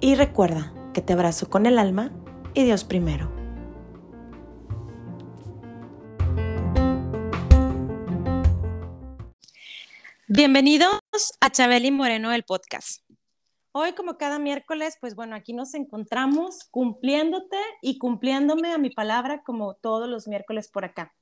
[0.00, 2.12] y recuerda que te abrazo con el alma
[2.54, 3.32] y Dios primero.
[10.28, 11.00] Bienvenidos
[11.40, 13.02] a Chabeli Moreno, el podcast.
[13.72, 19.42] Hoy, como cada miércoles, pues bueno, aquí nos encontramos cumpliéndote y cumpliéndome a mi palabra
[19.42, 21.14] como todos los miércoles por acá.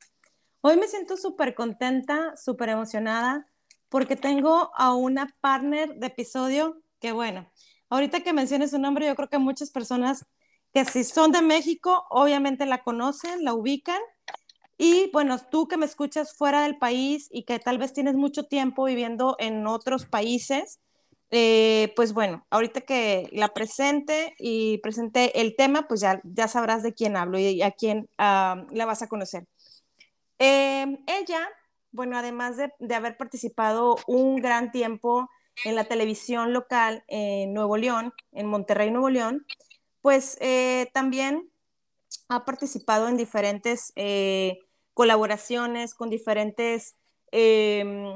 [0.60, 3.46] Hoy me siento súper contenta, súper emocionada,
[3.88, 7.50] porque tengo a una partner de episodio que, bueno,
[7.90, 10.26] ahorita que menciones su nombre, yo creo que muchas personas
[10.72, 14.00] que si son de México, obviamente la conocen, la ubican,
[14.76, 18.44] y bueno, tú que me escuchas fuera del país y que tal vez tienes mucho
[18.44, 20.80] tiempo viviendo en otros países,
[21.30, 26.82] eh, pues bueno, ahorita que la presente y presente el tema, pues ya, ya sabrás
[26.82, 29.46] de quién hablo y a quién la vas a conocer.
[30.38, 31.48] Eh, ella,
[31.92, 35.28] bueno, además de, de, haber participado un gran tiempo
[35.64, 39.46] en la televisión local en Nuevo León, en Monterrey, Nuevo León,
[40.04, 41.50] pues eh, también
[42.28, 44.58] ha participado en diferentes eh,
[44.92, 46.96] colaboraciones con diferentes
[47.32, 48.14] em,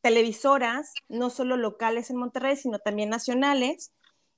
[0.00, 3.92] televisoras, no solo locales en Monterrey, sino también nacionales.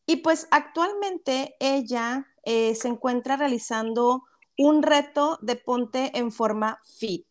[0.07, 4.25] Y pues actualmente ella eh, se encuentra realizando
[4.57, 7.27] un reto de ponte en forma fit,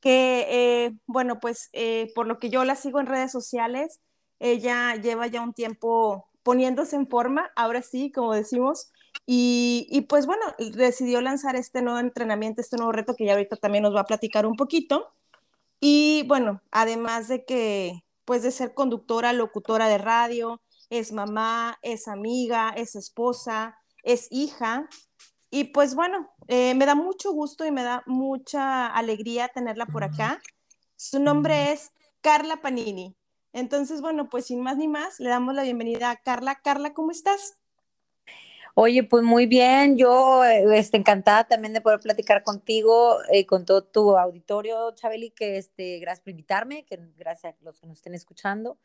[0.00, 1.70] que bueno, pues
[2.12, 4.00] por lo que yo la sigo en redes sociales,
[4.38, 8.92] ella lleva ya un tiempo poniéndose en forma, ahora sí, como decimos,
[9.24, 13.82] y, pues bueno, decidió lanzar este nuevo entrenamiento, este nuevo reto que ya ahorita también
[13.82, 15.12] nos va a platicar un poquito.
[15.80, 20.60] Y bueno, además de que, pues de ser conductora, locutora de radio,
[20.90, 24.88] es mamá, es amiga, es esposa, es hija.
[25.50, 30.04] Y pues bueno, eh, me da mucho gusto y me da mucha alegría tenerla por
[30.04, 30.40] acá.
[30.96, 33.16] Su nombre es Carla Panini.
[33.56, 36.56] Entonces, bueno, pues sin más ni más, le damos la bienvenida a Carla.
[36.56, 37.56] Carla, ¿cómo estás?
[38.74, 43.64] Oye, pues muy bien, yo este, encantada también de poder platicar contigo y eh, con
[43.64, 47.96] todo tu auditorio, Chabeli, que este, gracias por invitarme, que gracias a los que nos
[47.96, 48.76] estén escuchando.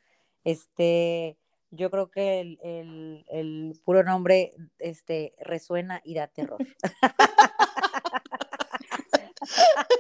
[0.46, 1.38] Este,
[1.72, 6.60] yo creo que el, el, el puro nombre este, resuena y da terror.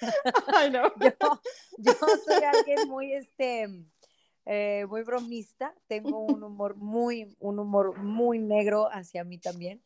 [0.54, 0.92] Ay, no.
[0.96, 1.10] yo,
[1.78, 3.68] yo soy alguien muy, este,
[4.46, 9.82] eh, muy bromista, tengo un humor muy, un humor muy negro hacia mí también.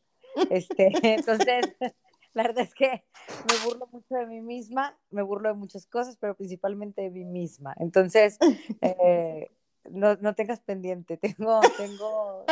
[0.49, 1.65] Este, entonces,
[2.33, 3.03] la verdad es que
[3.49, 7.23] me burlo mucho de mí misma, me burlo de muchas cosas, pero principalmente de mí
[7.23, 7.73] misma.
[7.79, 8.37] Entonces,
[8.81, 9.49] eh,
[9.89, 12.45] no, no, tengas pendiente, tengo, tengo,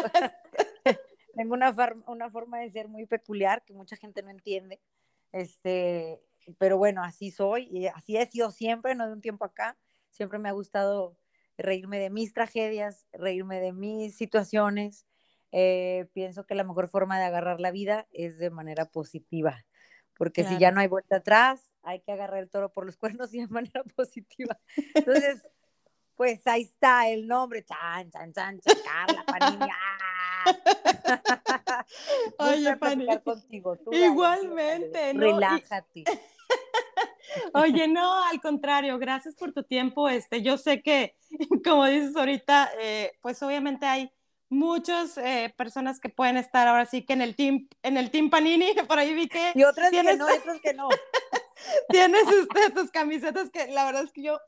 [1.36, 1.76] tengo una,
[2.08, 4.80] una forma de ser muy peculiar que mucha gente no entiende.
[5.34, 6.22] Este,
[6.58, 9.78] pero bueno, así soy y así he sido siempre, no de un tiempo acá.
[10.10, 11.18] Siempre me ha gustado
[11.58, 15.06] reírme de mis tragedias, reírme de mis situaciones.
[15.52, 19.66] Eh, pienso que la mejor forma de agarrar la vida es de manera positiva,
[20.14, 23.34] porque si ya no hay vuelta atrás, hay que agarrar el toro por los cuernos
[23.34, 24.60] y de manera positiva.
[24.94, 25.48] Entonces,
[26.16, 29.72] pues ahí está el nombre, chan, chan, chan, chan Carla Panini.
[32.40, 33.20] Oye, Panini.
[33.20, 33.78] Contigo.
[33.92, 35.22] Igualmente, ¿no?
[35.22, 36.04] Relájate.
[37.54, 40.10] Oye, no, al contrario, gracias por tu tiempo.
[40.10, 41.16] Este, yo sé que,
[41.64, 44.12] como dices ahorita, eh, pues obviamente hay
[44.50, 48.30] muchas eh, personas que pueden estar ahora sí que en el team, en el team
[48.30, 49.52] Panini, por ahí vi que.
[49.56, 50.90] Y otras tienes, que no, otras que no.
[51.90, 54.40] tienes este, tus camisetas que la verdad es que yo,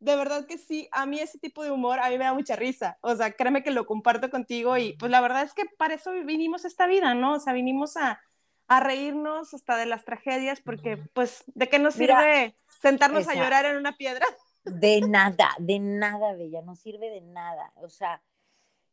[0.00, 2.54] de verdad que sí, a mí ese tipo de humor, a mí me da mucha
[2.56, 2.98] risa.
[3.00, 6.12] O sea, créeme que lo comparto contigo y pues la verdad es que para eso
[6.24, 7.34] vinimos esta vida, ¿no?
[7.34, 8.20] O sea, vinimos a,
[8.68, 13.64] a reírnos hasta de las tragedias, porque pues, ¿de qué nos sirve sentarnos a llorar
[13.64, 14.24] en una piedra?
[14.64, 17.72] De nada, de nada, Bella, no sirve de nada.
[17.76, 18.22] O sea,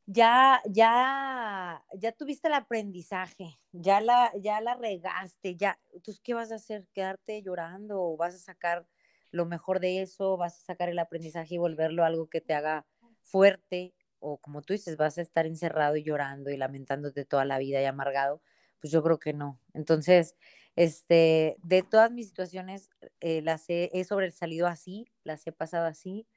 [0.06, 6.54] ya, ya, ya tuviste el aprendizaje, ya la, ya la regaste, ya, entonces, ¿qué vas
[6.54, 6.88] a hacer?
[6.94, 8.88] ¿Quedarte llorando o vas a sacar
[9.32, 10.38] lo mejor de eso?
[10.38, 12.86] ¿Vas a sacar el aprendizaje y volverlo algo que te haga
[13.24, 13.94] fuerte?
[14.20, 17.82] O como tú dices, vas a estar encerrado y llorando y lamentándote toda la vida
[17.82, 18.42] y amargado
[18.86, 19.60] pues yo creo que no.
[19.74, 20.36] Entonces,
[20.76, 26.28] este, de todas mis situaciones, eh, las he, he, sobresalido así, las he pasado así.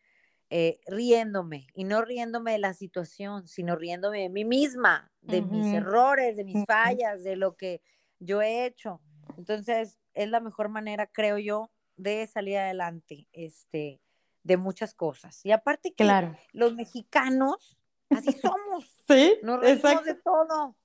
[0.48, 5.74] eh, riéndome y no riéndome de la situación, sino riéndome de mí misma, de mis
[5.74, 7.82] errores, de mis fallas, de lo que
[8.18, 9.02] yo he hecho.
[9.36, 14.00] Entonces, es la mejor manera, creo yo, de salir adelante, este,
[14.42, 15.44] de muchas cosas.
[15.44, 16.10] Y aparte que
[16.54, 17.76] los mexicanos,
[18.08, 19.36] así somos, ¿Sí?
[19.42, 20.78] nos reímos de todo.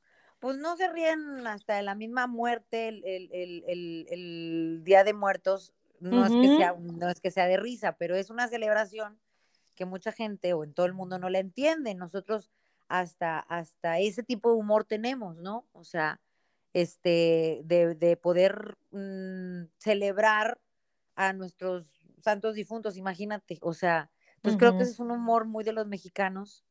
[0.44, 6.34] Pues no se ríen hasta de la misma muerte, el, Día de Muertos, no, es
[6.34, 9.18] que sea, no es que sea de risa, pero es una celebración
[9.74, 11.96] que mucha gente o en todo el mundo no la entiende.
[11.96, 12.52] Nosotros
[12.90, 15.66] hasta, hasta ese tipo de humor tenemos, ¿no?
[15.72, 16.20] O sea,
[16.74, 20.60] este, de, poder mm, celebrar
[21.16, 24.12] a nuestros santos difuntos, imagínate, o sea,
[24.42, 26.66] pues creo que ese es un humor muy de los mexicanos,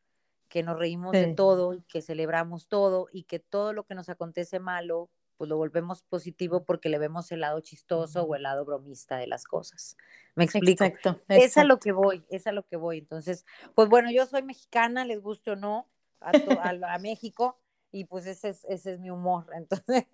[0.52, 4.10] que nos reímos de todo y que celebramos todo y que todo lo que nos
[4.10, 5.08] acontece malo,
[5.38, 9.26] pues lo volvemos positivo porque le vemos el lado chistoso o el lado bromista de
[9.26, 9.96] las cosas.
[10.34, 10.84] ¿Me explico?
[10.84, 12.98] Exacto, Es a lo que voy, es a lo que voy.
[12.98, 15.88] Entonces, pues bueno, yo soy mexicana, les guste o no,
[16.20, 16.32] a,
[16.68, 17.58] a, México,
[17.90, 19.46] y pues ese es, ese es mi humor.
[19.54, 20.04] Entonces,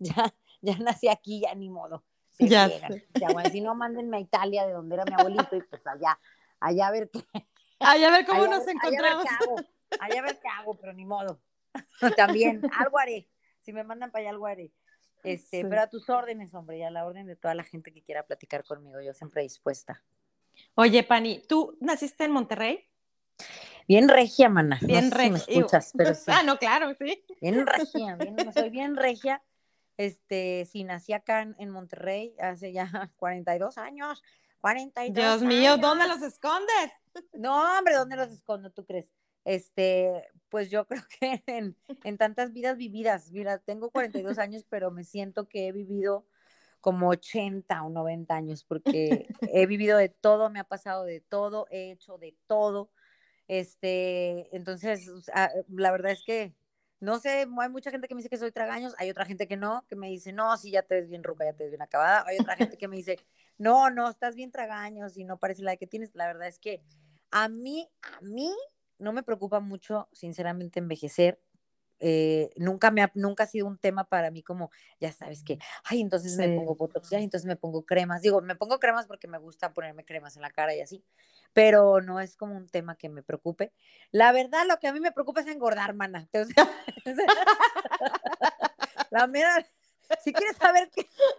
[0.00, 2.02] ya, ya nací aquí, ya ni modo.
[2.40, 2.68] Ya,
[3.52, 6.18] si no, mándenme a Italia, de donde era mi abuelito, y pues allá,
[6.58, 7.24] allá a ver qué.
[7.78, 8.94] Allá a ver cómo nos encontramos.
[8.94, 11.40] Allá a ver qué hago, allá a ver qué hago, pero ni modo.
[12.16, 13.28] También, algo haré
[13.66, 14.72] si me mandan para allá algo haré.
[15.24, 18.00] Este, pero a tus órdenes, hombre, y a la orden de toda la gente que
[18.00, 20.04] quiera platicar conmigo, yo siempre dispuesta.
[20.76, 22.88] Oye, Pani, ¿tú naciste en Monterrey?
[23.88, 24.78] Bien regia, mana.
[24.82, 25.36] Bien regia.
[25.36, 26.26] escuchas, pero sí.
[26.28, 27.24] Ah, no, claro, sí.
[27.40, 29.42] Bien regia, bien, soy bien regia.
[29.96, 34.22] Este, sí, nací acá en, Monterrey hace ya 42 años.
[34.60, 36.92] 42 Dios mío, ¿dónde los escondes?
[37.32, 39.10] No, hombre, ¿dónde los escondo, tú crees?
[39.46, 41.42] Este, pues yo creo que
[42.04, 46.26] en, tantas vidas vividas, mira, tengo 42 años, pero me siento que he vivido
[46.80, 51.66] como 80 o 90 años, porque he vivido de todo, me ha pasado de todo,
[51.70, 52.90] he hecho de todo.
[53.46, 55.08] Este, entonces,
[55.68, 56.54] la verdad es que,
[56.98, 59.56] no sé, hay mucha gente que me dice que soy tragaños, hay otra gente que
[59.56, 61.82] no, que me dice, no, sí, ya te ves bien ruca, ya te ves bien
[61.82, 63.18] acabada, hay otra gente que me dice,
[63.58, 66.14] no, no, estás bien tragaños y no parece la que tienes.
[66.14, 66.82] La verdad es que
[67.30, 68.52] a mí, a mí,
[68.98, 71.40] no me preocupa mucho, sinceramente, envejecer.
[71.98, 74.70] Eh, nunca me ha, nunca ha sido un tema para mí como,
[75.00, 78.20] ya sabes que, ay, entonces me pongo botox, entonces me pongo cremas.
[78.20, 81.02] Digo, me pongo cremas porque me gusta ponerme cremas en la cara y así,
[81.54, 83.72] pero no es como un tema que me preocupe.
[84.10, 86.28] La verdad, lo que a mí me preocupa es engordar, mana.
[89.10, 89.66] la mera,
[90.22, 90.90] si quieres saber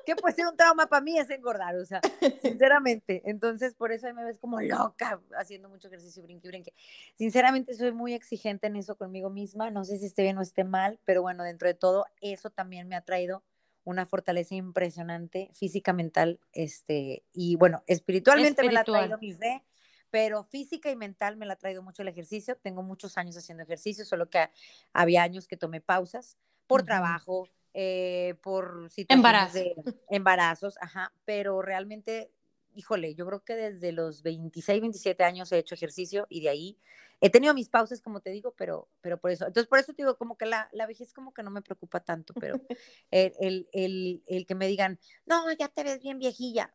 [0.06, 2.02] qué, puede ser un trauma para mí es engordar, o sea,
[2.42, 3.22] sinceramente.
[3.26, 6.74] Entonces, por eso me ves como loca haciendo mucho ejercicio, brinque, brinque.
[7.16, 9.70] Sinceramente, soy muy exigente en eso conmigo misma.
[9.72, 12.88] No sé si esté bien o esté mal, pero bueno, dentro de todo, eso también
[12.88, 13.44] me ha traído
[13.84, 19.64] una fortaleza impresionante física, mental, este, y bueno, espiritualmente me la ha traído mi fe,
[20.10, 22.58] pero física y mental me la ha traído mucho el ejercicio.
[22.58, 24.50] Tengo muchos años haciendo ejercicio, solo que
[24.92, 26.38] había años que tomé pausas
[26.68, 27.48] por trabajo,
[27.80, 29.76] eh, por situaciones de
[30.10, 32.32] embarazos, ajá, pero realmente,
[32.74, 36.80] híjole, yo creo que desde los 26, 27 años he hecho ejercicio y de ahí
[37.22, 40.02] he tenido mis pausas, como te digo, pero, pero por eso, entonces por eso te
[40.02, 42.56] digo, como que la, la vejez como que no me preocupa tanto, pero
[43.12, 46.74] el, el, el, el que me digan, no, ya te ves bien viejilla,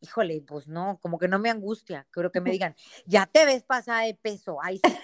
[0.00, 2.74] híjole, pues no, como que no me angustia, creo que me digan,
[3.06, 4.96] ya te ves pasada de peso, ay sí,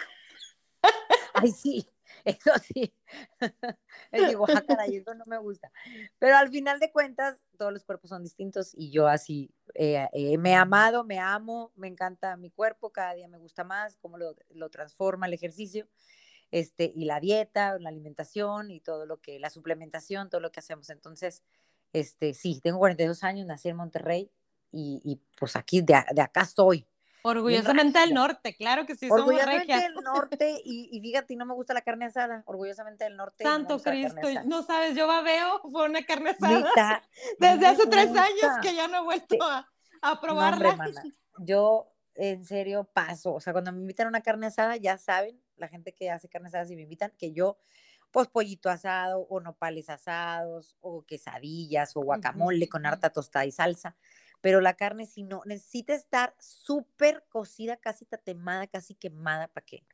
[1.34, 1.88] ay sí,
[2.25, 2.93] eso sí,
[4.12, 5.70] digo, ah, caray, eso no me gusta.
[6.19, 10.39] Pero al final de cuentas, todos los cuerpos son distintos y yo así eh, eh,
[10.39, 14.19] me he amado, me amo, me encanta mi cuerpo, cada día me gusta más, cómo
[14.19, 15.89] lo, lo, transforma el ejercicio,
[16.51, 20.60] este, y la dieta, la alimentación y todo lo que, la suplementación, todo lo que
[20.60, 20.91] hacemos.
[20.91, 21.43] Entonces,
[21.93, 24.31] este, sí, tengo 42 años, nací en Monterrey
[24.72, 26.87] y, y pues aquí, de, de acá estoy.
[27.22, 31.75] Orgullosamente del norte, claro que sí, Orgullosamente del norte, y, y, fíjate, no me gusta
[31.75, 33.44] la carne asada, orgullosamente del norte.
[33.44, 37.03] Santo Cristo, no sabes, yo babeo por una carne asada
[37.39, 39.69] desde hace tres años que ya no he vuelto a,
[40.03, 40.77] a, probarla.
[41.39, 45.41] yo, en serio, paso, o sea, cuando me invitan a una carne asada, ya saben,
[45.56, 47.58] la gente que hace carne asada, si me invitan, que yo,
[48.13, 53.96] pues pollito asado, o nopales asados, o quesadillas, o guacamole con harta tostada y salsa
[54.40, 59.84] pero la carne si no, necesita estar súper cocida, casi tatemada, casi quemada para que,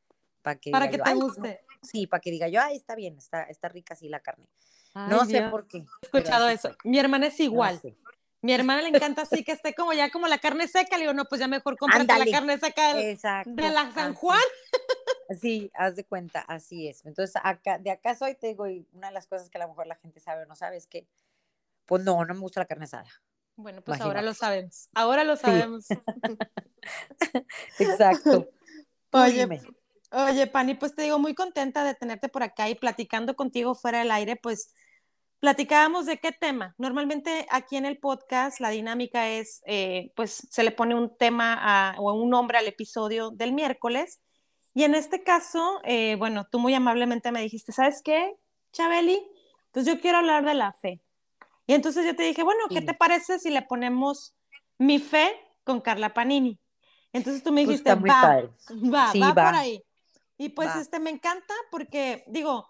[0.42, 1.64] para que, para que te guste.
[1.82, 4.46] sí, para que diga yo, ay, está bien, está, está rica así la carne.
[4.94, 5.78] no sé por qué.
[5.78, 6.76] He escuchado eso.
[6.84, 7.80] Mi hermana es igual.
[8.44, 10.98] Mi hermana le encanta así que esté como ya como la carne seca.
[10.98, 14.38] Le digo, no, pues ya mejor cómprate la carne seca de, de la San Juan.
[15.40, 17.06] Sí, haz de cuenta, así es.
[17.06, 19.68] Entonces, acá, de acá soy, te digo, y una de las cosas que a lo
[19.68, 21.06] mejor la gente sabe o no sabe es que,
[21.86, 23.08] pues no, no me gusta la carne asada.
[23.56, 24.88] Bueno, pues ahora lo sabemos.
[24.94, 25.87] Ahora lo sabemos.
[27.78, 28.49] Exacto.
[29.12, 29.49] Oye,
[30.11, 34.00] oye, Pani, pues te digo, muy contenta de tenerte por acá y platicando contigo fuera
[34.00, 34.75] del aire, pues
[35.38, 36.75] platicábamos de qué tema.
[36.78, 41.94] Normalmente aquí en el podcast la dinámica es, eh, pues se le pone un tema
[41.99, 44.20] o un nombre al episodio del miércoles.
[44.75, 48.34] Y en este caso, eh, bueno, tú muy amablemente me dijiste, ¿sabes qué,
[48.73, 49.25] Chabeli?
[49.70, 51.03] Pues yo quiero hablar de la fe.
[51.66, 54.35] Y entonces yo te dije, bueno, ¿qué te parece si le ponemos
[54.78, 55.30] mi fe
[55.64, 56.61] con Carla Panini?
[57.12, 59.83] Entonces tú me pues dijiste, va, va, va, por ahí.
[60.37, 62.68] Y pues este me encanta porque, digo,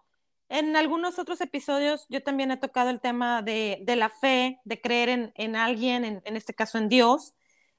[0.49, 4.81] en algunos otros episodios yo también he tocado el tema de, de la fe, de
[4.81, 7.35] creer en, en alguien, en, en, este caso en Dios.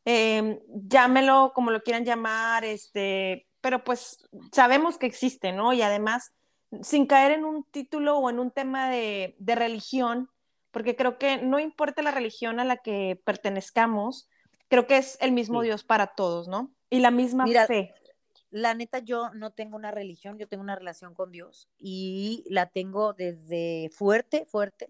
[0.05, 5.73] Eh, llámelo como lo quieran llamar, este, pero pues sabemos que existe, ¿no?
[5.73, 6.35] Y además,
[6.81, 10.29] sin caer en un título o en un tema de, de religión,
[10.75, 14.27] porque creo que no importa la religión a la que pertenezcamos,
[14.67, 16.75] creo que es el mismo Dios para todos, ¿no?
[16.89, 17.93] Y la misma fe.
[18.49, 22.65] La neta, yo no tengo una religión, yo tengo una relación con Dios y la
[22.65, 24.89] tengo desde fuerte, fuerte.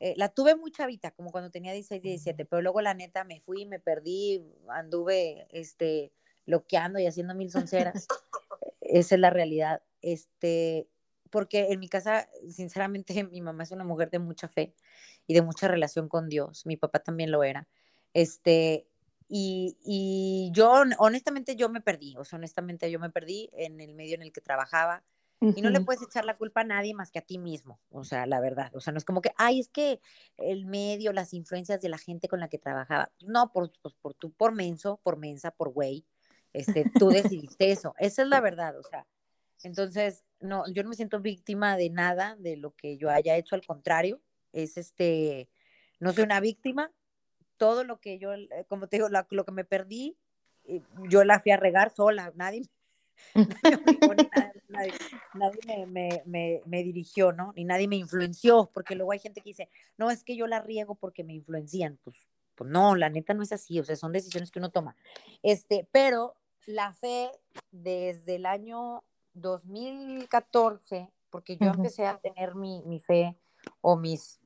[0.00, 3.42] Eh, la tuve muy chavita, como cuando tenía 16, 17, pero luego la neta me
[3.42, 6.14] fui, me perdí, anduve este,
[6.46, 7.50] loqueando y haciendo mil
[7.92, 8.06] sonceras.
[8.80, 9.82] Esa es la realidad.
[10.00, 10.88] Este,
[11.34, 14.72] porque en mi casa, sinceramente, mi mamá es una mujer de mucha fe
[15.26, 16.64] y de mucha relación con Dios.
[16.64, 17.66] Mi papá también lo era.
[18.12, 18.86] Este,
[19.26, 23.94] y, y yo, honestamente, yo me perdí, o sea, honestamente, yo me perdí en el
[23.94, 25.02] medio en el que trabajaba.
[25.40, 28.04] Y no le puedes echar la culpa a nadie más que a ti mismo, o
[28.04, 28.70] sea, la verdad.
[28.76, 30.00] O sea, no es como que, ay, es que
[30.38, 33.10] el medio, las influencias de la gente con la que trabajaba.
[33.26, 36.06] No, por, pues, por tú, por menso, por mensa, por güey,
[36.52, 37.08] este, tú
[37.48, 37.94] decidiste eso.
[37.98, 39.04] Esa es la verdad, o sea,
[39.62, 43.54] entonces, no, yo no me siento víctima de nada de lo que yo haya hecho,
[43.54, 44.20] al contrario,
[44.52, 45.48] es este,
[46.00, 46.92] no soy una víctima,
[47.56, 50.16] todo lo que yo, eh, como te digo, lo que me perdí,
[50.64, 52.62] eh, yo la fui a regar sola, nadie,
[55.34, 57.52] nadie, me, me, me, dirigió, ¿no?
[57.54, 60.60] Ni nadie me influenció, porque luego hay gente que dice, no, es que yo la
[60.60, 62.16] riego porque me influencian, pues,
[62.54, 64.96] pues no, la neta no es así, o sea, son decisiones que uno toma.
[65.42, 67.30] Este, pero la fe
[67.70, 73.36] desde el año 2014, porque yo empecé a tener mi, mi, fe
[73.80, 74.40] o mis,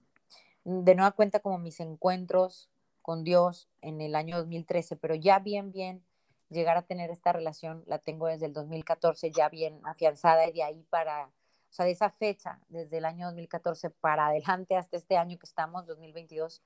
[0.65, 2.71] de nueva cuenta como mis encuentros
[3.03, 6.03] con Dios en el año 2013, pero ya bien, bien
[6.51, 10.63] llegar a tener esta relación la tengo desde el 2014, ya bien afianzada y de
[10.63, 15.17] ahí para, o sea, de esa fecha, desde el año 2014 para adelante hasta este
[15.17, 16.63] año que estamos, 2022,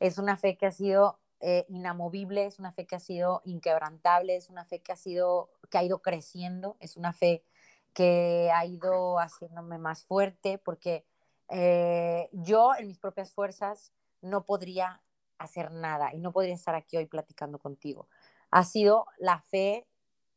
[0.00, 4.36] es una fe que ha sido eh, inamovible, es una fe que ha sido inquebrantable,
[4.36, 7.42] es una fe que ha sido, que ha ido creciendo, es una fe
[7.92, 11.04] que ha ido haciéndome más fuerte, porque
[11.48, 15.02] eh, yo en mis propias fuerzas no podría
[15.38, 18.08] hacer nada y no podría estar aquí hoy platicando contigo.
[18.50, 19.86] Ha sido la fe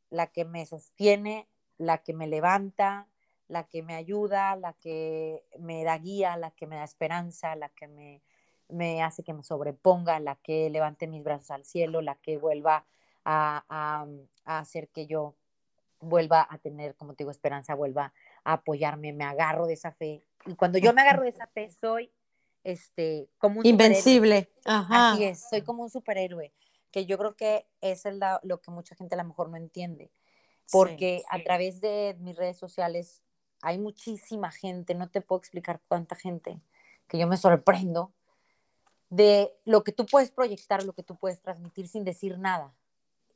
[0.09, 3.07] la que me sostiene, la que me levanta,
[3.47, 7.69] la que me ayuda, la que me da guía, la que me da esperanza, la
[7.69, 8.21] que me,
[8.69, 12.85] me hace que me sobreponga, la que levante mis brazos al cielo, la que vuelva
[13.25, 13.63] a,
[14.45, 15.35] a hacer que yo
[16.03, 20.23] vuelva a tener, como te digo, esperanza, vuelva a apoyarme, me agarro de esa fe.
[20.45, 22.11] Y cuando yo me agarro de esa fe, soy
[22.63, 24.51] este, como un invencible.
[24.65, 25.13] Ajá.
[25.13, 26.53] Así es, soy como un superhéroe,
[26.91, 28.03] que yo creo que es
[28.43, 30.11] lo que mucha gente a lo mejor no entiende,
[30.71, 33.21] porque a través de mis redes sociales
[33.61, 36.59] hay muchísima gente, no te puedo explicar cuánta gente,
[37.07, 38.11] que yo me sorprendo
[39.09, 42.73] de lo que tú puedes proyectar, lo que tú puedes transmitir sin decir nada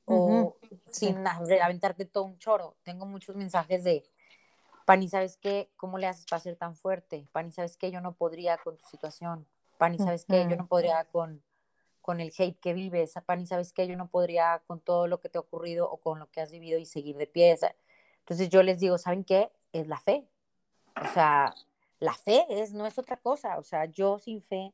[0.08, 0.56] o
[0.90, 2.76] sin aventarte todo un choro.
[2.84, 4.04] Tengo muchos mensajes de,
[4.86, 5.70] Pani, ¿sabes qué?
[5.76, 7.28] ¿Cómo le haces para ser tan fuerte?
[7.34, 7.92] Pani, ¿sabes qué?
[7.92, 9.46] Yo no podría con tu situación.
[9.78, 10.48] Pani, ¿sabes qué?
[10.50, 11.44] Yo no podría con,
[12.02, 13.14] con el hate que vives.
[13.26, 13.86] Pani, ¿sabes qué?
[13.86, 16.52] Yo no podría con todo lo que te ha ocurrido o con lo que has
[16.52, 17.58] vivido y seguir de pie.
[18.20, 19.52] Entonces yo les digo, ¿saben qué?
[19.74, 20.26] Es la fe.
[20.96, 21.54] O sea,
[22.00, 23.58] la fe es, no es otra cosa.
[23.58, 24.74] O sea, yo sin fe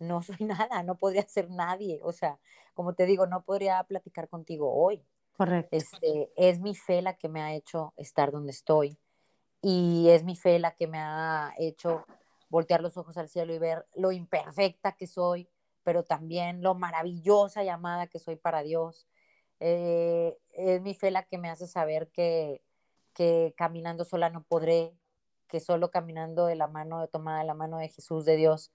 [0.00, 2.00] no soy nada, no podría ser nadie.
[2.02, 2.38] O sea,
[2.74, 5.06] como te digo, no podría platicar contigo hoy.
[5.36, 5.76] Correcto.
[5.76, 8.98] Este, es mi fe la que me ha hecho estar donde estoy
[9.62, 12.04] y es mi fe la que me ha hecho
[12.48, 15.48] voltear los ojos al cielo y ver lo imperfecta que soy,
[15.82, 19.06] pero también lo maravillosa y amada que soy para Dios.
[19.60, 22.62] Eh, es mi fe la que me hace saber que,
[23.14, 24.94] que caminando sola no podré,
[25.46, 28.72] que solo caminando de la mano, de tomada de la mano de Jesús, de Dios,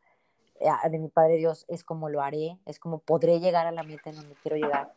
[0.90, 4.10] de mi Padre Dios, es como lo haré, es como podré llegar a la meta
[4.10, 4.94] en donde quiero llegar.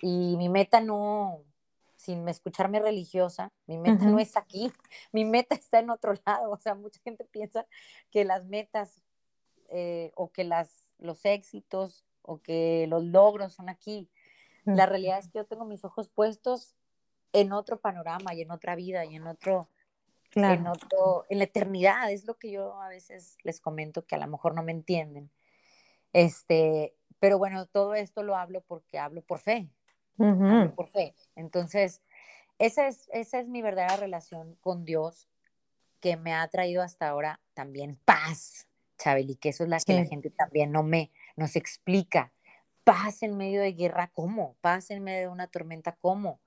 [0.00, 1.40] Y mi meta no,
[1.96, 4.72] sin escucharme religiosa, mi meta no es aquí,
[5.12, 6.50] mi meta está en otro lado.
[6.50, 7.66] O sea, mucha gente piensa
[8.10, 9.02] que las metas
[9.68, 14.08] eh, o que las, los éxitos o que los logros son aquí.
[14.64, 16.76] La realidad es que yo tengo mis ojos puestos
[17.32, 19.68] en otro panorama y en otra vida y en otro,
[20.34, 22.10] en otro, en la eternidad.
[22.10, 25.30] Es lo que yo a veces les comento que a lo mejor no me entienden.
[26.12, 29.68] Este, pero bueno, todo esto lo hablo porque hablo por fe.
[30.16, 31.14] por fe.
[31.36, 32.02] Entonces,
[32.58, 35.28] esa es, esa es mi verdadera relación con Dios
[36.00, 38.66] que me ha traído hasta ahora también paz,
[38.98, 42.32] Chabeli, que eso es la que la gente también no me nos explica.
[42.84, 44.56] Paz en medio de guerra, ¿cómo?
[44.60, 46.40] Paz en medio de una tormenta, ¿cómo?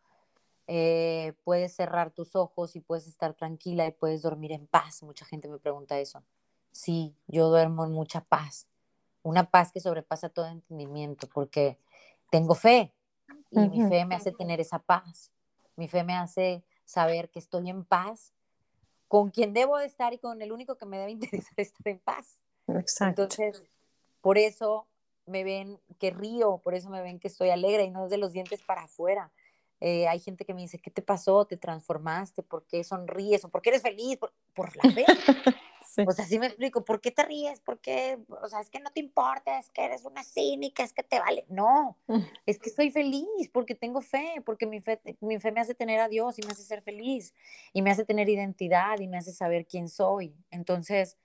[0.67, 5.03] Eh, puedes cerrar tus ojos y puedes estar tranquila y puedes dormir en paz.
[5.03, 6.23] Mucha gente me pregunta eso.
[6.71, 8.67] Sí, yo duermo en mucha paz,
[9.23, 11.79] una paz que sobrepasa todo entendimiento, porque
[12.31, 12.93] tengo fe
[13.51, 15.31] y mi fe me hace tener esa paz.
[15.75, 18.33] Mi fe me hace saber que estoy en paz
[19.07, 21.99] con quien debo de estar y con el único que me debe interesar estar en
[21.99, 22.41] paz.
[22.67, 23.23] Exacto.
[23.23, 23.63] Entonces,
[24.21, 24.87] por eso
[25.25, 28.17] me ven que río, por eso me ven que estoy alegre y no es de
[28.17, 29.31] los dientes para afuera.
[29.81, 31.45] Eh, hay gente que me dice, ¿qué te pasó?
[31.45, 32.43] ¿Te transformaste?
[32.43, 33.43] ¿Por qué sonríes?
[33.45, 34.17] ¿O por qué eres feliz?
[34.17, 35.05] Por, la fe.
[36.07, 37.61] O sea, así me explico, ¿por qué te ríes?
[37.61, 38.19] ¿Por qué?
[38.41, 41.19] O sea, es que no te importa, es que eres una cínica, es que te
[41.19, 41.45] vale.
[41.47, 41.97] No,
[42.45, 46.01] es que estoy feliz porque tengo fe, porque mi fe, mi fe me hace tener
[46.01, 47.33] a Dios y me hace ser feliz
[47.71, 50.35] y me hace tener identidad y me hace saber quién soy.
[50.51, 51.17] Entonces,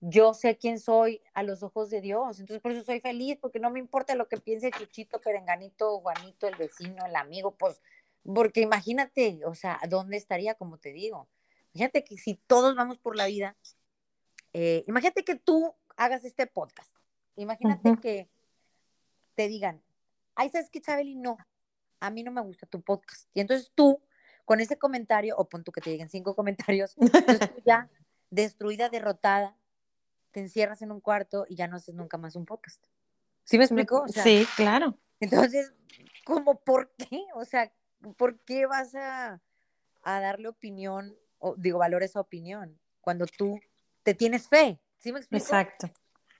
[0.00, 2.38] yo sé quién soy a los ojos de Dios.
[2.38, 6.46] Entonces, por eso soy feliz, porque no me importa lo que piense Chuchito, Perenganito, Juanito,
[6.46, 7.80] el vecino, el amigo, pues,
[8.24, 11.28] porque imagínate, o sea, ¿dónde estaría, como te digo?
[11.74, 13.56] Imagínate que si todos vamos por la vida,
[14.52, 16.94] eh, imagínate que tú hagas este podcast.
[17.36, 18.28] Imagínate que
[19.34, 19.82] te digan,
[20.34, 21.14] ay, ¿sabes qué, Chabeli?
[21.14, 21.38] No,
[22.00, 23.28] a mí no me gusta tu podcast.
[23.34, 24.00] Y entonces tú,
[24.44, 27.88] con ese comentario, o pon tú que te digan cinco comentarios, entonces tú ya
[28.30, 29.56] destruida, derrotada,
[30.30, 32.82] te encierras en un cuarto y ya no haces nunca más un podcast.
[33.44, 34.04] ¿Sí me explico?
[34.08, 34.98] sí, claro.
[35.20, 35.72] Entonces,
[36.24, 37.24] ¿cómo por qué?
[37.34, 37.72] O sea,
[38.16, 39.40] ¿por qué vas a,
[40.02, 43.58] a darle opinión, o digo, valor a esa opinión, cuando tú
[44.02, 44.78] te tienes fe?
[44.98, 45.44] ¿Sí me explico?
[45.44, 45.90] Exacto.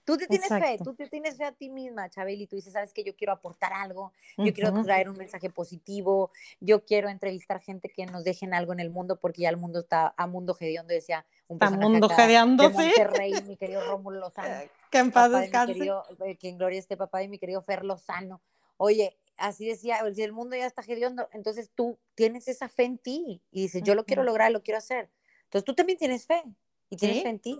[0.09, 2.93] Tú te tienes fe, tú te tienes fe a ti misma, Chabeli, tú dices, sabes
[2.93, 7.89] que yo quiero aportar algo, yo quiero traer un mensaje positivo, yo quiero entrevistar gente
[7.89, 10.91] que nos dejen algo en el mundo, porque ya el mundo está a mundo hediondo,
[10.95, 12.75] decía un personaje mundo hediondo, sí.
[12.75, 14.67] Monterrey, mi querido Rómulo Lozano.
[14.89, 15.77] que en paz descanse.
[16.25, 18.41] Eh, que en gloria esté papá de mi querido Fer Lozano.
[18.77, 22.97] Oye, así decía, si el mundo ya está hediondo, entonces tú tienes esa fe en
[22.97, 25.11] ti y dices, yo lo quiero lograr, lo quiero hacer.
[25.43, 26.41] Entonces tú también tienes fe
[26.89, 27.59] y tienes fe en ti.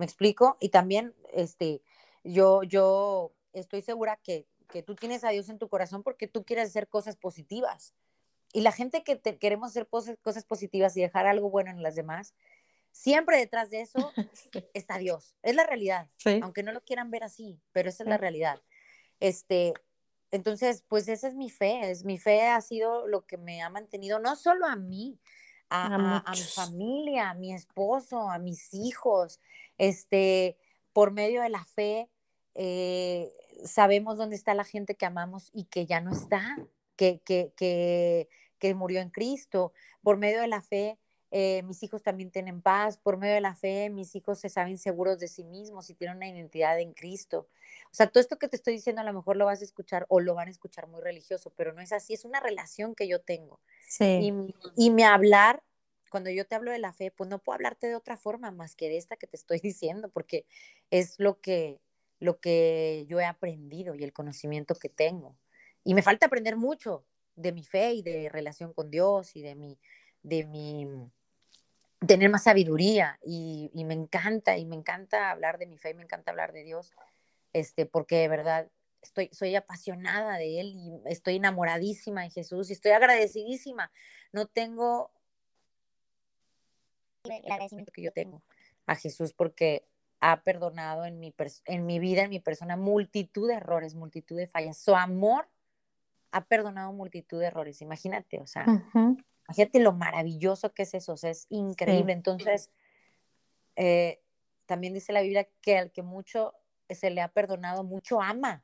[0.00, 0.56] ¿Me explico?
[0.60, 1.82] Y también, este,
[2.24, 6.44] yo, yo estoy segura que, que tú tienes a Dios en tu corazón porque tú
[6.44, 7.94] quieres hacer cosas positivas.
[8.52, 11.94] Y la gente que queremos hacer cosas, cosas positivas y dejar algo bueno en las
[11.94, 12.34] demás,
[12.90, 14.12] siempre detrás de eso
[14.74, 15.36] está Dios.
[15.42, 16.08] Es la realidad,
[16.42, 18.60] aunque no lo quieran ver así, pero esa es la realidad.
[19.20, 19.74] Este,
[20.30, 23.70] entonces, pues esa es mi fe, es mi fe ha sido lo que me ha
[23.70, 25.18] mantenido, no solo a mí,
[25.68, 29.40] a, mi familia, a mi esposo, a mis hijos,
[29.78, 30.58] este,
[30.92, 32.08] por medio de la fe,
[32.54, 33.32] eh,
[33.64, 36.56] sabemos dónde está la gente que amamos y que ya no está,
[36.96, 39.72] que, que, que, que murió en Cristo.
[40.02, 40.98] Por medio de la fe,
[41.30, 42.98] eh, mis hijos también tienen paz.
[42.98, 46.16] Por medio de la fe, mis hijos se saben seguros de sí mismos y tienen
[46.16, 47.48] una identidad en Cristo.
[47.86, 50.06] O sea, todo esto que te estoy diciendo a lo mejor lo vas a escuchar
[50.08, 53.08] o lo van a escuchar muy religioso, pero no es así, es una relación que
[53.08, 53.60] yo tengo.
[53.86, 54.04] Sí.
[54.04, 55.62] Y, y mi hablar,
[56.10, 58.76] cuando yo te hablo de la fe, pues no puedo hablarte de otra forma más
[58.76, 60.44] que de esta que te estoy diciendo, porque
[60.90, 61.80] es lo que,
[62.18, 65.36] lo que yo he aprendido y el conocimiento que tengo.
[65.84, 69.54] Y me falta aprender mucho de mi fe y de relación con Dios y de
[69.54, 69.78] mi,
[70.22, 70.86] de mi
[72.06, 76.02] tener más sabiduría y, me encanta y me encanta hablar de mi fe y me
[76.02, 76.92] encanta hablar de Dios
[77.52, 78.70] este, porque de verdad
[79.02, 83.90] estoy, soy apasionada de Él y estoy enamoradísima de Jesús y estoy agradecidísima.
[84.32, 85.10] No tengo
[87.24, 88.42] el agradecimiento que yo tengo
[88.86, 89.86] a Jesús porque
[90.20, 91.34] ha perdonado en mi,
[91.66, 94.76] en mi vida, en mi persona, multitud de errores, multitud de fallas.
[94.76, 95.48] Su amor
[96.30, 97.80] ha perdonado multitud de errores.
[97.80, 98.66] Imagínate, o sea,
[99.46, 102.12] imagínate lo maravilloso que es eso, o sea, es increíble.
[102.12, 102.70] Entonces,
[103.76, 104.20] eh,
[104.66, 106.54] también dice la Biblia que al que mucho
[106.88, 108.62] se le ha perdonado, mucho ama,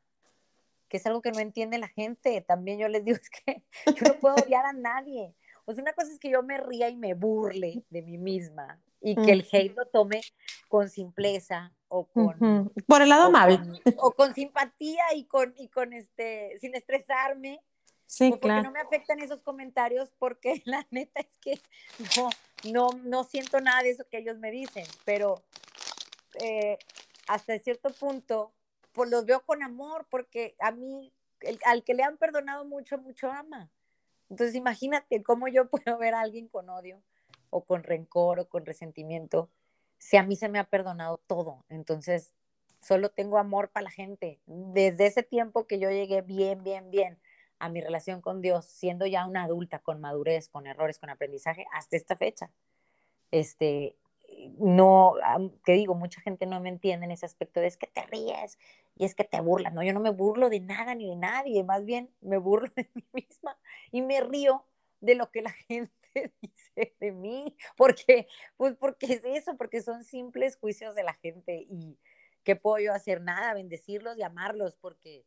[0.88, 2.40] que es algo que no entiende la gente.
[2.42, 5.34] También yo les digo, es que yo no puedo odiar a nadie.
[5.66, 8.80] O sea, una cosa es que yo me ría y me burle de mí misma
[9.00, 10.22] y que el hate lo tome
[10.68, 12.72] con simpleza o con...
[12.86, 13.60] Por el lado amable.
[13.98, 17.60] o con simpatía y con, y con este, sin estresarme.
[18.06, 21.60] Sí, porque no me afectan esos comentarios porque la neta es que
[22.16, 22.30] no,
[22.72, 25.42] no, no siento nada de eso que ellos me dicen, pero
[26.42, 26.78] eh,
[27.26, 28.52] hasta cierto punto,
[28.92, 31.12] pues los veo con amor, porque a mí,
[31.64, 33.70] al que le han perdonado mucho, mucho ama.
[34.30, 37.00] Entonces imagínate cómo yo puedo ver a alguien con odio
[37.50, 39.50] o con rencor o con resentimiento
[39.98, 41.64] si a mí se me ha perdonado todo.
[41.68, 42.34] Entonces,
[42.80, 44.40] solo tengo amor para la gente.
[44.46, 47.18] Desde ese tiempo que yo llegué bien, bien, bien
[47.58, 51.66] a mi relación con Dios, siendo ya una adulta con madurez, con errores, con aprendizaje,
[51.72, 52.50] hasta esta fecha.
[53.30, 53.96] Este,
[54.58, 55.14] no,
[55.64, 58.58] que digo, mucha gente no me entiende en ese aspecto de es que te ríes
[58.96, 59.72] y es que te burlas.
[59.72, 62.90] No, yo no me burlo de nada ni de nadie, más bien me burlo de
[62.94, 63.58] mí misma
[63.90, 64.64] y me río
[65.00, 65.92] de lo que la gente
[66.40, 71.64] dice de mí, porque, pues porque es eso, porque son simples juicios de la gente
[71.68, 71.98] y
[72.42, 73.20] ¿qué puedo yo hacer?
[73.20, 75.24] Nada, bendecirlos y amarlos, porque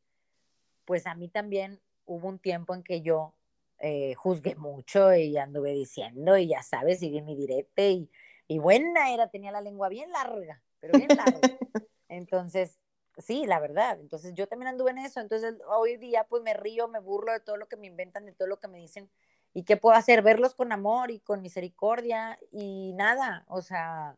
[0.85, 3.35] pues a mí también hubo un tiempo en que yo
[3.77, 8.09] eh, juzgué mucho y anduve diciendo y ya sabes, sigue mi directe y
[8.49, 11.39] y buena era, tenía la lengua bien larga, pero bien larga.
[12.09, 12.79] Entonces,
[13.19, 13.99] sí, la verdad.
[13.99, 15.19] Entonces yo también anduve en eso.
[15.19, 18.33] Entonces hoy día pues me río, me burlo de todo lo que me inventan, de
[18.33, 19.09] todo lo que me dicen.
[19.53, 20.21] ¿Y qué puedo hacer?
[20.21, 23.45] Verlos con amor y con misericordia y nada.
[23.47, 24.15] O sea,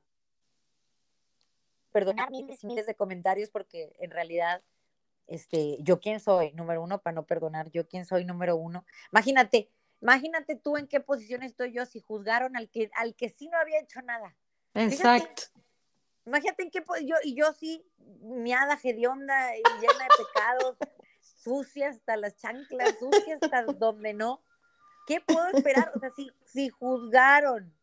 [1.91, 4.61] perdonar miles y miles de comentarios porque en realidad,
[5.27, 8.85] este, yo quién soy, número uno, para no perdonar, yo quién soy, número uno.
[9.11, 9.69] Imagínate,
[10.01, 13.57] Imagínate tú en qué posición estoy yo si juzgaron al que, al que sí no
[13.57, 14.35] había hecho nada.
[14.73, 15.43] Exacto.
[16.25, 17.85] Imagínate en qué yo, y yo sí,
[18.21, 20.77] miada, hedionda y llena de pecados,
[21.19, 24.43] sucia hasta las chanclas, sucia hasta donde no.
[25.07, 25.91] ¿Qué puedo esperar?
[25.95, 27.73] O sea, si, si juzgaron,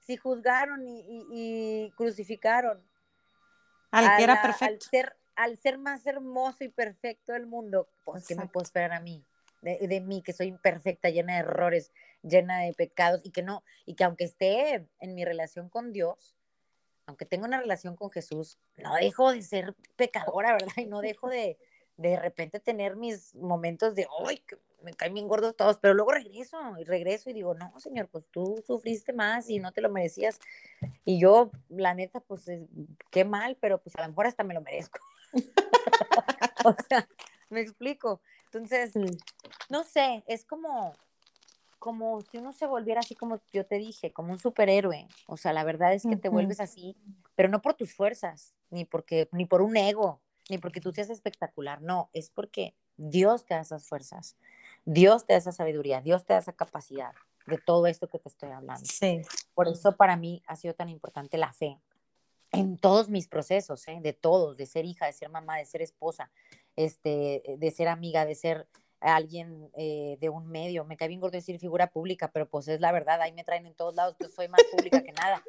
[0.00, 2.82] si juzgaron y, crucificaron
[3.90, 4.64] al que era perfecto.
[4.64, 8.92] Al ser, al ser más hermoso y perfecto del mundo, pues, ¿qué me puedo esperar
[8.92, 9.24] a mí?
[9.62, 13.94] de, mí, que soy imperfecta, llena de errores, llena de pecados, y que no, y
[13.94, 16.34] que aunque esté en mi relación con Dios,
[17.10, 20.72] aunque tenga una relación con Jesús, no dejo de ser pecadora, ¿verdad?
[20.76, 21.58] Y no dejo de
[22.00, 24.42] de repente tener mis momentos de, ¡ay!
[24.82, 28.24] me caen bien gordos todos, pero luego regreso y regreso y digo, no, señor, pues
[28.30, 30.40] tú sufriste más y no te lo merecías.
[31.04, 32.50] Y yo, la neta, pues
[33.10, 34.98] qué mal, pero pues a lo mejor hasta me lo merezco.
[36.64, 37.06] o sea,
[37.50, 38.22] me explico.
[38.46, 38.94] Entonces,
[39.68, 40.94] no sé, es como,
[41.80, 45.08] como si uno se volviera así como yo te dije, como un superhéroe.
[45.26, 46.94] O sea, la verdad es que te vuelves así,
[47.34, 51.10] pero no por tus fuerzas, ni porque, ni por un ego, ni porque tú seas
[51.10, 51.80] espectacular.
[51.80, 54.36] No, es porque Dios te da esas fuerzas,
[54.84, 57.14] Dios te da esa sabiduría, Dios te da esa capacidad
[57.46, 58.84] de todo esto que te estoy hablando.
[58.84, 59.22] Sí.
[59.54, 61.80] Por eso para mí ha sido tan importante la fe
[62.52, 64.00] en todos mis procesos, ¿eh?
[64.02, 66.30] de todos, de ser hija, de ser mamá, de ser esposa,
[66.76, 68.68] este, de ser amiga, de ser
[69.00, 70.84] alguien eh, de un medio.
[70.84, 73.66] Me cae bien gordo decir figura pública, pero pues es la verdad, ahí me traen
[73.66, 75.42] en todos lados, pues soy más pública que nada,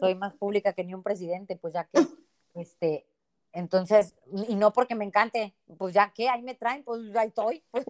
[0.00, 2.06] soy más pública que ni un presidente, pues ya que,
[2.54, 3.06] este,
[3.52, 4.14] entonces,
[4.48, 7.84] y no porque me encante, pues ya que ahí me traen, pues ahí estoy, pues,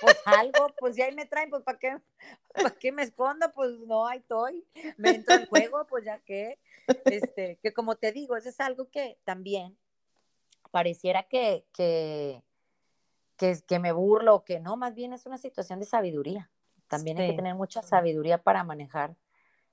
[0.00, 1.98] pues algo, pues ya ahí me traen, pues ¿para qué,
[2.54, 3.52] para qué me escondo?
[3.52, 4.64] Pues no, ahí estoy,
[4.96, 6.58] me entro al juego, pues ya que,
[7.04, 9.76] este, que como te digo, eso es algo que también
[10.70, 12.42] pareciera que, que,
[13.38, 16.50] que, me burlo, que no, más bien es una situación de sabiduría.
[16.88, 19.16] También hay que tener mucha sabiduría para manejar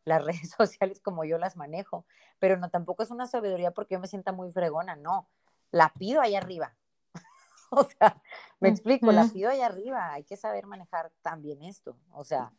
[0.05, 2.05] las redes sociales como yo las manejo,
[2.39, 5.27] pero no tampoco es una sabiduría porque yo me sienta muy fregona, no,
[5.71, 6.75] la pido ahí arriba.
[7.71, 8.21] o sea,
[8.59, 12.53] me explico, la pido ahí arriba, hay que saber manejar también esto, o sea,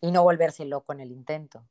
[0.00, 1.66] y no volverse loco en el intento.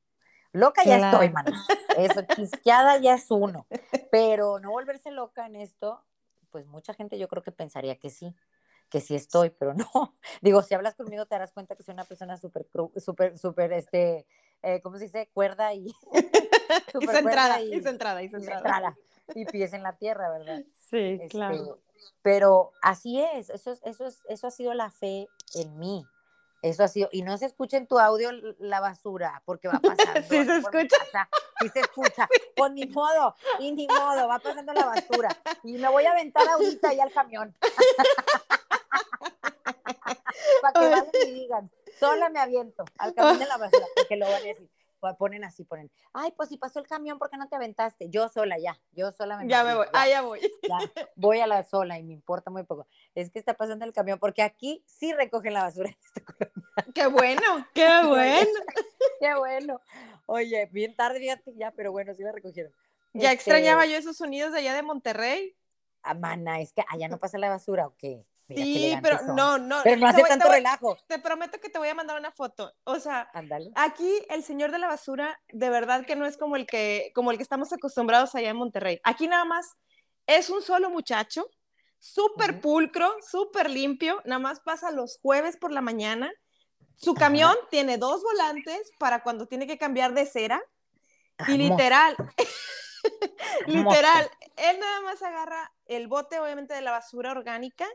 [0.51, 1.51] Loca ya estoy, mano.
[1.95, 3.67] Eso, chisqueada ya es uno.
[4.11, 6.03] Pero no volverse loca en esto,
[6.49, 8.33] pues mucha gente yo creo que pensaría que sí,
[8.89, 10.15] que sí estoy, pero no.
[10.41, 14.25] Digo, si hablas conmigo te darás cuenta que soy una persona súper, súper, súper, este,
[14.63, 15.29] eh, ¿cómo se dice?
[15.33, 15.93] Cuerda y...
[16.99, 18.97] y centrada, y, y, centrada, y centrada.
[19.35, 20.63] Y pies en la tierra, ¿verdad?
[20.73, 21.79] Sí, este, claro.
[22.21, 26.05] Pero así es, eso, eso, es, eso ha sido la fe en mí.
[26.61, 30.21] Eso ha sido, y no se escucha en tu audio la basura, porque va pasando.
[30.21, 31.29] sí se escucha.
[31.61, 32.27] sí se escucha.
[32.57, 35.29] Con ni modo, y ni modo, va pasando la basura.
[35.63, 37.55] Y me voy a aventar ahorita ahí al camión.
[40.61, 44.25] Para que vayan y digan, sola me aviento al camión de la basura, porque lo
[44.25, 44.69] van a decir
[45.17, 48.09] ponen así, ponen, ay, pues si pasó el camión, ¿por qué no te aventaste?
[48.09, 50.39] Yo sola, ya, yo sola me Ya me voy, ah, ya voy.
[51.15, 52.87] voy a la sola y me importa muy poco.
[53.15, 56.93] Es que está pasando el camión, porque aquí sí recogen la basura colonia.
[56.93, 58.59] Qué bueno, qué bueno.
[59.19, 59.81] qué bueno.
[60.25, 62.73] Oye, bien tarde, fíjate ya, pero bueno, sí la recogieron.
[63.13, 65.55] Ya extrañaba este yo esos sonidos de allá de Monterrey.
[66.01, 68.25] Ah, mana, es que allá no pasa la basura, ¿o qué?
[68.55, 69.81] Sí, pero no, no.
[69.83, 70.97] Pero no hace tanto relajo.
[71.07, 72.73] Te prometo que te voy a mandar una foto.
[72.83, 73.31] O sea,
[73.75, 77.31] aquí el señor de la basura, de verdad que no es como el que, como
[77.31, 78.99] el que estamos acostumbrados allá en Monterrey.
[79.03, 79.77] Aquí nada más
[80.27, 81.49] es un solo muchacho
[81.99, 86.31] súper pulcro, súper limpio, nada más pasa los jueves por la mañana.
[86.95, 90.61] Su camión tiene dos volantes para cuando tiene que cambiar de cera.
[91.47, 92.17] Y literal,
[93.65, 97.87] literal, él nada más agarra el bote, obviamente, de la basura orgánica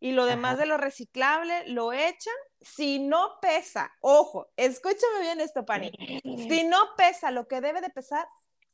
[0.00, 2.30] y lo demás de lo reciclable lo echa.
[2.62, 5.92] Si no pesa, ojo, escúchame bien esto, Pani.
[6.22, 8.26] Si no pesa lo que debe de pesar,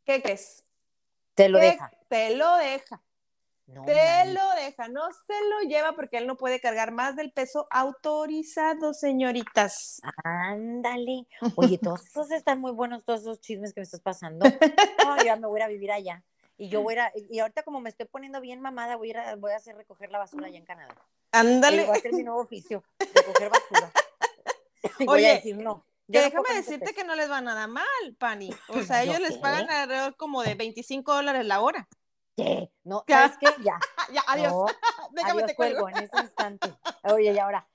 [0.05, 0.65] ¿qué crees?
[1.35, 1.91] Te lo deja.
[2.09, 3.03] Te lo deja.
[3.85, 7.67] te lo deja, no se lo lleva porque él no puede cargar más del peso
[7.71, 10.01] autorizado, señoritas.
[10.23, 11.27] Ándale.
[11.57, 14.47] Oye, todos esos están muy buenos, todos esos chismes que me estás pasando.
[15.25, 16.23] Ya me voy a vivir allá.
[16.59, 19.53] Y yo voy a, y ahorita como me estoy poniendo bien mamada, voy a, voy
[19.53, 20.95] a hacer recoger la basura allá en Canadá.
[21.33, 21.85] Ándale.
[21.85, 23.93] Voy a hacer mi nuevo oficio, recoger basura.
[25.09, 25.85] Oye, decir no.
[26.07, 27.85] déjame decirte que no les va nada mal,
[28.19, 28.51] Pani.
[28.69, 31.89] O sea, ellos les pagan alrededor como de 25 dólares la hora.
[32.37, 32.71] ¿Qué?
[32.85, 33.49] No, ¿sabes qué?
[33.63, 33.79] Ya.
[34.13, 34.55] ya, adiós.
[35.13, 36.73] déjame te cuelgo en ese instante.
[37.05, 37.67] Oye, y ahora,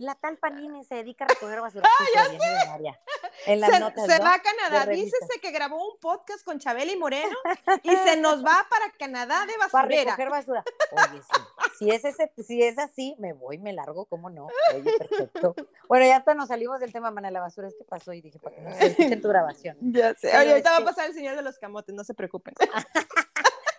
[0.00, 1.88] la tal Panini se dedica a recoger basura.
[2.00, 2.98] ¡Ah, ya sé!
[3.46, 4.86] En las se, notas, se va a Canadá.
[4.86, 7.36] Dícese que grabó un podcast con Chabeli Moreno
[7.82, 9.70] y se nos va para Canadá de basurera.
[9.70, 10.64] Para recoger basura.
[10.92, 11.40] Oye, sí.
[11.78, 14.48] Si es, ese, si es así, me voy, me largo, ¿cómo no?
[14.74, 15.54] Oye, perfecto.
[15.88, 17.68] Bueno, ya hasta nos salimos del tema, mana, la basura.
[17.68, 18.12] ¿Qué pasó?
[18.12, 19.76] Y dije, para que no se escuche tu grabación.
[19.98, 20.28] Ya sé.
[20.36, 22.54] Oye, ahorita va a pasar el señor de los camotes, no se preocupen.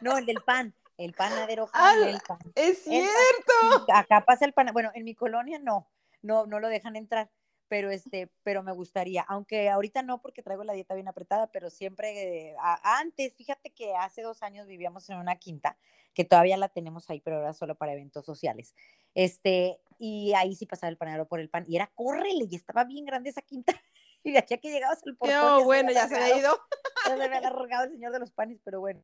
[0.01, 0.73] no, el del pan.
[0.99, 2.39] El panadero ah, el pan.
[2.55, 3.85] Es cierto.
[3.93, 4.69] acá pasa el pan.
[4.73, 5.89] Bueno, en mi colonia no
[6.21, 7.29] no, no lo dejan entrar,
[7.67, 11.69] pero este, pero me gustaría, aunque ahorita no porque traigo la dieta bien apretada, pero
[11.69, 15.77] siempre, antes, fíjate que hace dos años vivíamos en una quinta,
[16.13, 18.75] que todavía la tenemos ahí, pero ahora solo para eventos sociales,
[19.13, 22.83] este, y ahí sí pasaba el panadero por el pan, y era córrele, y estaba
[22.83, 23.73] bien grande esa quinta,
[24.23, 25.63] y de aquí a que llegabas al portón.
[25.63, 26.59] bueno, ya se había ido.
[27.05, 29.03] Ya se había alargado el señor de los panes, pero bueno.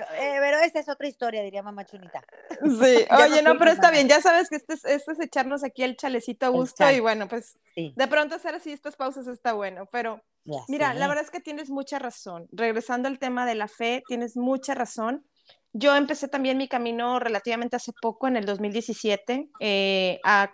[0.00, 2.22] Eh, pero esa es otra historia, diría mamá chunita.
[2.62, 5.82] Sí, oye, no, pero está bien, ya sabes que este es, este es echarnos aquí
[5.82, 9.86] el chalecito a gusto y bueno, pues de pronto hacer así estas pausas está bueno,
[9.90, 10.22] pero
[10.68, 12.48] mira, la verdad es que tienes mucha razón.
[12.52, 15.24] Regresando al tema de la fe, tienes mucha razón.
[15.72, 20.50] Yo empecé también mi camino relativamente hace poco, en el 2017, eh, a,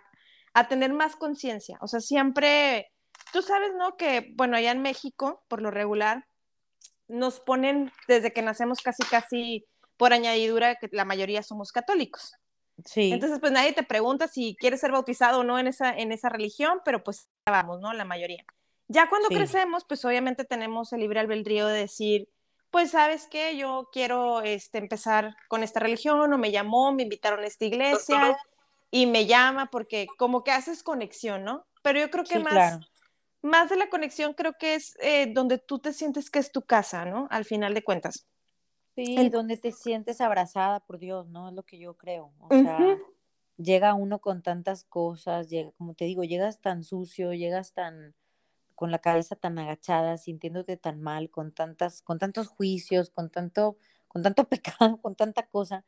[0.55, 1.79] a tener más conciencia.
[1.81, 2.93] O sea, siempre,
[3.33, 3.97] tú sabes, ¿no?
[3.97, 6.27] Que, bueno, allá en México, por lo regular,
[7.15, 9.65] nos ponen desde que nacemos casi, casi
[9.97, 12.35] por añadidura que la mayoría somos católicos.
[12.85, 13.13] Sí.
[13.13, 16.29] Entonces, pues nadie te pregunta si quieres ser bautizado o no en esa, en esa
[16.29, 17.93] religión, pero pues vamos, ¿no?
[17.93, 18.45] La mayoría.
[18.89, 22.29] Ya cuando crecemos, pues obviamente tenemos el libre albedrío de decir,
[22.71, 27.41] pues sabes qué, yo quiero este, empezar con esta religión o me llamó, me invitaron
[27.41, 28.37] a esta iglesia
[28.91, 31.65] y me llama porque como que haces conexión, ¿no?
[31.83, 32.81] Pero yo creo que más,
[33.45, 36.63] más de la conexión creo que es eh, donde tú te sientes que es tu
[36.63, 37.29] casa, ¿no?
[37.31, 38.27] Al final de cuentas.
[38.97, 41.49] Sí, donde te sientes abrazada por Dios, ¿no?
[41.49, 42.33] Es lo que yo creo.
[42.39, 42.79] O sea,
[43.57, 48.15] llega uno con tantas cosas, llega, como te digo, llegas tan sucio, llegas tan
[48.75, 53.77] con la cabeza tan agachada, sintiéndote tan mal, con tantas, con tantos juicios, con tanto,
[54.09, 55.85] con tanto pecado, con tanta cosa,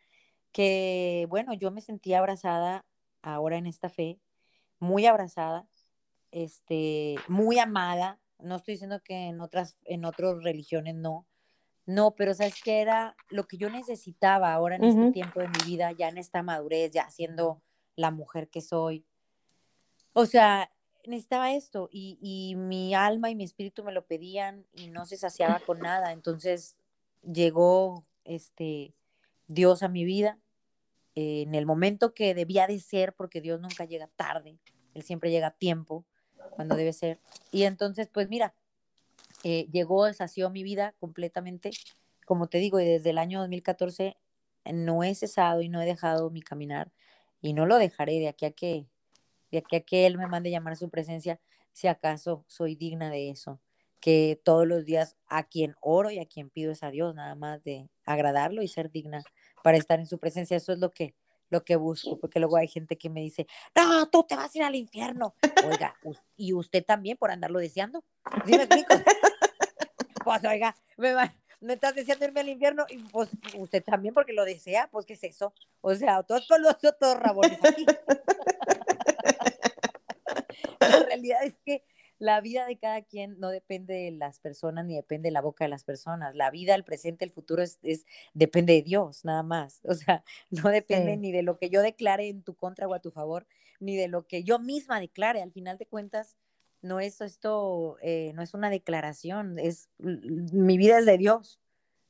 [0.52, 2.84] que bueno, yo me sentía abrazada
[3.22, 4.20] ahora en esta fe,
[4.78, 5.66] muy abrazada,
[6.36, 8.20] este, muy amada.
[8.38, 11.26] No estoy diciendo que en otras, en otras religiones no.
[11.86, 15.58] No, pero sabes que era lo que yo necesitaba ahora en este tiempo de mi
[15.64, 17.62] vida, ya en esta madurez, ya siendo
[17.94, 19.06] la mujer que soy.
[20.12, 20.70] O sea,
[21.06, 25.16] necesitaba esto y, y mi alma y mi espíritu me lo pedían y no se
[25.16, 26.12] saciaba con nada.
[26.12, 26.76] Entonces
[27.22, 28.94] llegó este
[29.46, 30.38] Dios a mi vida
[31.14, 34.58] en el momento que debía de ser, porque Dios nunca llega tarde,
[34.92, 36.04] Él siempre llega a tiempo
[36.50, 37.18] cuando debe ser.
[37.52, 38.54] Y entonces, pues mira,
[39.44, 41.70] eh, llegó, sació mi vida completamente,
[42.24, 44.16] como te digo, y desde el año 2014
[44.72, 46.90] no he cesado y no he dejado mi caminar
[47.40, 48.86] y no lo dejaré de aquí a que,
[49.50, 51.40] de aquí a que Él me mande llamar a su presencia,
[51.72, 53.60] si acaso soy digna de eso,
[54.00, 57.34] que todos los días a quien oro y a quien pido es a Dios, nada
[57.34, 59.22] más de agradarlo y ser digna
[59.62, 61.14] para estar en su presencia, eso es lo que
[61.50, 64.58] lo que busco, porque luego hay gente que me dice, no, tú te vas a
[64.58, 65.34] ir al infierno.
[65.64, 65.94] Oiga,
[66.36, 68.04] y usted también por andarlo deseando.
[68.44, 68.94] ¿Sí me explico?
[70.24, 71.14] pues oiga, me,
[71.60, 75.12] me estás deseando irme al infierno y pues usted también porque lo desea, pues qué
[75.14, 75.54] es eso.
[75.80, 77.86] O sea, todos con los todos rabones aquí.
[80.80, 81.84] La realidad es que
[82.18, 85.64] la vida de cada quien no depende de las personas ni depende de la boca
[85.64, 86.34] de las personas.
[86.34, 87.78] La vida, el presente, el futuro es,
[88.34, 89.80] depende de Dios, nada más.
[89.84, 93.00] O sea, no depende ni de lo que yo declare en tu contra o a
[93.00, 93.46] tu favor,
[93.80, 95.42] ni de lo que yo misma declare.
[95.42, 96.36] Al final de cuentas,
[96.82, 101.60] no es esto, eh, no es una declaración, es mi vida es de Dios.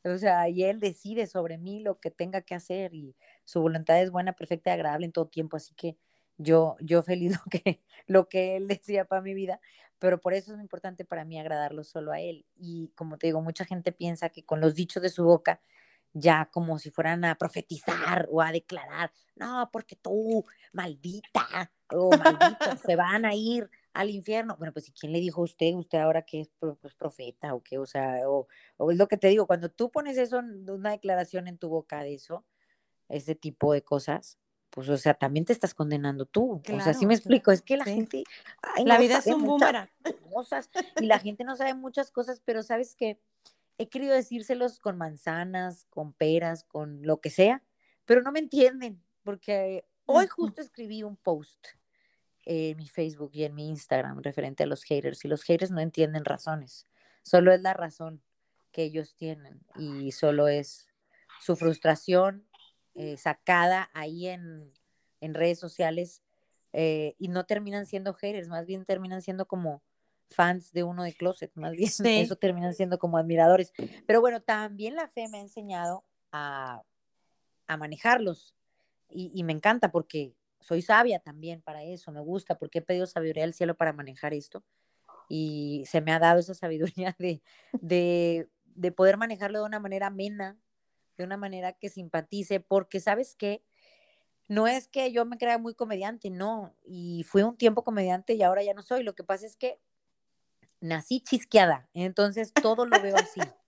[0.04, 4.00] O sea, y él decide sobre mí lo que tenga que hacer y su voluntad
[4.00, 5.56] es buena, perfecta y agradable en todo tiempo.
[5.56, 5.96] Así que
[6.38, 9.60] yo, yo feliz lo que, lo que él decía para mi vida,
[9.98, 12.44] pero por eso es importante para mí agradarlo solo a él.
[12.56, 15.60] Y como te digo, mucha gente piensa que con los dichos de su boca,
[16.12, 22.76] ya como si fueran a profetizar o a declarar, no, porque tú, maldita o maldita,
[22.76, 24.56] se van a ir al infierno.
[24.56, 27.62] Bueno, pues ¿y quién le dijo a usted, usted ahora que es pues, profeta o
[27.62, 27.78] qué?
[27.78, 31.48] O sea, o, o, es lo que te digo, cuando tú pones eso, una declaración
[31.48, 32.44] en tu boca de eso,
[33.08, 34.38] ese tipo de cosas,
[34.76, 36.60] pues, o sea, también te estás condenando tú.
[36.70, 38.24] o sea, sí me explico, es que la gente...
[38.84, 39.88] la vida es un boomerang.
[40.30, 40.68] Cosas,
[41.00, 43.18] y la gente no sabe muchas cosas, pero sabes que
[43.78, 47.62] he querido decírselos con manzanas, con peras, con lo que sea,
[48.04, 51.68] pero no me entienden, porque hoy justo escribí un post
[52.44, 55.80] en mi Facebook y en mi Instagram referente a los haters, y los haters no
[55.80, 56.86] entienden razones,
[57.22, 58.20] solo es la razón
[58.72, 60.86] que ellos tienen y solo es
[61.40, 62.46] su frustración
[62.96, 64.72] eh, sacada ahí en,
[65.20, 66.22] en redes sociales
[66.72, 69.82] eh, y no terminan siendo haters, más bien terminan siendo como
[70.30, 73.72] fans de uno de Closet, más bien eso terminan siendo como admiradores.
[74.06, 76.82] Pero bueno, también la fe me ha enseñado a,
[77.66, 78.54] a manejarlos
[79.08, 83.06] y, y, me encanta porque soy sabia también para eso, me gusta porque he pedido
[83.06, 84.64] sabiduría al cielo para manejar esto
[85.28, 87.42] y se me ha dado esa sabiduría de,
[87.80, 90.58] de, de poder manejarlo de una manera amena,
[91.16, 93.62] de una manera que simpatice, porque sabes que
[94.48, 98.42] no es que yo me crea muy comediante, no, y fui un tiempo comediante y
[98.42, 99.02] ahora ya no soy.
[99.02, 99.80] Lo que pasa es que
[100.80, 103.40] nací chisqueada, entonces todo lo veo así.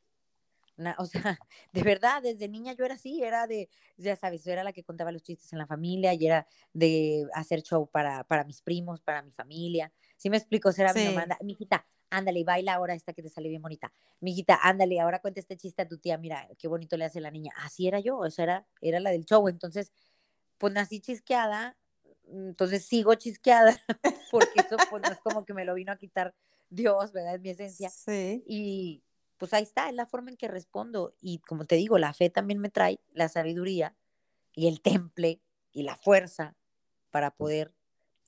[0.99, 1.13] o sea,
[1.73, 4.85] de verdad, desde niña yo era así, era de, ya sabes, yo era la que
[4.85, 9.03] contaba los chistes en la familia y era de hacer show para, para mis primos,
[9.03, 9.93] para mi familia.
[10.17, 13.49] Si me explico, será mi mamá, mi hijita, ándale, baila ahora esta que te sale
[13.49, 13.93] bien bonita.
[14.21, 17.21] Mi hijita, ándale, ahora cuenta este chiste a tu tía, mira, qué bonito le hace
[17.21, 17.53] la niña.
[17.57, 19.49] Así era yo, esa era, era la del show.
[19.49, 19.93] Entonces,
[20.59, 21.77] pues nací chisqueada,
[22.27, 23.77] entonces sigo chisqueada,
[24.31, 26.35] porque eso pues no es como que me lo vino a quitar
[26.71, 27.37] Dios, ¿verdad?
[27.37, 27.91] Es mi esencia.
[27.91, 28.45] Sí.
[28.47, 29.03] Y
[29.39, 31.13] pues ahí está, es la forma en que respondo.
[31.21, 33.97] Y como te digo, la fe también me trae la sabiduría
[34.55, 35.41] y el temple
[35.73, 36.57] y la fuerza
[37.11, 37.73] para poder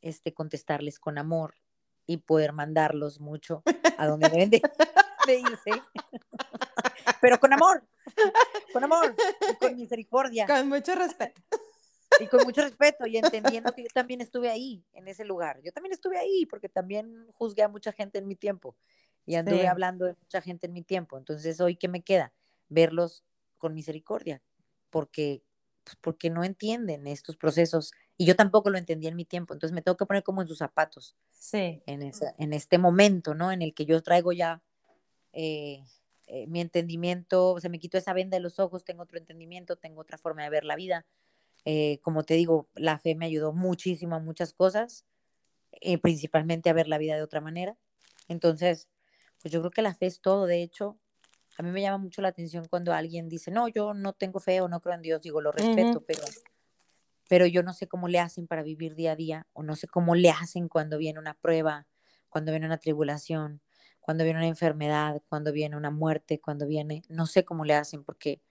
[0.01, 1.60] este, contestarles con amor
[2.11, 3.63] y poder mandarlos mucho
[3.97, 4.61] a donde deben de,
[5.29, 5.71] irse.
[7.21, 7.85] Pero con amor,
[8.73, 9.15] con amor
[9.49, 10.45] y con misericordia.
[10.45, 11.41] Con mucho respeto.
[12.19, 15.61] Y con mucho respeto y entendiendo que yo también estuve ahí, en ese lugar.
[15.63, 18.75] Yo también estuve ahí porque también juzgué a mucha gente en mi tiempo
[19.25, 21.17] y anduve hablando de mucha gente en mi tiempo.
[21.17, 22.33] Entonces, hoy, ¿qué me queda?
[22.69, 23.23] Verlos
[23.57, 24.43] con misericordia,
[24.91, 25.45] porque,
[25.85, 29.55] pues, porque no entienden estos procesos y yo tampoco lo entendí en mi tiempo.
[29.55, 31.17] Entonces, me tengo que poner como en sus zapatos.
[31.31, 31.83] Sí.
[31.87, 33.51] En, en este momento, ¿no?
[33.51, 34.61] En el que yo traigo ya
[35.33, 35.83] eh,
[36.27, 40.03] eh, mi entendimiento, se me quitó esa venda de los ojos, tengo otro entendimiento, tengo
[40.03, 41.07] otra forma de ver la vida.
[41.65, 45.07] Eh, como te digo, la fe me ayudó muchísimo a muchas cosas,
[46.03, 47.79] principalmente a ver la vida de otra manera.
[48.29, 48.91] Entonces,
[49.41, 50.45] pues yo creo que la fe es todo.
[50.45, 50.99] De hecho,
[51.57, 54.61] a mí me llama mucho la atención cuando alguien dice, no, yo no tengo fe
[54.61, 56.21] o no creo en Dios, digo, lo respeto, pero,
[57.31, 59.87] pero yo no sé cómo le hacen para vivir día a día o no sé
[59.87, 61.87] cómo le hacen cuando viene una prueba,
[62.29, 63.61] cuando viene una tribulación,
[64.01, 68.03] cuando viene una enfermedad, cuando viene una muerte, cuando viene, no sé cómo le hacen
[68.03, 68.43] porque...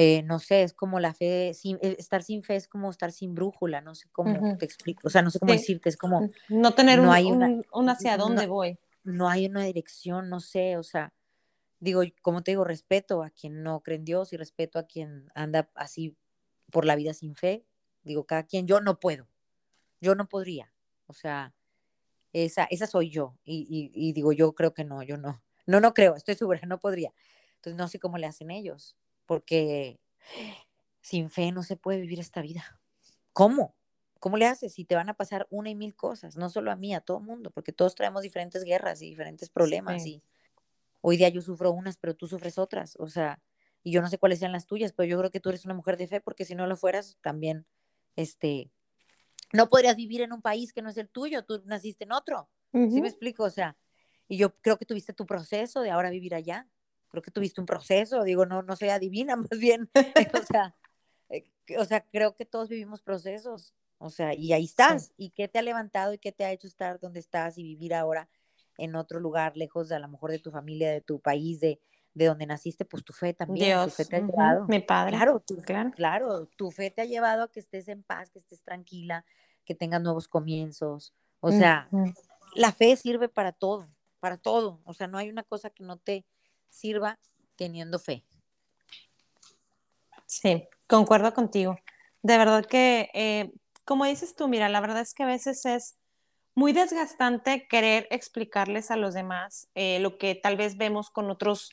[0.00, 3.10] Eh, no sé, es como la fe, sin, eh, estar sin fe es como estar
[3.10, 6.28] sin brújula, no sé cómo te explico, o sea, no sé cómo decirte, es como...
[6.48, 10.82] No tener un, hay un, hacia dónde voy no hay una dirección, no sé, o
[10.82, 11.12] sea,
[11.80, 15.30] digo, como te digo, respeto a quien no cree en Dios y respeto a quien
[15.34, 16.16] anda así
[16.70, 17.64] por la vida sin fe.
[18.02, 19.28] Digo, cada quien, yo no puedo,
[20.00, 20.72] yo no podría,
[21.06, 21.54] o sea,
[22.32, 23.36] esa, esa soy yo.
[23.44, 26.78] Y, y, digo, yo creo que no, yo no, no, no creo, estoy segura, no
[26.78, 27.12] podría.
[27.56, 30.00] Entonces no sé cómo le hacen ellos, porque
[31.00, 32.80] sin fe no se puede vivir esta vida.
[33.32, 33.74] ¿Cómo?
[34.20, 34.74] ¿Cómo le haces?
[34.74, 37.20] Si te van a pasar una y mil cosas, no solo a mí, a todo
[37.20, 40.04] mundo, porque todos traemos diferentes guerras y diferentes problemas.
[40.06, 40.22] Y
[41.00, 42.96] hoy día yo sufro unas, pero tú sufres otras.
[42.98, 43.40] O sea,
[43.82, 45.74] y yo no sé cuáles sean las tuyas, pero yo creo que tú eres una
[45.74, 47.66] mujer de fe, porque si no lo fueras, también,
[48.18, 48.70] este,
[49.52, 52.48] no podrías vivir en un país que no es el tuyo, tú naciste en otro.
[52.72, 53.44] ¿Sí me explico?
[53.44, 53.76] O sea,
[54.28, 56.68] y yo creo que tuviste tu proceso de ahora vivir allá.
[57.08, 59.90] Creo que tuviste un proceso, digo, no, no soy adivina, más bien.
[60.42, 60.76] o sea,
[61.30, 61.44] eh,
[61.78, 65.12] o sea, creo que todos vivimos procesos o sea, y ahí estás.
[65.16, 67.94] ¿Y qué te ha levantado y qué te ha hecho estar donde estás y vivir
[67.94, 68.28] ahora
[68.78, 71.80] en otro lugar, lejos de a lo mejor de tu familia, de tu país, de,
[72.18, 72.84] de donde naciste?
[72.84, 73.84] Pues tu fe también.
[73.84, 74.66] tu fe te ha llevado.
[74.68, 75.16] Mi padre.
[75.16, 75.90] Claro, claro.
[75.92, 79.24] claro, tu fe te ha llevado a que estés en paz, que estés tranquila,
[79.64, 81.14] que tengas nuevos comienzos.
[81.40, 81.88] O sea,
[82.54, 83.88] la fe sirve para todo,
[84.20, 84.80] para todo.
[84.84, 86.26] O sea, no hay una cosa que no te
[86.68, 87.18] sirva
[87.56, 88.24] teniendo fe.
[90.26, 91.78] Sí, concuerdo contigo.
[92.22, 93.52] De verdad que, eh,
[93.84, 95.96] como dices tú, mira, la verdad es que a veces es
[96.58, 101.70] muy desgastante querer explicarles a los demás eh, lo que tal vez vemos con otros,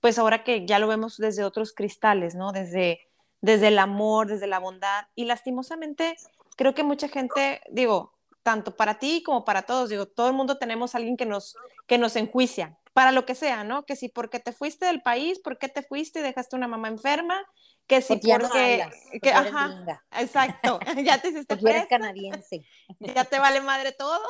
[0.00, 2.52] pues ahora que ya lo vemos desde otros cristales, ¿no?
[2.52, 3.00] Desde,
[3.40, 5.06] desde el amor, desde la bondad.
[5.14, 6.16] Y lastimosamente,
[6.56, 10.58] creo que mucha gente, digo, tanto para ti como para todos, digo, todo el mundo
[10.58, 13.84] tenemos a alguien que nos, que nos enjuicia, para lo que sea, ¿no?
[13.84, 16.88] Que si porque te fuiste del país, ¿por qué te fuiste y dejaste una mamá
[16.88, 17.46] enferma?
[17.86, 22.66] Que si porque, porque, que, ajá, exacto, ya te hiciste porque eres canadiense.
[22.98, 24.20] Ya te vale madre todo.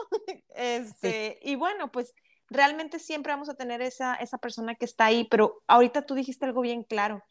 [0.55, 2.15] Este, y bueno, pues
[2.51, 6.47] realmente siempre vamos a tener esa, esa persona que está ahí, pero ahorita tú dijiste
[6.47, 7.23] algo bien claro.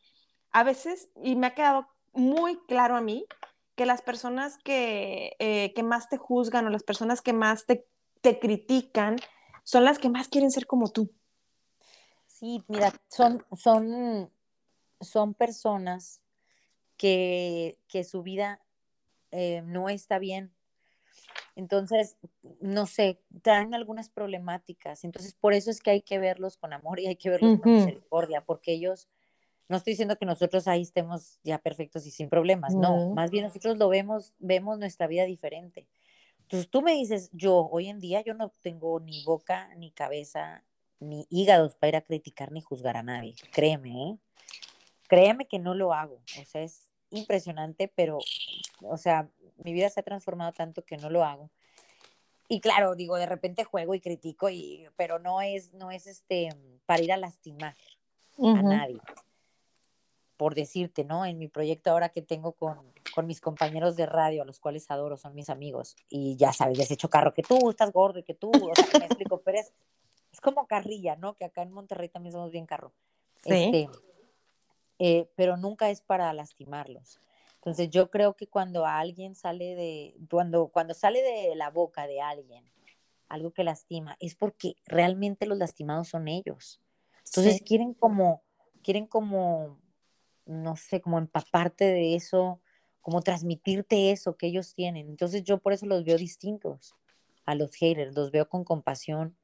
[0.51, 3.25] A veces, y me ha quedado muy claro a mí,
[3.75, 7.85] que las personas que, eh, que más te juzgan o las personas que más te,
[8.21, 9.17] te critican
[9.63, 11.11] son las que más quieren ser como tú.
[12.25, 14.31] Sí, mira, son, son,
[14.99, 16.21] son personas
[16.97, 18.61] que, que su vida
[19.31, 20.56] eh, no está bien.
[21.55, 22.17] Entonces,
[22.59, 25.03] no sé, traen algunas problemáticas.
[25.03, 27.73] Entonces, por eso es que hay que verlos con amor y hay que verlos con
[27.73, 29.07] misericordia, porque ellos,
[29.67, 33.45] no estoy diciendo que nosotros ahí estemos ya perfectos y sin problemas, no, más bien
[33.45, 35.87] nosotros lo vemos, vemos nuestra vida diferente.
[36.41, 40.63] Entonces, tú me dices, yo hoy en día yo no tengo ni boca, ni cabeza,
[40.99, 43.35] ni hígados para ir a criticar ni juzgar a nadie.
[43.51, 44.17] Créeme, ¿eh?
[45.07, 46.15] Créeme que no lo hago.
[46.15, 48.19] O sea, es impresionante, pero,
[48.81, 49.29] o sea,
[49.63, 51.49] mi vida se ha transformado tanto que no lo hago.
[52.49, 56.49] Y claro, digo, de repente juego y critico, y, pero no es, no es este,
[56.85, 57.75] para ir a lastimar
[58.37, 59.01] a nadie.
[60.37, 61.25] Por decirte, ¿no?
[61.25, 64.89] En mi proyecto ahora que tengo con, con mis compañeros de radio, a los cuales
[64.89, 68.23] adoro, son mis amigos, y ya sabes, les hecho carro que tú estás gordo y
[68.23, 69.73] que tú, o sea, me explico, pero es,
[70.31, 71.33] es como carrilla, ¿no?
[71.33, 72.93] Que acá en Monterrey también somos bien carro.
[73.43, 73.53] Sí.
[73.53, 73.89] Este,
[74.99, 77.19] eh, pero nunca es para lastimarlos.
[77.67, 82.21] Entonces yo creo que cuando alguien sale de, cuando, cuando sale de la boca de
[82.21, 82.63] alguien
[83.27, 86.79] algo que lastima, es porque realmente los lastimados son ellos.
[87.25, 88.41] Entonces quieren como,
[88.83, 89.81] quieren como,
[90.45, 92.61] no sé, como empaparte de eso,
[93.01, 95.09] como transmitirte eso que ellos tienen.
[95.09, 96.95] Entonces yo por eso los veo distintos
[97.45, 99.35] a los haters, los veo con compasión,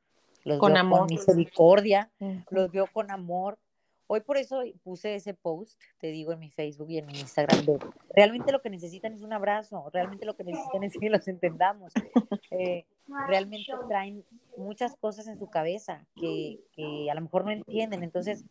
[0.46, 1.00] los con veo amor.
[1.00, 2.10] con misericordia,
[2.50, 3.60] los veo con amor.
[4.08, 7.66] Hoy por eso puse ese post, te digo, en mi Facebook y en mi Instagram.
[8.10, 11.94] realmente lo que necesitan es un abrazo, realmente lo que necesitan es que los entendamos.
[12.56, 12.86] Eh,
[13.28, 14.24] realmente traen
[14.58, 18.04] muchas cosas en su cabeza que, que, a lo mejor no entienden.
[18.04, 18.46] Entonces,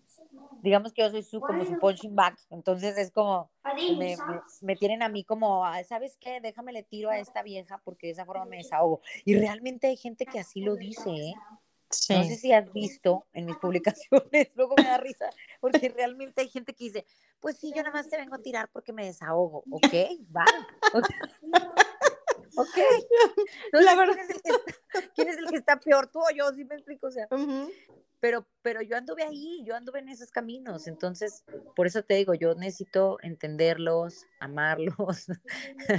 [0.62, 2.38] digamos que yo soy su, como su punching back.
[2.50, 3.50] Entonces es como,
[3.98, 4.16] me,
[4.60, 6.40] me, tienen a mí como, ¿sabes qué?
[6.40, 9.00] Déjame le tiro a esta vieja porque de esa forma me desahogo.
[9.24, 11.34] Y realmente hay gente que así lo dice, ¿eh?
[12.10, 15.28] No sé si has visto en mis publicaciones, luego me da risa,
[15.60, 17.06] porque realmente hay gente que dice,
[17.40, 19.94] pues sí, yo nada más te vengo a tirar porque me desahogo, ¿ok?
[20.34, 20.44] Va.
[22.56, 22.76] Ok.
[23.72, 24.16] la verdad.
[25.14, 26.52] ¿quién es, el que está, peor, tú o yo?
[26.52, 27.08] ¿Sí me explico?
[27.08, 27.28] O sea,
[28.22, 31.44] pero, pero yo anduve ahí, yo anduve en esos caminos, entonces,
[31.74, 35.26] por eso te digo, yo necesito entenderlos, amarlos,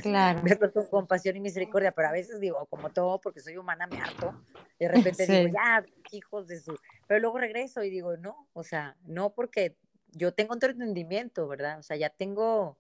[0.02, 0.42] claro.
[0.62, 4.00] verlos con compasión y misericordia, pero a veces digo, como todo, porque soy humana, me
[4.00, 4.42] harto,
[4.80, 8.96] de repente digo, ya, hijos de su, pero luego regreso y digo, no, o sea,
[9.04, 9.76] no porque
[10.14, 11.80] yo tengo otro entendimiento, ¿verdad?
[11.80, 12.80] O sea, ya tengo,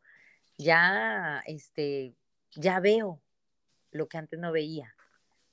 [0.57, 2.15] ya, este,
[2.55, 3.22] ya veo
[3.93, 4.95] lo que antes no veía.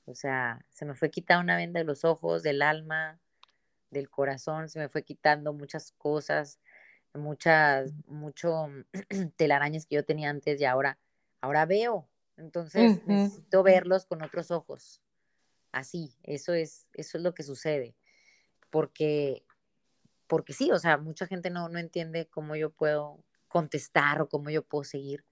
[0.07, 3.21] O sea, se me fue quitada una venda de los ojos, del alma,
[3.91, 6.61] del corazón, se me fue quitando muchas cosas,
[7.15, 8.69] muchas, mucho
[9.37, 10.99] telarañas que yo tenía antes y ahora,
[11.41, 12.09] ahora veo.
[12.37, 15.03] Entonces necesito verlos con otros ojos.
[15.73, 17.95] Así, eso es, eso es lo que sucede.
[18.71, 19.45] Porque,
[20.27, 24.49] porque sí, o sea, mucha gente no, no entiende cómo yo puedo contestar o cómo
[24.51, 25.25] yo puedo seguir.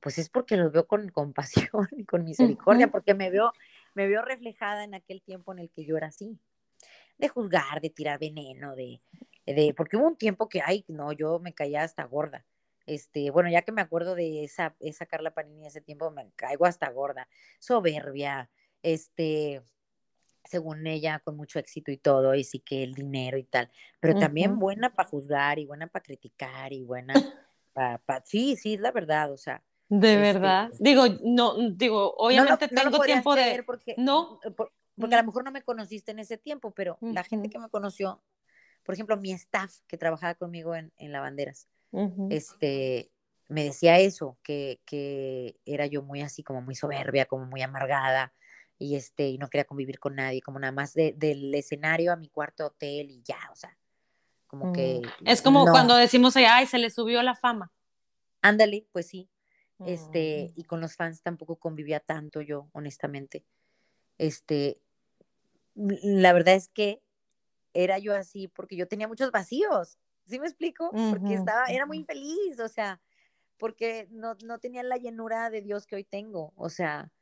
[0.00, 3.52] Pues es porque los veo con compasión y con misericordia, porque me veo,
[3.94, 6.38] me veo reflejada en aquel tiempo en el que yo era así
[7.18, 9.00] de juzgar, de tirar veneno, de,
[9.46, 12.44] de, porque hubo un tiempo que, ay, no, yo me caía hasta gorda.
[12.86, 16.66] Este, bueno, ya que me acuerdo de esa, esa Carla Panini ese tiempo, me caigo
[16.66, 17.28] hasta gorda,
[17.58, 18.48] soberbia,
[18.82, 19.62] este,
[20.44, 24.16] según ella, con mucho éxito y todo, y sí que el dinero y tal, pero
[24.18, 27.14] también buena para juzgar y buena para criticar y buena
[27.72, 29.62] para, sí, sí, es la verdad, o sea.
[29.88, 30.70] De este, verdad.
[30.80, 33.62] Digo, no, digo, obviamente tengo tiempo de.
[33.64, 34.40] Porque, no.
[34.98, 37.68] Porque a lo mejor no me conociste en ese tiempo, pero la gente que me
[37.68, 38.22] conoció,
[38.82, 41.68] por ejemplo, mi staff que trabajaba conmigo en, en Lavanderas,
[42.30, 43.10] este,
[43.48, 48.32] me decía eso, que, que, era yo muy así, como muy soberbia, como muy amargada,
[48.78, 52.28] y este, y no quería convivir con nadie, como nada más del escenario a mi
[52.28, 53.76] cuarto hotel y ya, o sea,
[54.46, 55.00] como que...
[55.20, 55.28] Mm.
[55.28, 57.72] Es como cuando decimos, ay, se le subió la fama.
[58.42, 59.28] Ándale, pues sí.
[59.84, 63.44] Este, y con los fans tampoco convivía tanto yo, honestamente.
[64.16, 64.80] Este,
[65.74, 67.02] la verdad es que
[67.74, 70.90] era yo así porque yo tenía muchos vacíos, ¿sí me explico?
[70.90, 73.00] Porque estaba, era muy infeliz, o sea,
[73.58, 77.12] porque no, no tenía la llenura de Dios que hoy tengo, o sea,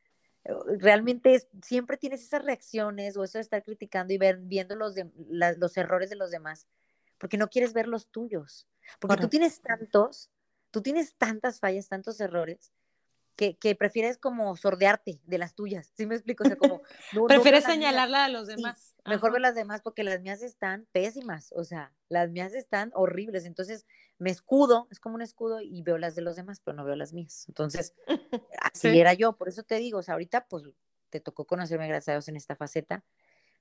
[0.44, 4.94] eh, realmente siempre tienes esas reacciones o eso de estar criticando y ver, viendo los,
[4.94, 5.10] de,
[5.58, 6.68] los errores de los demás,
[7.18, 8.68] porque no quieres ver los tuyos,
[9.00, 10.30] porque tú tienes tantos,
[10.74, 12.72] tú tienes tantas fallas, tantos errores,
[13.36, 16.42] que, que, prefieres como sordearte de las tuyas, ¿sí me explico?
[16.42, 16.82] O sea, como...
[17.28, 18.96] prefieres señalarla a los demás.
[19.04, 23.44] mejor ver las demás porque las mías están pésimas, o sea, las mías están horribles,
[23.44, 23.86] entonces
[24.18, 26.96] me escudo, es como un escudo y veo las de los demás, pero no veo
[26.96, 27.44] las mías.
[27.46, 27.94] Entonces,
[28.60, 30.64] así era yo, por eso te digo, o sea, ahorita pues
[31.10, 33.04] te tocó conocerme, gracias a Dios, en esta faceta,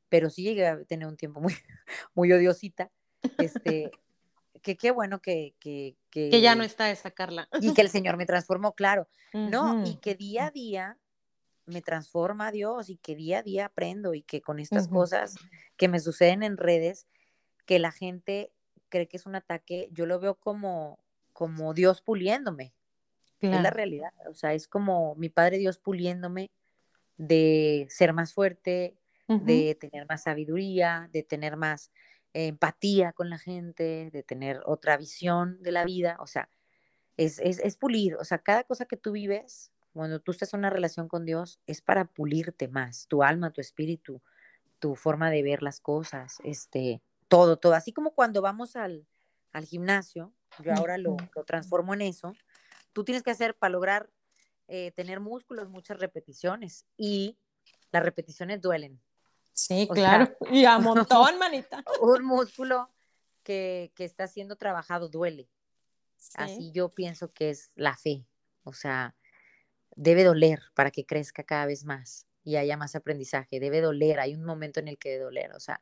[0.10, 1.54] pero sí llegué a tener un tiempo muy,
[2.16, 2.90] muy odiosita,
[3.38, 3.92] este,
[4.64, 7.48] que qué bueno que, que, que, ya no está esa Carla.
[7.62, 9.08] Y que el Señor me transformó, claro.
[9.34, 10.98] No, y que día a día
[11.66, 15.36] me transforma Dios y que día a día aprendo y que con estas cosas
[15.78, 17.08] que me suceden en redes,
[17.66, 18.52] que la gente
[18.90, 21.00] cree que es un ataque, yo lo veo como,
[21.34, 22.74] como Dios puliéndome.
[23.40, 24.14] Es la realidad.
[24.30, 26.50] O sea, es como mi Padre Dios puliéndome
[27.18, 28.96] de ser más fuerte,
[29.28, 31.92] de tener más sabiduría, de tener más
[32.34, 36.50] empatía con la gente, de tener otra visión de la vida, o sea,
[37.18, 40.72] es, es, pulir, o sea, cada cosa que tú vives, cuando tú estás en una
[40.72, 44.22] relación con Dios, es para pulirte más, tu alma, tu espíritu,
[44.80, 49.06] tu forma de ver las cosas, este, todo, todo, así como cuando vamos al,
[49.52, 52.34] al gimnasio, yo ahora lo, lo, transformo en eso,
[52.94, 54.10] tú tienes que hacer para lograr
[54.68, 57.38] eh, tener músculos muchas repeticiones y
[57.92, 59.00] las repeticiones duelen,
[59.54, 60.36] Sí, claro.
[60.52, 61.84] y a montón, manita.
[62.02, 62.90] Un músculo
[63.44, 65.50] que, que, está siendo trabajado duele.
[66.36, 68.26] Así yo pienso que es la fe.
[68.64, 69.16] O sea,
[69.96, 73.60] debe doler para que crezca cada vez más y haya más aprendizaje.
[73.60, 74.20] Debe doler.
[74.20, 75.54] Hay un momento en el que debe doler.
[75.54, 75.82] O sea,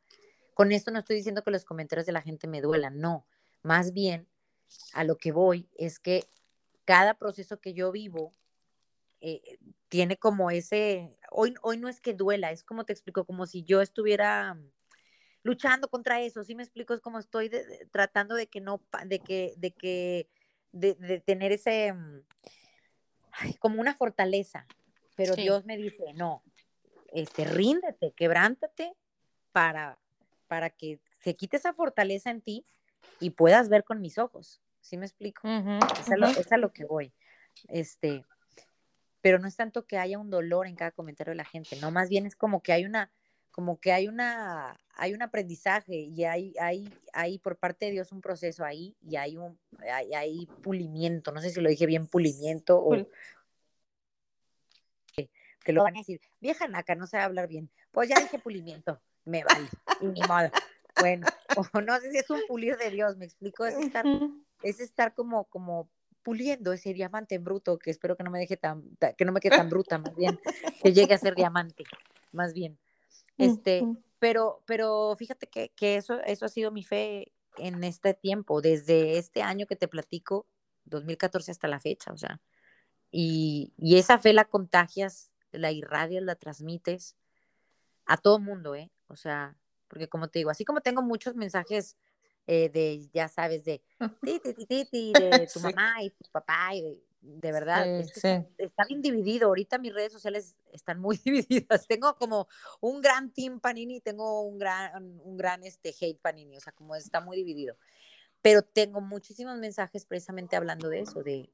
[0.54, 3.00] con esto no estoy diciendo que los comentarios de la gente me duelan.
[3.00, 3.26] No.
[3.62, 4.28] Más bien,
[4.94, 6.28] a lo que voy es que
[6.86, 8.34] cada proceso que yo vivo
[9.22, 13.46] eh, tiene como ese, hoy, hoy no es que duela, es como te explico, como
[13.46, 14.58] si yo estuviera
[15.44, 16.94] luchando contra eso, ¿sí me explico?
[16.94, 17.52] Es como estoy
[17.92, 20.28] tratando de que no, de que, de que,
[20.72, 22.24] de, tener ese, mm,
[23.60, 24.66] como una fortaleza,
[25.16, 26.44] pero Dios me dice, no,
[27.12, 28.94] este, ríndete, quebrántate
[29.52, 30.00] para,
[30.48, 32.66] para que se quite esa fortaleza en ti
[33.20, 35.48] y puedas ver con mis ojos, ¿sí me explico?
[35.48, 37.14] es, a lo, es a lo que voy.
[37.68, 38.24] Este,
[39.22, 41.92] pero no es tanto que haya un dolor en cada comentario de la gente, no,
[41.92, 43.12] más bien es como que hay una,
[43.52, 48.12] como que hay una, hay un aprendizaje y hay, hay, hay por parte de Dios
[48.12, 49.60] un proceso ahí y hay un,
[49.92, 52.96] hay, hay pulimiento, no sé si lo dije bien, pulimiento o
[55.64, 59.00] que, lo van a decir, vieja naca, no sabe hablar bien, pues ya dije pulimiento,
[59.26, 59.70] me vale,
[60.02, 60.50] y ni modo.
[61.00, 61.28] Bueno,
[61.76, 64.06] o no sé si es un pulir de Dios, me explico, es estar,
[64.64, 65.90] es estar como, como
[66.24, 68.84] puliendo ese diamante en bruto, que espero que no me deje tan,
[69.18, 70.40] que no me quede tan bruta, más bien,
[70.84, 71.84] que llegue a ser diamante,
[72.32, 72.78] más bien.
[73.38, 73.84] Este,
[74.20, 79.18] pero, pero fíjate que, que, eso, eso ha sido mi fe en este tiempo, desde
[79.18, 80.48] este año que te platico,
[80.86, 82.42] 2014 hasta la fecha, o sea,
[83.12, 87.16] y, y esa fe la contagias, la irradias, la transmites
[88.06, 88.92] a todo mundo, ¿eh?
[89.08, 89.58] O sea,
[89.88, 91.98] porque como te digo, así como tengo muchos mensajes
[92.48, 93.82] eh, de, ya sabes, de
[94.22, 99.48] de tu mamá y tu papá, y de, verdad, está bien dividido.
[99.48, 101.88] Ahorita mis redes sociales están muy divididas.
[101.88, 102.48] Tengo como
[102.80, 106.74] un gran team Panini y tengo un gran, un gran este, hate Panini, o sea,
[106.74, 107.76] como está muy dividido.
[108.42, 111.52] Pero tengo muchísimos mensajes precisamente hablando de eso, de,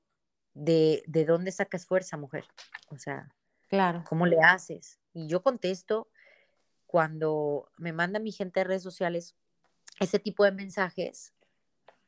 [0.53, 2.45] de, de dónde sacas fuerza, mujer.
[2.89, 3.29] O sea,
[3.67, 4.03] claro.
[4.07, 4.99] ¿cómo le haces?
[5.13, 6.07] Y yo contesto
[6.85, 9.35] cuando me manda mi gente de redes sociales,
[9.99, 11.33] ese tipo de mensajes,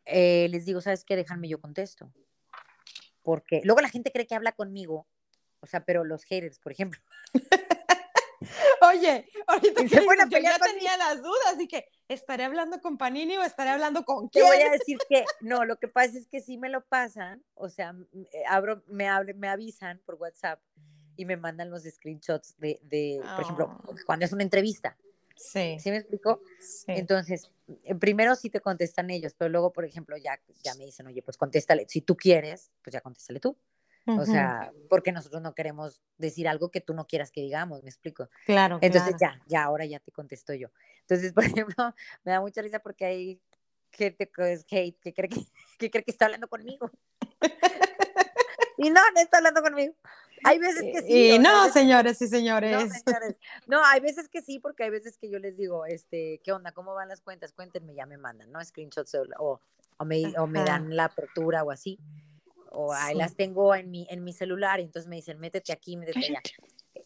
[0.05, 1.15] eh, les digo, ¿sabes qué?
[1.15, 2.11] Déjame yo contesto.
[3.21, 5.07] Porque luego la gente cree que habla conmigo,
[5.59, 6.99] o sea, pero los haters, por ejemplo.
[8.81, 13.43] Oye, ahorita que yo ya tenía las dudas y que estaré hablando con Panini o
[13.43, 14.45] estaré hablando con quién.
[14.45, 17.43] Te voy a decir que no, lo que pasa es que sí me lo pasan,
[17.55, 20.61] o sea, eh, abro, me, me avisan por WhatsApp
[21.17, 23.95] y me mandan los screenshots de, de por ejemplo, oh.
[24.05, 24.97] cuando es una entrevista.
[25.39, 25.77] Sí.
[25.79, 26.41] ¿Sí me explico?
[26.87, 27.49] Entonces,
[27.85, 31.21] eh, primero sí te contestan ellos, pero luego, por ejemplo, ya, ya me dicen, oye,
[31.21, 33.57] pues contéstale, si tú quieres, pues ya contéstale tú.
[34.05, 37.89] O sea, porque nosotros no queremos decir algo que tú no quieras que digamos, ¿me
[37.89, 38.27] explico?
[38.47, 38.79] Claro.
[38.81, 40.69] Entonces ya, ya, ahora ya te contesto yo.
[41.01, 43.41] Entonces, por ejemplo, me da mucha risa porque hay
[43.91, 45.45] gente que es hate, que cree que,
[45.77, 46.91] que, cree que está hablando conmigo.
[48.81, 49.93] Y no, no está hablando conmigo.
[50.43, 51.31] Hay veces que sí.
[51.33, 52.71] Y no, señores y señores.
[52.71, 53.37] No, señores.
[53.67, 56.71] No, hay veces que sí, porque hay veces que yo les digo, este, ¿qué onda?
[56.71, 57.51] ¿Cómo van las cuentas?
[57.53, 58.63] Cuéntenme, ya me mandan, ¿no?
[58.63, 59.61] Screenshots o,
[59.97, 61.99] o, me, o me dan la apertura o así.
[62.71, 65.97] O ahí las tengo en mi, en mi celular y entonces me dicen, métete aquí,
[65.97, 66.41] métete allá.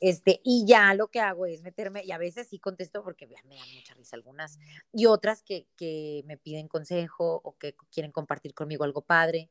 [0.02, 3.56] Este, y ya lo que hago es meterme, y a veces sí contesto porque me
[3.56, 4.60] dan mucha risa algunas,
[4.92, 9.50] y otras que, que me piden consejo o que quieren compartir conmigo algo padre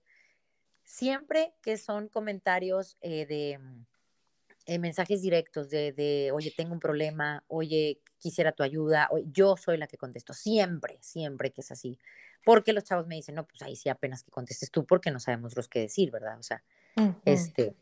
[0.84, 3.58] siempre que son comentarios eh, de
[4.66, 9.88] eh, mensajes directos de, oye, tengo un problema, oye, quisiera tu ayuda, yo soy la
[9.88, 11.98] que contesto, siempre, siempre que es así.
[12.44, 15.20] Porque los chavos me dicen, no, pues ahí sí apenas que contestes tú porque no
[15.20, 16.38] sabemos los que decir, ¿verdad?
[16.38, 16.62] O sea,
[17.24, 17.74] este,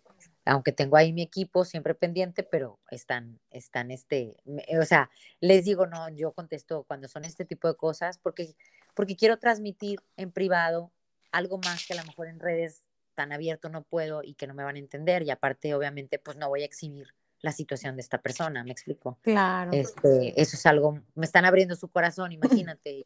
[0.44, 4.36] aunque tengo ahí mi equipo siempre pendiente, pero están, están, este,
[4.80, 8.54] o sea, les digo, no, yo contesto cuando son este tipo de cosas porque,
[8.94, 10.92] porque quiero transmitir en privado
[11.32, 12.82] algo más que a lo mejor en redes
[13.20, 16.38] tan abierto no puedo y que no me van a entender y aparte obviamente pues
[16.38, 19.18] no voy a exhibir la situación de esta persona, ¿me explico?
[19.20, 19.72] Claro.
[19.74, 23.04] Este, eso es algo, me están abriendo su corazón, imagínate,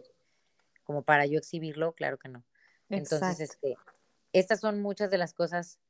[0.84, 2.44] como para yo exhibirlo, claro que no.
[2.88, 3.74] Entonces, este,
[4.32, 5.80] estas son muchas de las cosas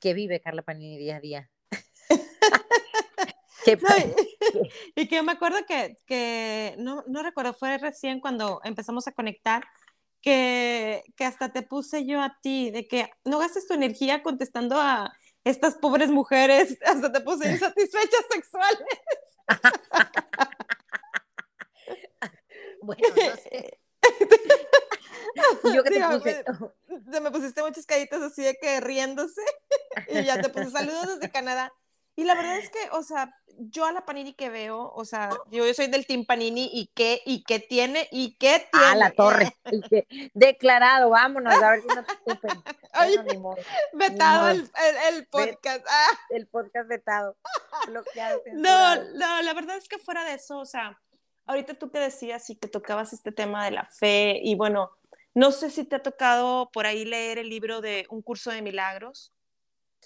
[0.00, 1.50] que vive Carla Panini día a día.
[4.96, 9.64] y, que me acuerdo que, que no, no recuerdo, fue recién cuando empezamos a conectar,
[10.26, 14.80] que, que hasta te puse yo a ti, de que no gastes tu energía contestando
[14.80, 15.12] a
[15.44, 18.80] estas pobres mujeres, hasta te puse insatisfechas sexuales.
[22.82, 23.78] bueno, no sé.
[25.72, 26.44] yo que te puse.
[27.04, 29.42] Me, me pusiste muchas caritas así de que riéndose
[30.08, 31.72] y ya te puse saludos desde Canadá.
[32.16, 35.30] Y la verdad es que, o sea, yo a la Panini que veo, o sea,
[35.50, 38.86] yo, soy del Team Panini y qué, y qué tiene, y qué tiene.
[38.86, 39.54] Ah, la torre.
[40.34, 42.62] Declarado, vámonos, a ver si no te ocupen.
[43.92, 44.68] vetado El,
[45.14, 45.84] el, podcast.
[45.88, 46.18] Ah.
[46.30, 47.36] El podcast vetado.
[47.86, 48.42] Bloqueado.
[48.54, 50.98] No, no, la verdad es que fuera de eso, o sea,
[51.44, 54.90] ahorita tú te decías y que tocabas este tema de la fe, y bueno,
[55.34, 58.62] no sé si te ha tocado por ahí leer el libro de Un curso de
[58.62, 59.34] milagros.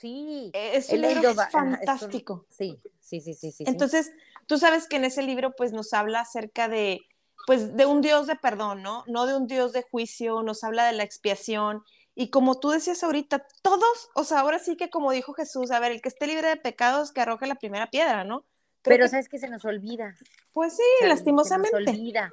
[0.00, 2.46] Sí, e-, es un libro fantástico.
[2.48, 3.64] sí, sí, sí, sí, sí.
[3.66, 4.10] Entonces,
[4.46, 7.00] tú sabes que en ese libro pues nos habla acerca de
[7.46, 9.04] pues de un Dios de perdón, ¿no?
[9.06, 11.82] No de un Dios de juicio, nos habla de la expiación
[12.14, 15.80] y como tú decías ahorita, todos, o sea, ahora sí que como dijo Jesús, a
[15.80, 18.44] ver, el que esté libre de pecados que arroje la primera piedra, ¿no?
[18.82, 20.16] Pero sabes que se nos olvida.
[20.52, 21.76] Pues sí, lastimosamente.
[21.76, 22.32] Se nos olvida,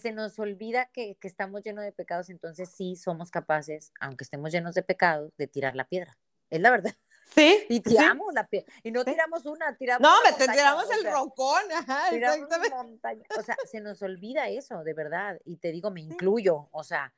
[0.00, 4.50] se nos olvida que, que, estamos llenos de pecados, entonces sí somos capaces, aunque estemos
[4.50, 6.16] llenos de pecados, de tirar la piedra.
[6.50, 6.94] Es la verdad.
[7.34, 7.64] Sí.
[7.68, 8.72] Y tiramos la piedra.
[8.82, 10.00] Y no tiramos una, tiramos.
[10.00, 11.62] No, me tiramos el rocón.
[11.74, 13.26] Ajá, exactamente.
[13.36, 15.38] O sea, se nos olvida eso, de verdad.
[15.44, 16.68] Y te digo, me incluyo.
[16.70, 17.12] O sea,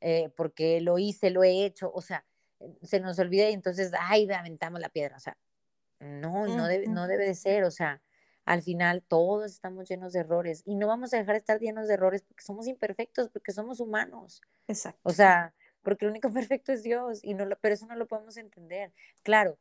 [0.00, 1.90] eh, porque lo hice, lo he hecho.
[1.94, 2.24] O sea,
[2.82, 5.16] se nos olvida y entonces, ay, aventamos la piedra.
[5.16, 5.36] O sea,
[6.00, 7.64] no, no debe, no debe de ser.
[7.64, 8.02] O sea,
[8.44, 11.88] al final todos estamos llenos de errores y no vamos a dejar de estar llenos
[11.88, 14.42] de errores porque somos imperfectos, porque somos humanos.
[14.68, 15.00] Exacto.
[15.04, 15.54] O sea,
[15.84, 18.92] porque el único perfecto es Dios, y no lo, pero eso no lo podemos entender.
[19.22, 19.58] Claro,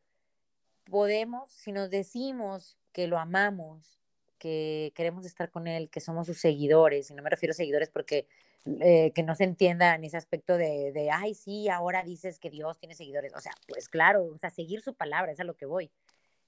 [0.89, 3.99] podemos, si nos decimos que lo amamos,
[4.39, 7.89] que queremos estar con Él, que somos sus seguidores, y no me refiero a seguidores
[7.89, 8.27] porque
[8.65, 12.49] eh, que no se entienda en ese aspecto de, de, ay, sí, ahora dices que
[12.49, 13.33] Dios tiene seguidores.
[13.35, 15.91] O sea, pues claro, o sea, seguir su palabra, es a lo que voy.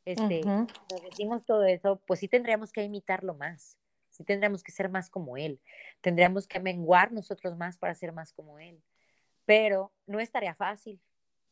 [0.05, 0.67] Este, nos
[1.09, 3.78] decimos todo eso, pues sí tendríamos que imitarlo más,
[4.11, 5.59] sí tendríamos que ser más como Él,
[6.01, 8.84] tendríamos que menguar nosotros más para ser más como Él
[9.46, 11.00] pero no es tarea fácil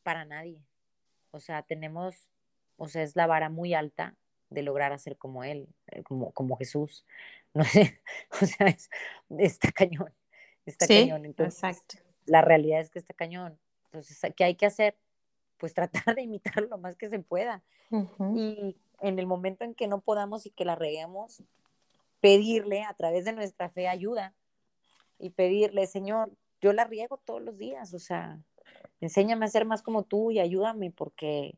[0.03, 0.61] para nadie.
[1.31, 2.29] O sea, tenemos,
[2.77, 4.15] o sea, es la vara muy alta
[4.49, 7.05] de lograr hacer como él, eh, como, como Jesús.
[7.55, 8.01] No sé,
[8.41, 8.89] o sea, es,
[9.37, 10.11] está cañón,
[10.65, 11.23] está cañón.
[11.23, 11.97] Entonces, exacto.
[12.25, 13.59] la realidad es que está cañón.
[13.85, 14.97] Entonces, ¿qué hay que hacer?
[15.59, 17.61] Pues tratar de imitar lo más que se pueda.
[18.35, 21.43] Y en el momento en que no podamos y que la reguemos,
[22.21, 24.33] pedirle a través de nuestra fe ayuda
[25.19, 26.31] y pedirle, Señor,
[26.63, 28.39] yo la riego todos los días, o sea,
[29.01, 31.55] enséñame a ser más como tú y ayúdame porque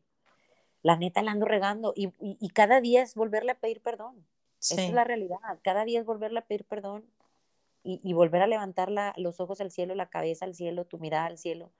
[0.81, 2.09] la neta la ando regando y,
[2.49, 4.25] cada día es volverle a pedir perdón.
[4.59, 7.05] Esa es la realidad, cada día es volverle a pedir perdón
[7.83, 11.37] y, volver a levantar los ojos al cielo, la cabeza al cielo, tu mirada al
[11.37, 11.71] cielo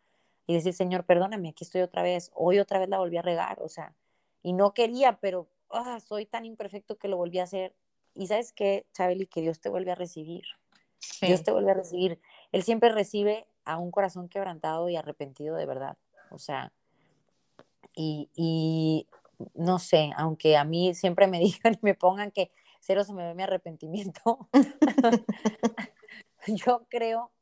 [0.48, 3.60] y decir, Señor, perdóname, aquí estoy otra vez, hoy otra vez la volví a regar,
[3.64, 3.96] o sea,
[4.44, 7.74] y no quería, pero ah, soy tan imperfecto que lo volví a hacer.
[8.14, 10.44] Y sabes qué, Chabeli, que Dios te vuelve a recibir.
[11.22, 12.20] Dios te vuelve a recibir.
[12.56, 15.98] Él siempre recibe a un corazón quebrantado y arrepentido de verdad.
[16.30, 16.72] O sea,
[17.94, 19.10] y,
[19.54, 23.26] no sé, aunque a mí siempre me digan y me pongan que cero se me
[23.26, 24.48] ve mi arrepentimiento,
[26.48, 27.34] yo creo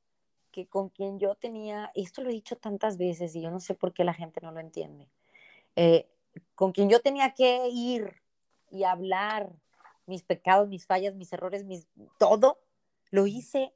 [0.50, 3.76] que con quien yo tenía, esto lo he dicho tantas veces y yo no sé
[3.76, 5.08] por qué la gente no lo entiende,
[5.76, 6.10] eh,
[6.56, 8.20] con quien yo tenía que ir
[8.72, 9.54] y hablar
[10.08, 11.86] mis pecados, mis fallas, mis errores, mis,
[12.18, 12.58] todo,
[13.12, 13.76] lo hice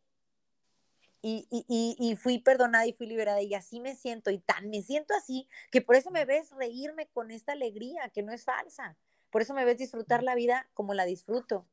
[1.28, 4.82] y, y, y, fui perdonada y fui liberada y así me siento y tan me
[4.82, 8.96] siento así que por eso me ves reírme con esta alegría que no es falsa,
[9.30, 11.68] por eso me ves disfrutar la vida como la disfruto,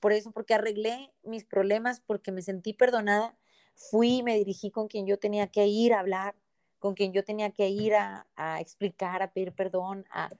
[0.00, 3.36] por eso, porque arreglé mis problemas, porque me sentí perdonada,
[3.74, 6.34] fui, me dirigí con quien yo tenía que ir a hablar,
[6.78, 10.30] con quien yo tenía que ir a, a explicar, a pedir perdón, a,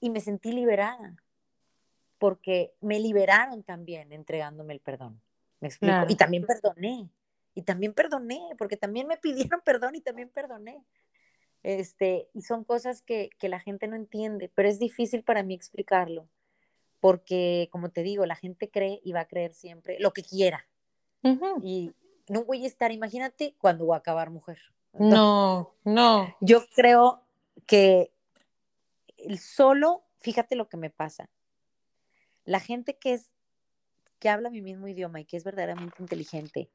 [0.00, 1.16] y me sentí liberada,
[2.18, 5.20] porque me liberaron también entregándome el perdón.
[5.60, 6.06] ¿Me explico?
[6.08, 7.08] Y también perdoné,
[7.54, 9.16] y también perdoné, porque también me
[9.52, 10.82] pidieron perdón y también perdoné.
[11.62, 15.54] Este, y son cosas que, que la gente no entiende, pero es difícil para mí
[15.54, 16.28] explicarlo,
[17.00, 20.66] porque como te digo, la gente cree y va a creer siempre lo que quiera.
[21.62, 21.94] Y
[22.28, 24.58] no voy a estar, imagínate cuando voy a acabar mujer.
[24.92, 26.36] no, no.
[26.42, 27.22] Yo creo
[27.66, 28.12] que
[29.16, 31.30] el solo, fíjate lo que me pasa.
[32.44, 33.32] La gente que es
[34.18, 36.70] que habla mi mismo idioma y que es verdaderamente inteligente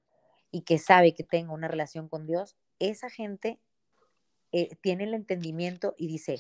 [0.52, 3.60] y que sabe que tengo una relación con Dios, esa gente
[4.52, 6.40] eh, tiene el entendimiento y dice,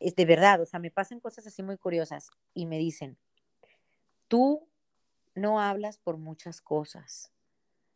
[0.00, 3.18] es de verdad, o sea, me pasan cosas así muy curiosas y me dicen,
[4.28, 4.68] tú
[5.34, 7.32] no hablas por muchas cosas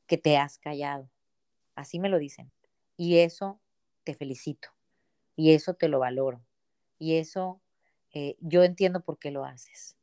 [0.06, 1.08] que te has callado.
[1.74, 2.50] Así me lo dicen.
[2.96, 3.60] Y eso
[4.04, 4.68] te felicito.
[5.36, 6.42] Y eso te lo valoro.
[6.98, 7.60] Y eso
[8.12, 9.96] eh, yo entiendo por qué lo haces.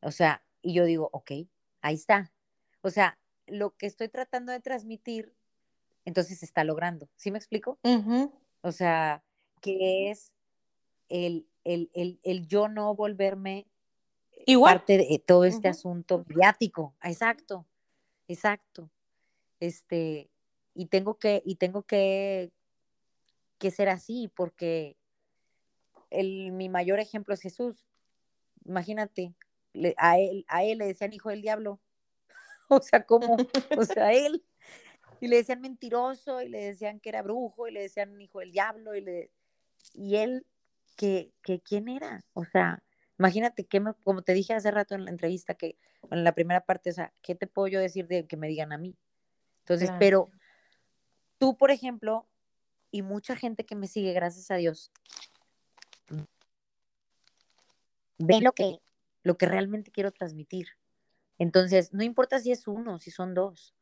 [0.00, 1.32] O sea, y yo digo, ok,
[1.82, 2.32] ahí está.
[2.80, 3.18] O sea,
[3.48, 5.34] lo que estoy tratando de transmitir,
[6.04, 7.08] entonces se está logrando.
[7.16, 7.78] ¿Sí me explico?
[8.62, 9.22] O sea,
[9.60, 10.32] que es
[11.08, 13.66] el, el, el, el, yo no volverme
[14.46, 14.76] Igual.
[14.76, 16.94] parte de todo este asunto mediático.
[17.02, 17.66] Exacto,
[18.28, 18.90] exacto.
[19.60, 20.30] Este,
[20.74, 22.52] y tengo que, y tengo que,
[23.58, 24.96] que ser así, porque
[26.10, 27.86] el, mi mayor ejemplo es Jesús.
[28.64, 29.34] Imagínate,
[29.96, 31.80] a, él, a él le decían hijo del diablo.
[32.80, 33.36] o sea, ¿cómo?
[33.76, 34.44] O sea, él.
[35.20, 38.52] Y le decían mentiroso, y le decían que era brujo, y le decían hijo del
[38.52, 39.30] diablo, y, le,
[39.92, 40.46] y él,
[40.96, 42.24] que, que quién era?
[42.34, 42.82] O sea,
[43.18, 45.76] imagínate que, como te dije hace rato en la entrevista, que
[46.10, 48.72] en la primera parte, o sea, ¿qué te puedo yo decir de que me digan
[48.72, 48.96] a mí?
[49.60, 50.30] Entonces, pero
[51.38, 52.26] tú, por ejemplo,
[52.90, 54.92] y mucha gente que me sigue, gracias a Dios,
[58.18, 58.80] ve lo que,
[59.22, 60.68] lo que realmente quiero transmitir.
[61.38, 63.74] Entonces, no importa si es uno, si son dos.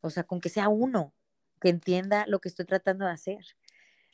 [0.00, 1.12] O sea, con que sea uno
[1.60, 3.44] que entienda lo que estoy tratando de hacer.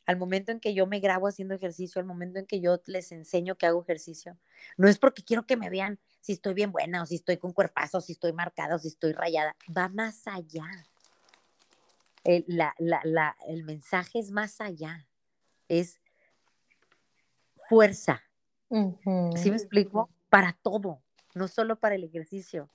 [0.05, 3.11] Al momento en que yo me grabo haciendo ejercicio, al momento en que yo les
[3.11, 4.37] enseño que hago ejercicio,
[4.77, 7.53] no es porque quiero que me vean si estoy bien buena o si estoy con
[7.53, 9.55] cuerpazo, o si estoy marcada o si estoy rayada.
[9.75, 10.65] Va más allá.
[12.23, 15.07] El, la, la, la, el mensaje es más allá.
[15.67, 15.99] Es
[17.67, 18.21] fuerza.
[18.69, 20.09] ¿Sí me explico?
[20.29, 21.01] Para todo
[21.35, 22.69] no solo para el ejercicio.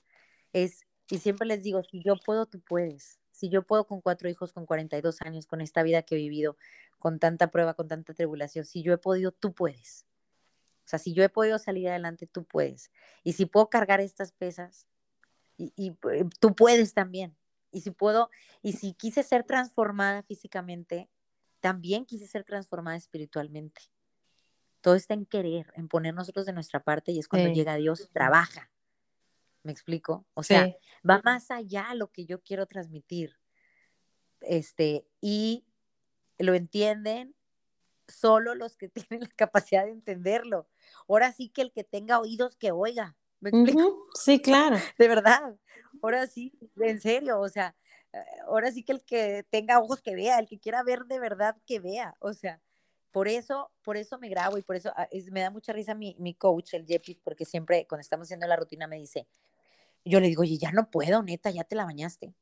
[0.53, 3.19] Es, y siempre les digo, si yo puedo, tú puedes.
[3.31, 6.57] Si yo puedo con cuatro hijos, con 42 años, con esta vida que he vivido,
[6.99, 10.05] con tanta prueba, con tanta tribulación, si yo he podido, tú puedes.
[10.85, 12.91] O sea, si yo he podido salir adelante, tú puedes.
[13.23, 14.87] Y si puedo cargar estas pesas,
[15.57, 17.35] y, y eh, tú puedes también.
[17.71, 18.29] Y si puedo,
[18.61, 21.09] y si quise ser transformada físicamente,
[21.59, 23.81] también quise ser transformada espiritualmente.
[24.87, 28.09] Todo está en querer, en poner nosotros de nuestra parte y es cuando llega Dios
[28.13, 28.71] trabaja.
[29.61, 30.25] ¿Me explico?
[30.33, 33.37] O sea, va más allá lo que yo quiero transmitir.
[34.39, 35.65] Este, y
[36.37, 37.35] lo entienden
[38.07, 40.69] solo los que tienen la capacidad de entenderlo.
[41.09, 43.17] Ahora sí que el que tenga oídos que oiga.
[43.41, 44.05] ¿Me explico?
[44.13, 44.77] Sí, claro.
[44.97, 45.53] De verdad.
[46.01, 47.75] Ahora sí, en serio, o sea,
[48.13, 51.19] eh, ahora sí que el que tenga ojos que vea, el que quiera ver de
[51.19, 52.61] verdad que vea, o sea,
[53.11, 56.15] por eso, por eso me grabo y por eso ah, me da mucha risa mi,
[56.19, 59.27] mi coach, el Jeffy, porque siempre cuando estamos haciendo la rutina me dice,
[60.05, 62.33] yo le digo, oye, ya no puedo, neta, ya te la bañaste.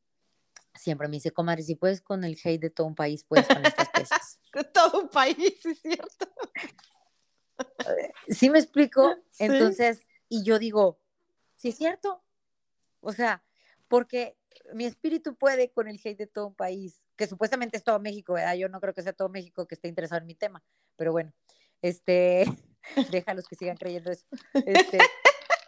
[0.74, 3.66] Siempre me dice, comadre, si puedes con el hate de todo un país, puedes con
[3.66, 4.40] estas pesas.
[4.54, 6.28] de todo un país, es cierto.
[8.28, 9.16] ¿Sí me explico?
[9.40, 11.00] Entonces, y yo digo,
[11.56, 12.22] sí es cierto.
[13.00, 13.44] O sea,
[13.88, 14.38] porque
[14.74, 18.34] mi espíritu puede con el hate de todo un país que supuestamente es todo México,
[18.34, 18.56] ¿verdad?
[18.56, 20.64] Yo no creo que sea todo México que esté interesado en mi tema,
[20.96, 21.34] pero bueno,
[21.82, 22.46] este,
[23.12, 24.26] déjalos que sigan creyendo eso.
[24.54, 25.00] Este,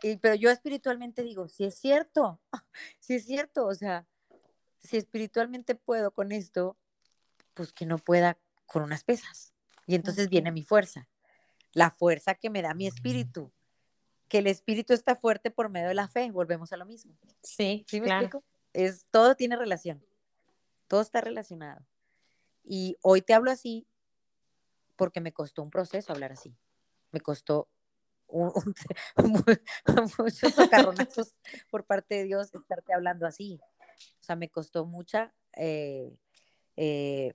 [0.02, 2.40] y, pero yo espiritualmente digo, si es cierto,
[3.00, 4.06] si es cierto, o sea,
[4.80, 6.78] si espiritualmente puedo con esto,
[7.54, 9.54] pues que no pueda con unas pesas.
[9.86, 11.08] Y entonces viene mi fuerza,
[11.74, 13.54] la fuerza que me da mi espíritu,
[14.28, 17.18] que el espíritu está fuerte por medio de la fe, volvemos a lo mismo.
[17.42, 18.44] Sí, ¿Sí me explico?
[18.74, 20.04] Es, todo tiene relación.
[20.88, 21.86] Todo está relacionado.
[22.64, 23.88] Y hoy te hablo así
[24.96, 26.56] porque me costó un proceso hablar así.
[27.12, 27.70] me costó
[30.18, 31.34] muchos socarronazos
[31.72, 33.60] por parte de Dios estarte hablando así.
[34.20, 36.14] O sea, me costó mucha, eh,
[36.76, 37.34] eh,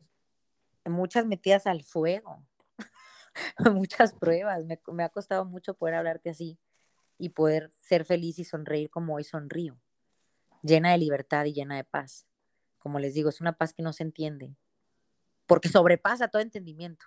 [0.84, 2.46] muchas metidas al fuego,
[3.74, 4.64] muchas pruebas.
[4.64, 6.58] Me, me, ha costado mucho poder hablarte así
[7.18, 9.80] y poder ser feliz y sonreír como hoy sonrío,
[10.62, 12.26] llena de libertad y llena de paz.
[12.78, 14.56] Como les digo, es una paz que no se entiende,
[15.46, 17.06] porque sobrepasa todo entendimiento.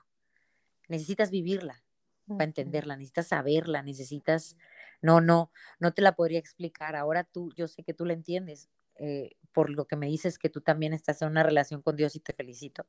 [0.88, 1.84] Necesitas vivirla
[2.28, 4.58] para entenderla, necesitas saberla, necesitas,
[5.02, 6.96] no, no, no te la podría explicar.
[6.96, 10.50] Ahora tú, yo sé que tú la entiendes, eh, por lo que me dices que
[10.50, 12.86] tú también estás en una relación con Dios y te felicito.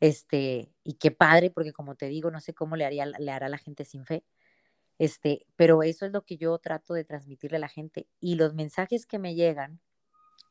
[0.00, 3.48] Este, y qué padre, porque como te digo, no sé cómo le, haría, le hará
[3.48, 4.24] la gente sin fe.
[4.98, 8.06] Este, pero eso es lo que yo trato de transmitirle a la gente.
[8.20, 9.80] Y los mensajes que me llegan,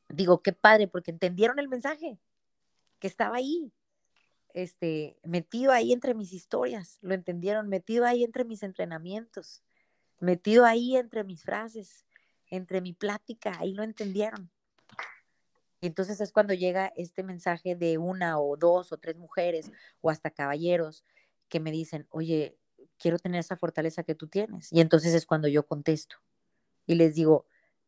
[0.10, 2.20] digo, qué padre, porque entendieron el mensaje,
[3.00, 3.72] que estaba ahí,
[4.54, 9.64] este, metido ahí entre mis historias, lo entendieron, metido ahí entre mis entrenamientos,
[10.20, 12.06] metido ahí entre mis frases,
[12.48, 14.52] entre mi plática, ahí lo entendieron.
[15.80, 19.72] Y entonces es cuando llega este mensaje de una o dos o tres mujeres
[20.02, 21.04] o hasta caballeros
[21.50, 22.56] que me dicen, oye,
[23.02, 24.72] quiero tener esa fortaleza que tú tienes.
[24.72, 26.18] Y entonces es cuando yo contesto
[26.86, 27.48] y les digo,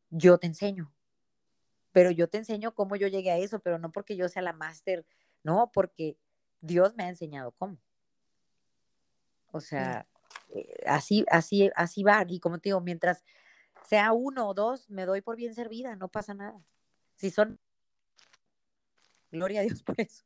[0.10, 0.92] yo te enseño,
[1.92, 4.54] pero yo te enseño cómo yo llegué a eso, pero no porque yo sea la
[4.54, 5.06] máster,
[5.44, 6.18] no, porque
[6.62, 7.78] Dios me ha enseñado cómo.
[9.52, 10.08] O sea,
[10.50, 12.26] eh, así, así, así va.
[12.28, 13.24] Y como te digo, mientras
[13.88, 16.66] sea uno o dos, me doy por bien servida, no pasa nada.
[17.16, 17.60] Si son,
[19.32, 20.24] gloria a Dios por eso.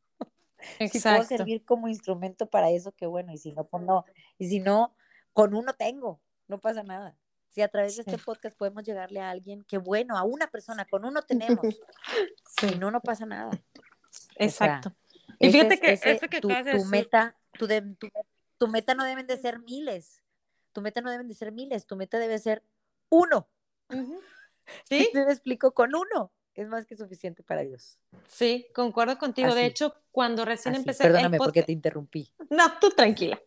[0.91, 3.31] Si puedo servir como instrumento para eso, qué bueno.
[3.31, 4.05] Y si no, pues no.
[4.37, 4.95] Y si no,
[5.33, 7.15] con uno tengo, no pasa nada.
[7.49, 10.85] Si a través de este podcast podemos llegarle a alguien, qué bueno, a una persona,
[10.85, 11.61] con uno tenemos.
[12.59, 13.51] Si no, no pasa nada.
[14.35, 14.95] Exacto.
[15.39, 17.67] Y fíjate que eso que tu, tu meta, tu,
[18.57, 20.23] tu, meta no deben de ser miles.
[20.71, 21.85] Tu meta no deben de ser miles.
[21.85, 22.63] Tu meta debe ser
[23.09, 23.47] uno.
[24.89, 25.09] ¿Sí?
[25.13, 26.31] Te explico con uno.
[26.57, 27.99] Es más que suficiente para Dios.
[28.27, 29.53] Sí, concuerdo contigo.
[29.53, 31.03] De hecho, cuando recién empecé.
[31.03, 32.31] Perdóname porque te interrumpí.
[32.49, 33.39] No, tú tranquila.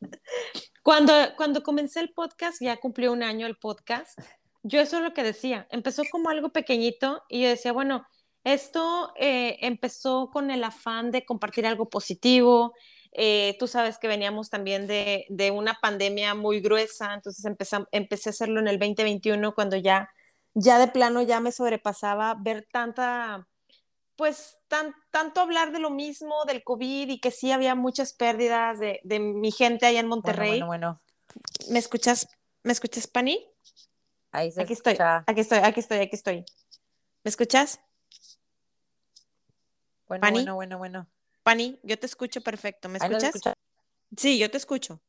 [0.82, 4.16] Cuando, cuando comencé el podcast, ya cumplió un año el podcast.
[4.62, 5.66] Yo eso es lo que decía.
[5.70, 8.06] Empezó como algo pequeñito y yo decía, bueno,
[8.44, 12.74] esto eh, empezó con el afán de compartir algo positivo.
[13.11, 18.28] Eh, tú sabes que veníamos también de, de una pandemia muy gruesa, entonces empecé, empecé
[18.28, 20.08] a hacerlo en el 2021 cuando ya,
[20.55, 23.48] ya de plano ya me sobrepasaba ver tanta,
[24.16, 28.78] pues tan, tanto hablar de lo mismo, del COVID y que sí había muchas pérdidas
[28.78, 30.48] de, de mi gente allá en Monterrey.
[30.48, 31.01] Bueno, bueno,
[31.68, 32.28] ¿Me escuchas,
[32.62, 33.46] ¿me escuchas, Pani?
[34.32, 34.96] Ahí se aquí estoy,
[35.26, 36.44] aquí estoy, aquí estoy, aquí estoy.
[37.24, 37.80] ¿Me escuchas?
[40.09, 41.07] Bueno, bueno, bueno, bueno.
[41.42, 42.88] Pani, yo te escucho perfecto.
[42.88, 43.34] ¿Me escuchas?
[44.16, 45.01] sí, yo te escucho.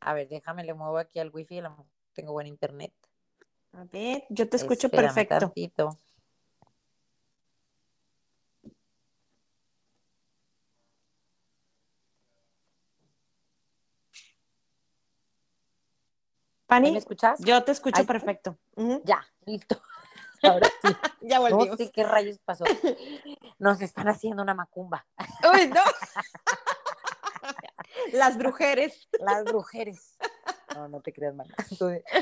[0.00, 1.60] A ver, déjame, le muevo aquí al wifi,
[2.12, 2.92] tengo buen internet.
[3.72, 5.38] A ver, yo te escucho perfecto.
[5.38, 5.98] Tantito.
[16.66, 17.38] Pani, ¿me escuchas?
[17.40, 18.58] Yo te escucho perfecto.
[19.04, 19.80] Ya, listo.
[20.42, 20.88] Ahora sí.
[21.20, 21.68] ya volvimos.
[21.68, 22.64] No sé qué rayos pasó.
[23.58, 25.06] Nos están haciendo una macumba.
[25.52, 25.82] Uy, no.
[28.12, 29.08] Las brujeres.
[29.18, 30.16] Las brujeres.
[30.74, 31.54] No, no te creas, mal.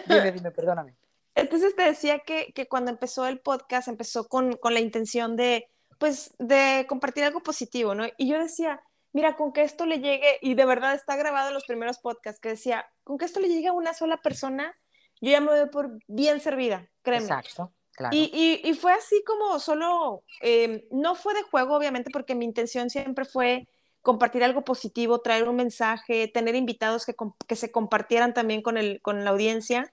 [0.07, 0.97] Dime, dime, perdóname.
[1.35, 5.69] Entonces te decía que, que cuando empezó el podcast, empezó con, con, la intención de,
[5.99, 8.05] pues, de compartir algo positivo, ¿no?
[8.19, 11.55] Y yo decía, mira, con que esto le llegue, y de verdad está grabado en
[11.55, 14.77] los primeros podcasts, que decía, con que esto le llegue a una sola persona,
[15.21, 17.25] yo ya me doy por bien servida, créeme.
[17.25, 17.73] Exacto.
[18.13, 22.89] Y, y, fue así como solo, em, no fue de juego, obviamente, porque mi intención
[22.89, 23.69] siempre fue
[24.01, 27.15] compartir algo positivo, traer un mensaje, tener invitados que,
[27.47, 29.93] que se compartieran también con, el, con la audiencia.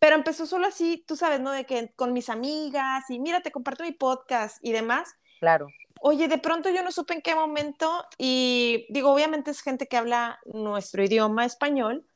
[0.00, 1.52] Pero empezó solo así, tú sabes, ¿no?
[1.52, 5.14] De que con mis amigas y mira, te comparto mi podcast y demás.
[5.38, 5.68] Claro.
[6.00, 9.98] Oye, de pronto yo no supe en qué momento y digo, obviamente es gente que
[9.98, 12.06] habla nuestro idioma español,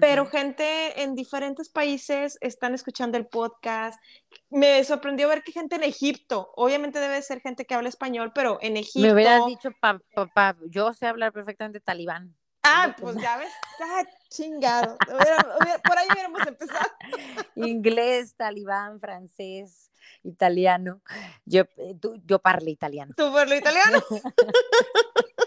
[0.00, 4.00] pero gente en diferentes países están escuchando el podcast.
[4.48, 8.58] Me sorprendió ver que gente en Egipto, obviamente debe ser gente que habla español, pero
[8.62, 9.00] en Egipto.
[9.06, 12.34] Me hubieras dicho, papá, yo sé hablar perfectamente talibán.
[12.62, 13.52] Ah, pues ya ves,
[14.32, 14.96] chingado.
[14.98, 16.90] por ahí hubiéramos empezado.
[17.56, 19.90] Inglés, talibán, francés,
[20.22, 21.00] italiano.
[21.44, 23.14] Yo, eh, yo parlo italiano.
[23.16, 24.02] ¿Tú parlo italiano?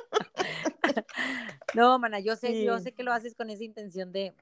[1.73, 4.33] No, mana, yo sé, yo sé que lo haces con esa intención de,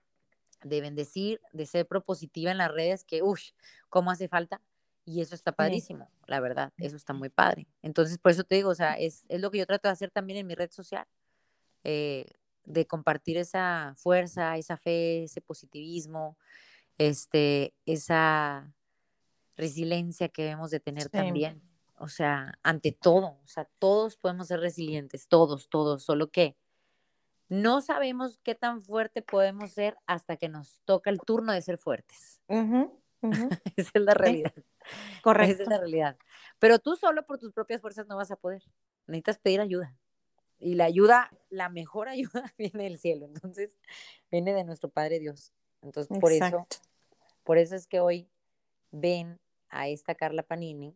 [0.64, 3.42] de bendecir, de ser propositiva en las redes, que, uff,
[3.90, 4.62] cómo hace falta.
[5.06, 7.68] Y eso está padrísimo, la verdad, eso está muy padre.
[7.82, 10.12] Entonces, por eso te digo, o sea, es, es, lo que yo trato de hacer
[10.12, 11.06] también en mi red social.
[11.84, 12.26] Eh,
[12.66, 16.38] de compartir esa fuerza, esa fe, ese positivismo,
[16.98, 18.74] este, esa
[19.56, 21.62] resiliencia que debemos de tener también.
[21.98, 26.58] O sea, ante todo, o sea, todos podemos ser resilientes, todos, todos, solo que
[27.50, 31.78] no sabemos qué tan fuerte podemos ser hasta que nos toca el turno de ser
[31.78, 32.42] fuertes.
[33.78, 34.54] Esa es la realidad.
[35.22, 35.54] Correcto.
[35.54, 36.18] Esa es la realidad.
[36.60, 38.64] Pero tú solo por tus propias fuerzas no vas a poder.
[39.08, 39.96] Necesitas pedir ayuda.
[40.64, 43.26] Y la ayuda, la mejor ayuda viene del cielo.
[43.28, 43.76] Entonces,
[44.32, 45.54] viene de nuestro Padre Dios.
[45.82, 46.66] Entonces, por eso,
[47.44, 48.30] por eso es que hoy
[48.92, 49.40] ven
[49.70, 50.96] a esta Carla Panini,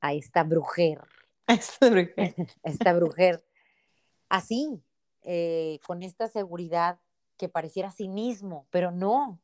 [0.00, 1.02] a esta brujer.
[1.46, 2.34] Esta brujer.
[2.62, 3.44] esta brujer.
[4.30, 4.82] Así,
[5.22, 6.98] eh, con esta seguridad
[7.36, 9.42] que pareciera cinismo, pero no.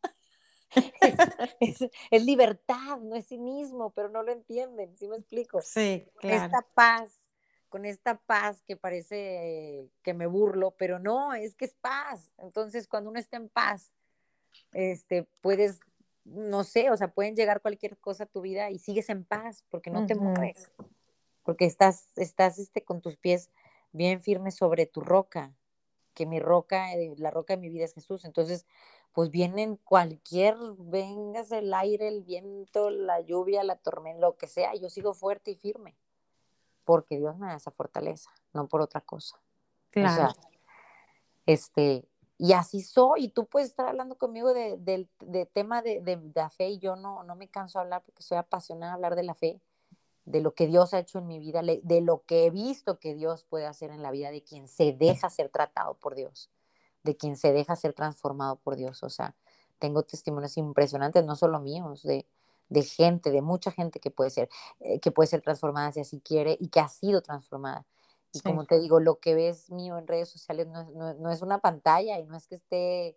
[1.60, 5.60] es, libertad, no es cinismo, pero no lo entienden, ¿sí me explico?
[5.60, 6.46] Sí, claro.
[6.46, 7.29] Esta paz,
[7.70, 12.34] con esta paz que parece que me burlo, pero no, es que es paz.
[12.36, 13.92] Entonces, cuando uno está en paz,
[14.72, 15.80] este, puedes,
[16.24, 19.64] no sé, o sea, pueden llegar cualquier cosa a tu vida y sigues en paz
[19.70, 20.70] porque no te mueves,
[21.44, 23.50] porque estás, estás este, con tus pies
[23.92, 25.54] bien firmes sobre tu roca,
[26.12, 28.24] que mi roca, eh, la roca de mi vida es Jesús.
[28.24, 28.66] Entonces,
[29.12, 34.74] pues vienen cualquier, vengas el aire, el viento, la lluvia, la tormenta, lo que sea,
[34.74, 35.96] yo sigo fuerte y firme,
[36.90, 39.40] porque Dios me da esa fortaleza, no por otra cosa.
[39.90, 40.32] Claro.
[41.46, 42.04] este,
[42.36, 45.08] y así soy, y tú puedes estar hablando conmigo de,
[45.52, 48.38] tema de, de, la fe, y yo no, no me canso de hablar porque soy
[48.38, 49.60] apasionada de hablar de la fe,
[50.24, 53.14] de lo que Dios ha hecho en mi vida, de lo que he visto que
[53.14, 56.50] Dios puede hacer en la vida de quien se deja ser tratado por Dios
[57.02, 59.02] de quien se deja ser transformado por Dios.
[59.02, 59.34] O sea,
[59.78, 62.26] tengo testimonios impresionantes, no solo míos, de,
[62.82, 64.48] gente, de mucha gente que puede ser,
[64.80, 67.86] eh, que puede ser transformada si así quiere y que ha sido transformada.
[68.32, 72.18] Y como te digo, lo que ves mío en redes sociales no, es una pantalla
[72.20, 73.16] y no es que esté,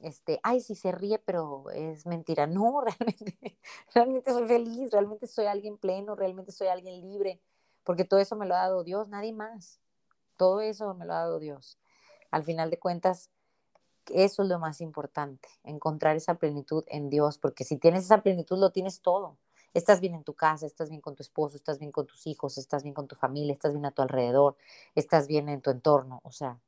[0.00, 2.46] este, ay, sí se ríe, pero es mentira.
[2.46, 3.58] No, realmente,
[3.94, 7.40] realmente soy feliz, realmente soy alguien pleno, realmente soy alguien libre,
[7.84, 9.80] porque todo eso me lo ha dado Dios, nadie más.
[10.36, 11.78] Todo eso me lo ha dado Dios
[12.30, 13.30] al final de cuentas,
[14.08, 18.58] eso es lo más importante, encontrar esa plenitud en Dios, porque si tienes esa plenitud,
[18.58, 19.36] lo tienes todo.
[19.72, 22.58] Estás bien en tu casa, estás bien con tu esposo, estás bien con tus hijos,
[22.58, 24.56] estás bien con tu familia, estás bien a tu alrededor,
[24.94, 26.20] estás bien en tu entorno.
[26.24, 26.58] O sea,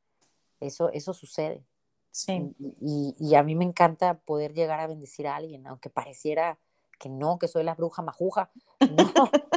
[0.60, 1.64] eso, eso sucede.
[2.12, 2.54] Sí.
[2.80, 6.58] Y, a mí me encanta poder llegar a bendecir a alguien, aunque pareciera
[7.00, 8.50] que no, que soy la bruja majuja.
[8.80, 9.30] No.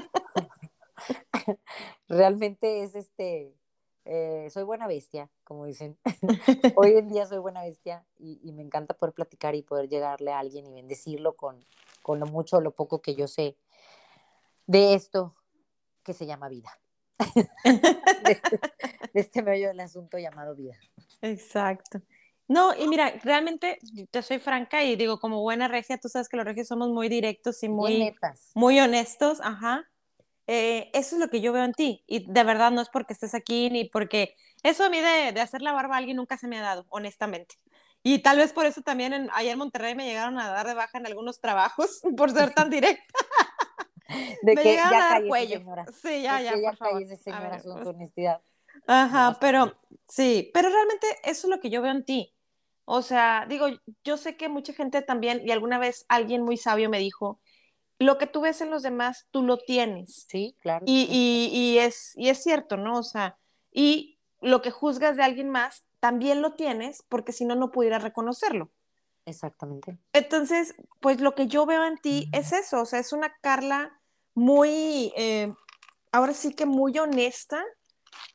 [2.07, 3.53] Realmente es este,
[4.06, 5.97] eh, soy buena bestia, como dicen.
[6.78, 10.39] Hoy en día soy buena bestia y, me encanta poder platicar y poder llegarle a
[10.39, 11.66] alguien y bendecirlo con,
[12.01, 13.58] con lo mucho o lo poco que yo sé
[14.68, 15.36] de esto
[16.03, 16.70] que se llama vida.
[17.64, 18.60] de, este,
[19.14, 20.76] de este medio del asunto llamado vida.
[21.22, 22.01] Exacto.
[22.47, 23.80] No, y mira, realmente
[24.12, 27.10] te soy franca y digo, como buena regia, tú sabes que los regios somos muy
[27.10, 28.14] directos y muy,
[28.53, 29.89] muy honestos, ajá.
[30.48, 32.04] Eh, eso es lo que yo veo en ti.
[32.08, 35.41] Y de verdad no es porque estés aquí ni porque eso a mí de, de,
[35.41, 37.56] hacer la barba a alguien nunca se me ha dado, honestamente.
[38.04, 40.76] Y tal vez por eso también en, allá en Monterrey me llegaron a dar de
[40.76, 43.04] baja en algunos trabajos por ser tan directa.
[44.43, 45.58] De me que llegaron ya a dar cuello.
[45.58, 45.86] Señora.
[45.88, 47.18] Sí, ya, ya, ya, por favor.
[47.18, 48.41] señora, pues honestidad.
[48.86, 49.76] Ajá, pero
[50.08, 52.36] sí, pero realmente eso es lo que yo veo en ti.
[52.86, 53.66] O sea, digo,
[54.04, 57.39] yo sé que mucha gente también, y alguna vez alguien muy sabio me dijo,
[58.00, 60.26] lo que tú ves en los demás, tú lo tienes.
[60.28, 60.86] Sí, claro.
[60.88, 61.08] Y,
[61.52, 63.00] y, es, y es cierto, ¿no?
[63.00, 63.38] O sea,
[63.72, 68.00] y lo que juzgas de alguien más, también lo tienes, porque si no, no pudiera
[68.00, 68.70] reconocerlo.
[69.26, 69.98] Exactamente.
[70.14, 74.00] Entonces, pues lo que yo veo en ti es eso, o sea, es una Carla
[74.36, 75.52] muy, eh,
[76.12, 77.64] ahora sí que muy honesta,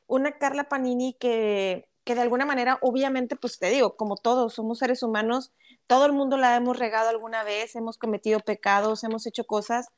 [0.07, 4.79] una Carla Panini que, que de alguna manera, obviamente, pues te digo, como todos somos
[4.79, 5.53] seres humanos,
[5.91, 9.89] todo el mundo la hemos regado alguna vez, hemos cometido pecados, hemos hecho cosas,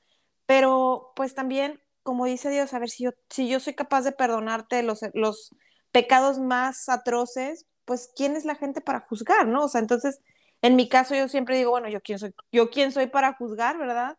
[0.46, 4.12] pero pues también, como dice Dios, a ver si yo, si yo soy capaz de
[4.12, 5.54] perdonarte los, los
[5.90, 9.64] pecados más atroces, pues quién es la gente para juzgar, ¿no?
[9.64, 10.22] O sea, entonces,
[10.62, 13.76] en mi caso yo siempre digo, bueno, yo quién soy, yo quién soy para juzgar,
[13.76, 14.16] ¿verdad?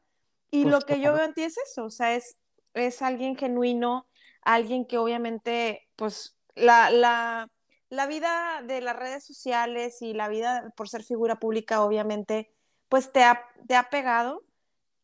[0.52, 2.38] Y pues lo que yo veo en ti es eso, o sea, es,
[2.76, 4.06] es alguien genuino,
[4.44, 7.50] alguien que obviamente, pues, la, la,
[7.94, 12.52] la vida de las redes sociales y la vida por ser figura pública, obviamente,
[12.90, 14.42] pues te ha, te ha pegado,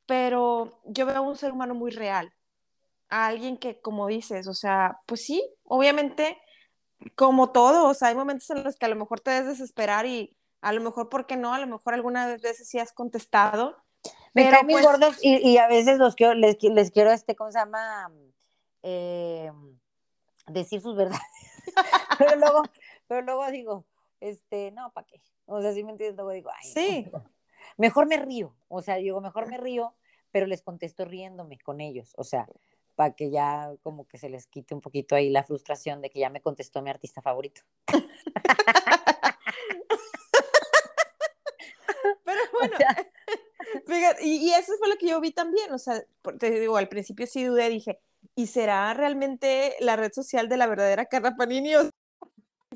[0.07, 2.33] pero yo veo a un ser humano muy real,
[3.09, 6.41] a alguien que, como dices, o sea, pues sí, obviamente,
[7.15, 10.07] como todo, o sea, hay momentos en los que a lo mejor te debes desesperar
[10.07, 11.53] y a lo mejor, ¿por qué no?
[11.53, 13.77] A lo mejor algunas veces sí has contestado.
[14.33, 17.51] Me pero, caen pues, gordos y, a veces los quiero, les, les quiero, este, ¿cómo
[17.51, 18.11] se llama?
[18.81, 19.51] Eh,
[20.47, 21.21] decir sus verdades.
[22.17, 22.63] pero luego,
[23.09, 23.85] pero luego digo,
[24.19, 25.19] este, no, ¿para qué?
[25.47, 27.11] O sea, sí me entiendo, digo, ay, sí.
[27.77, 29.95] mejor me río, o sea, digo, mejor me río,
[30.31, 32.47] pero les contesto riéndome con ellos, o sea,
[32.95, 36.19] para que ya como que se les quite un poquito ahí la frustración de que
[36.19, 37.61] ya me contestó mi artista favorito.
[42.23, 42.75] Pero bueno,
[43.87, 46.03] fíjate, y, eso fue lo que yo vi también, o sea,
[46.37, 47.99] te digo, al principio sí dudé, dije,
[48.35, 51.73] ¿y será realmente la red social de la verdadera Carla Panini?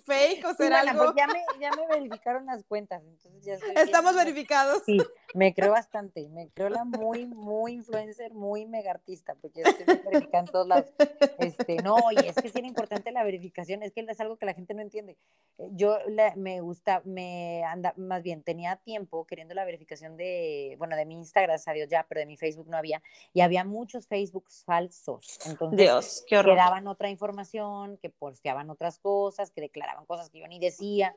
[0.03, 1.05] Fake o será algo.
[1.05, 4.83] Pues ya, me, ya me verificaron las cuentas, entonces ya Estamos verificados.
[4.85, 4.97] Sí,
[5.33, 9.85] me creo bastante, me creo la muy, muy influencer, muy mega artista, porque ya estoy
[10.05, 10.93] verificando todos lados.
[11.39, 14.45] Este, no, y es que es bien importante la verificación, es que es algo que
[14.45, 15.17] la gente no entiende.
[15.57, 15.97] Eh, yo
[16.35, 21.15] me gusta, me anda, más bien, tenía tiempo queriendo la verificación de, bueno, de mi
[21.15, 23.01] Instagram, gracias a Dios ya, pero de mi Facebook no había,
[23.33, 25.39] y había muchos Facebooks falsos.
[25.45, 26.55] Entonces, Dios, qué horror.
[26.55, 31.15] Que daban otra información, que posteaban otras cosas, que declaraban cosas que yo ni decía,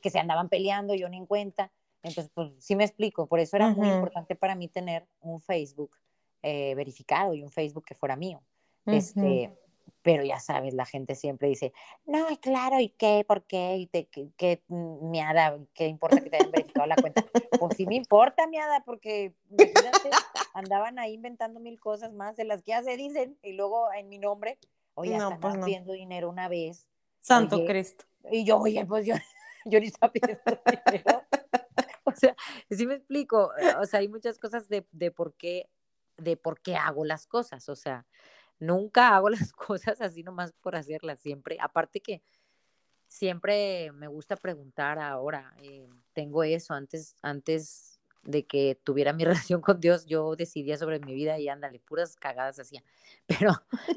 [0.00, 1.70] que se andaban peleando, yo ni en cuenta.
[2.02, 5.96] Entonces, pues sí me explico, por eso era muy importante para mí tener un Facebook
[6.42, 8.42] eh, verificado y un Facebook que fuera mío.
[8.86, 9.52] Este,
[10.02, 11.72] pero ya sabes, la gente siempre dice,
[12.04, 13.24] no, claro, ¿y qué?
[13.26, 13.76] ¿Por qué?
[13.76, 15.58] ¿Y te, qué, qué, miada?
[15.74, 17.24] ¿Qué importa que te hayan verificado la cuenta?
[17.58, 19.34] Pues sí me importa, miada, porque
[20.54, 24.08] andaban ahí inventando mil cosas más de las que ya se dicen, y luego en
[24.08, 24.58] mi nombre,
[24.94, 25.66] oye, no, pues no.
[25.66, 26.88] dinero una vez.
[27.22, 28.04] Santo Cristo.
[28.30, 29.14] Y yo, oye, pues yo,
[29.64, 31.22] yo ni estaba pidiendo dinero.
[32.04, 32.34] O sea,
[32.68, 35.70] sí me explico, o sea, hay muchas cosas de, de por qué,
[36.16, 38.06] de por qué hago las cosas, o sea,
[38.58, 42.22] nunca hago las cosas así nomás por hacerlas, siempre, aparte que
[43.06, 47.91] siempre me gusta preguntar ahora, eh, tengo eso, antes, antes
[48.24, 52.16] de que tuviera mi relación con Dios, yo decidía sobre mi vida y ándale, puras
[52.16, 52.82] cagadas hacía.
[53.26, 53.52] Pero,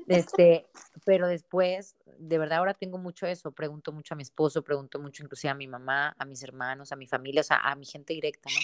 [0.08, 0.68] este,
[1.04, 5.24] pero después, de verdad ahora tengo mucho eso, pregunto mucho a mi esposo, pregunto mucho
[5.24, 8.14] inclusive a mi mamá, a mis hermanos, a mi familia, o sea, a mi gente
[8.14, 8.60] directa, ¿no?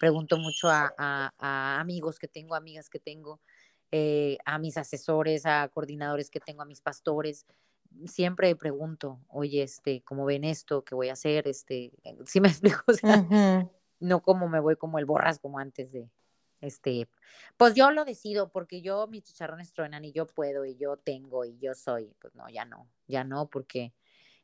[0.00, 3.40] Pregunto mucho a, a, amigos que tengo, amigas que tengo,
[3.92, 7.46] eh, a mis asesores, a coordinadores que tengo, a mis pastores.
[8.06, 10.84] Siempre pregunto, oye, este, ¿cómo ven esto?
[10.84, 11.46] ¿Qué voy a hacer?
[11.46, 11.92] Este,
[12.24, 12.82] ¿sí me explico?
[12.86, 13.68] O sea,
[14.00, 16.10] no como me voy como el borras como antes de,
[16.60, 17.08] este,
[17.56, 21.44] pues yo lo decido porque yo mis chicharrones truenan y yo puedo y yo tengo
[21.44, 23.94] y yo soy, pues no, ya no, ya no, porque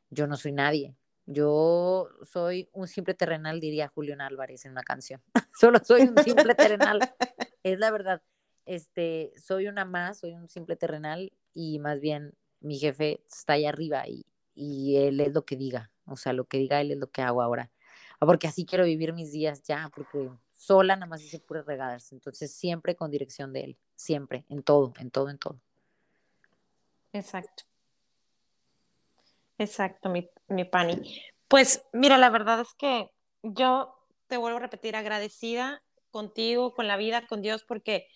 [0.09, 0.95] yo no soy nadie.
[1.29, 5.21] Yo soy un simple terrenal, diría Julián Álvarez en una canción.
[5.59, 6.99] Solo soy un simple terrenal.
[7.63, 8.21] Es la verdad.
[8.65, 13.65] Este, soy una más, soy un simple terrenal y más bien mi jefe está ahí
[13.65, 15.91] arriba y, y él es lo que diga.
[16.05, 17.69] O sea, lo que diga él es lo que hago ahora
[18.25, 22.51] porque así quiero vivir mis días ya, porque sola nada más hice puras regadas, entonces
[22.51, 25.59] siempre con dirección de él, siempre, en todo, en todo, en todo.
[27.13, 27.63] Exacto.
[29.57, 31.21] Exacto, mi, mi Pani.
[31.47, 33.09] Pues mira, la verdad es que
[33.41, 33.95] yo
[34.27, 38.07] te vuelvo a repetir, agradecida contigo, con la vida, con Dios, porque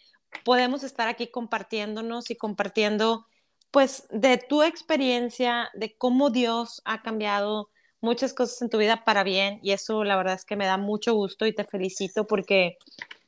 [0.44, 3.26] podemos estar aquí compartiéndonos y compartiendo,
[3.72, 7.70] pues, de tu experiencia, de cómo Dios ha cambiado
[8.02, 10.78] muchas cosas en tu vida para bien y eso la verdad es que me da
[10.78, 12.78] mucho gusto y te felicito porque,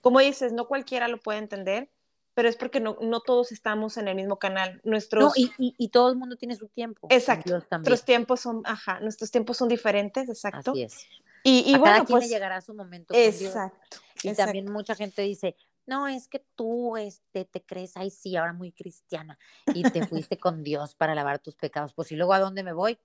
[0.02, 1.90] como dices, no cualquiera lo puede entender,
[2.34, 4.82] pero es porque no, no todos estamos en el mismo canal.
[4.84, 5.24] Nuestros...
[5.24, 7.08] No, y, y, todo el mundo tiene su tiempo.
[7.12, 7.52] Exacto.
[7.52, 10.72] Nuestros tiempos son, ajá, nuestros tiempos son diferentes, exacto.
[10.72, 11.06] Así es.
[11.44, 13.14] Y, y bueno, pues llegará su momento.
[13.14, 13.98] Exacto.
[14.24, 15.56] Y también mucha gente dice,
[15.86, 19.38] no, es que tú este, te crees, ay sí, ahora muy cristiana,
[19.74, 21.94] y te fuiste con Dios para lavar tus pecados.
[21.94, 22.98] Pues y luego a dónde me voy,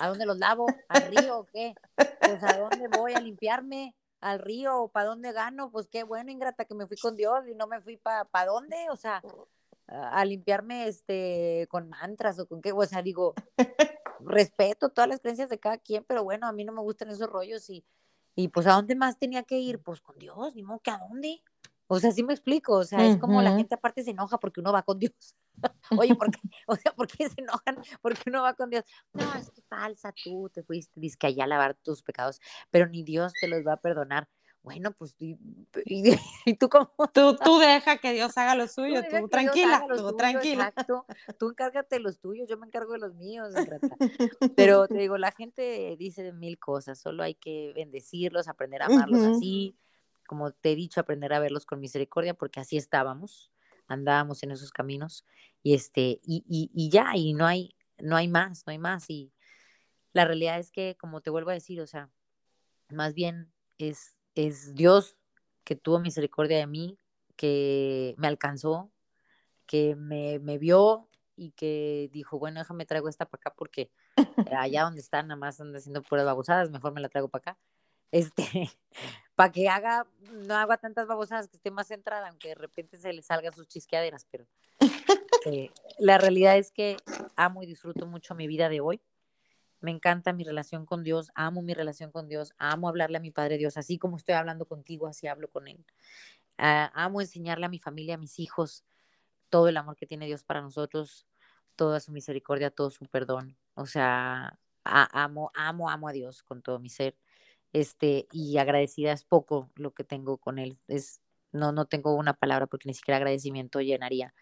[0.00, 0.66] ¿A dónde los lavo?
[0.88, 1.74] ¿Al río o qué?
[1.94, 6.30] Pues a dónde voy a limpiarme, al río, o para dónde gano, pues qué bueno,
[6.30, 9.22] ingrata, que me fui con Dios y no me fui para pa dónde, o sea,
[9.86, 13.34] a limpiarme este con mantras o con qué, o sea, digo,
[14.20, 17.28] respeto todas las creencias de cada quien, pero bueno, a mí no me gustan esos
[17.28, 17.84] rollos y,
[18.34, 20.98] y pues a dónde más tenía que ir, pues con Dios, ni modo que a
[20.98, 21.42] dónde.
[21.92, 24.60] O sea, sí me explico, o sea, es como la gente aparte se enoja porque
[24.60, 25.34] uno va con Dios.
[26.00, 26.38] Oye, ¿por qué?
[26.66, 28.84] O sea, ¿por qué se enojan porque uno va con Dios?
[29.12, 32.86] No, es que falsa tú, te fuiste, dices que allá a lavar tus pecados, pero
[32.86, 34.28] ni Dios te los va a perdonar.
[34.62, 36.92] Bueno, pues, ¿y, tú cómo?
[37.14, 40.68] Tú, tú deja que Dios haga lo suyo, tú, tranquila, tú tranquila.
[40.68, 41.06] Exacto,
[41.38, 43.54] tú encárgate de los tuyos, yo me encargo de los míos.
[44.54, 49.22] Pero te digo, la gente dice mil cosas, solo hay que bendecirlos, aprender a amarlos
[49.22, 49.76] así
[50.30, 53.49] como te he dicho, aprender a verlos con misericordia, porque así estábamos,
[53.90, 55.24] andábamos en esos caminos,
[55.62, 59.32] y este, y, y, ya, y no hay, no hay más, no hay más, y
[60.12, 62.10] la realidad es que, como te vuelvo a decir, o sea,
[62.88, 65.16] más bien es, es Dios
[65.64, 66.98] que tuvo misericordia de mí,
[67.36, 68.90] que me alcanzó,
[69.66, 73.90] que me, me vio y que dijo, bueno, déjame traigo esta para acá porque
[74.58, 77.58] allá donde están, nada más andan haciendo puras babosadas, mejor me la traigo para acá.
[78.10, 78.44] Este,
[79.40, 83.10] para que haga, no haga tantas babosadas, que esté más centrada, aunque de repente se
[83.10, 84.46] le salgan sus chisqueaderas, pero
[85.46, 86.98] eh, la realidad es que
[87.36, 89.00] amo y disfruto mucho mi vida de hoy.
[89.80, 93.30] Me encanta mi relación con Dios, amo mi relación con Dios, amo hablarle a mi
[93.30, 95.86] Padre Dios, así como estoy hablando contigo, así hablo con Él.
[96.58, 98.84] Ah, amo enseñarle a mi familia, a mis hijos,
[99.48, 101.26] todo el amor que tiene Dios para nosotros,
[101.76, 103.56] toda su misericordia, todo su perdón.
[103.72, 107.16] O sea, amo, amo, amo a Dios con todo mi ser.
[107.72, 110.78] Este, y agradecida es poco lo que tengo con Él.
[110.88, 111.20] Es,
[111.52, 114.34] no, no tengo una palabra porque ni siquiera agradecimiento llenaría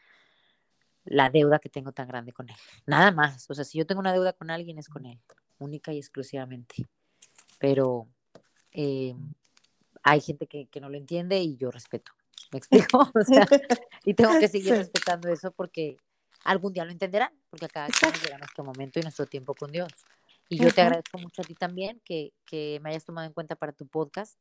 [1.05, 2.57] la deuda que tengo tan grande con él.
[2.87, 3.49] Nada más.
[3.51, 5.19] O sea, si yo tengo una deuda con alguien es con él,
[5.59, 6.87] única y exclusivamente.
[7.59, 8.09] Pero
[8.73, 9.15] eh,
[10.03, 12.13] hay gente que, no lo entiende y yo respeto.
[12.53, 13.11] ¿Me explico?
[14.05, 15.97] y tengo que seguir respetando eso porque
[16.45, 19.71] algún día lo entenderán, porque a cada quien llega nuestro momento y nuestro tiempo con
[19.71, 19.93] Dios.
[20.49, 23.57] Y yo te agradezco mucho a ti también que, que me hayas tomado en cuenta
[23.57, 24.41] para tu podcast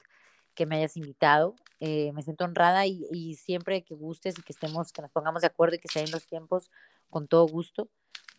[0.57, 1.55] que me hayas invitado.
[1.79, 5.47] Eh, me siento honrada y, siempre que gustes y que estemos, que nos pongamos de
[5.47, 6.71] acuerdo y que sean los tiempos,
[7.11, 7.89] con todo gusto,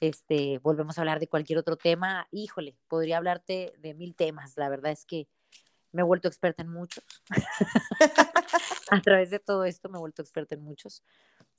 [0.01, 2.27] este, volvemos a hablar de cualquier otro tema.
[2.32, 4.57] Híjole, podría hablarte de mil temas.
[4.57, 5.28] La verdad es que
[5.93, 7.05] me he vuelto experta en muchos.
[8.90, 11.05] a través de todo esto me he vuelto experta en muchos.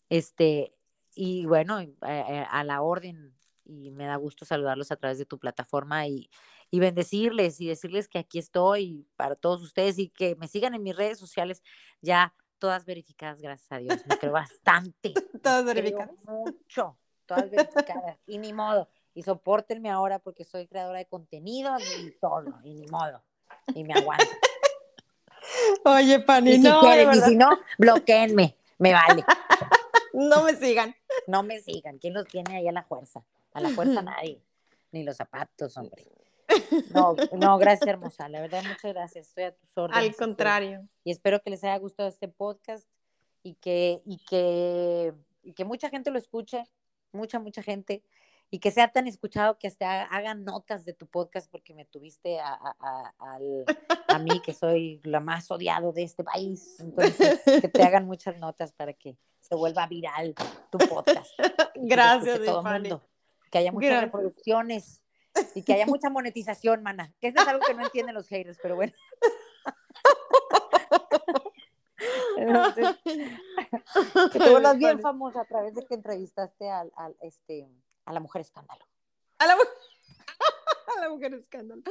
[0.10, 0.76] Este,
[1.16, 3.34] y bueno, eh, eh, a la orden
[3.70, 6.30] y me da gusto saludarlos a través de tu plataforma y,
[6.72, 10.84] y bendecirles y decirles que aquí estoy para todos ustedes y que me sigan en
[10.84, 11.64] mis redes sociales
[12.02, 14.06] ya todas verificadas, gracias a Dios.
[14.06, 15.14] Me creo bastante.
[15.42, 16.16] todas verificadas.
[16.26, 18.18] Mucho, todas verificadas.
[18.28, 18.90] y ni modo.
[19.16, 23.24] Y soportenme ahora porque soy creadora de contenido y todo, y ni modo.
[23.74, 24.26] Y me aguanto.
[25.86, 29.26] Oye, Pani, y si quieren, y si no, bloqueenme, me vale.
[30.14, 30.96] no me sigan.
[31.28, 31.98] No me sigan.
[31.98, 33.24] ¿Quién los tiene ahí a la fuerza?
[33.54, 34.44] A la fuerza nadie.
[34.92, 36.06] Ni los zapatos, hombre.
[36.96, 38.28] No, no, gracias, hermosa.
[38.28, 39.28] La verdad, muchas gracias.
[39.28, 40.04] Estoy a tus órdenes.
[40.04, 40.90] Al contrario.
[41.04, 42.88] Y espero que les haya gustado este podcast
[43.44, 45.14] y que, y que,
[45.44, 46.64] y que mucha gente lo escuche,
[47.12, 48.04] mucha, mucha gente,
[48.52, 52.40] y que sea tan escuchado que hasta hagan notas de tu podcast porque me tuviste
[52.40, 53.14] a, a,
[54.08, 56.80] a, mí, que soy la más odiado de este país.
[56.80, 60.34] Entonces, que te hagan muchas notas para que se vuelva viral
[60.72, 61.32] tu podcast.
[61.76, 63.09] Gracias, todo mundo.
[63.50, 65.02] Que haya muchas reproducciones
[65.56, 67.14] y que haya mucha monetización, mana.
[67.20, 68.94] Que eso es algo que no entienden los haters, pero bueno.
[74.32, 77.68] que te vuelvas bien famosa a través de que entrevistaste al, este,
[78.06, 78.86] a la mujer escándalo.
[79.38, 79.56] A la,
[80.98, 81.82] a la mujer escándalo.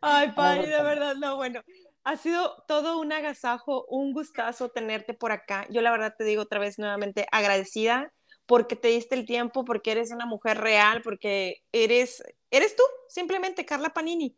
[0.00, 1.62] Ay, Pani, de verdad, no, bueno.
[2.06, 5.66] Ha sido todo un agasajo, un gustazo tenerte por acá.
[5.70, 8.12] Yo la verdad te digo otra vez nuevamente agradecida
[8.46, 13.64] porque te diste el tiempo, porque eres una mujer real, porque eres, eres tú, simplemente
[13.64, 14.36] Carla Panini.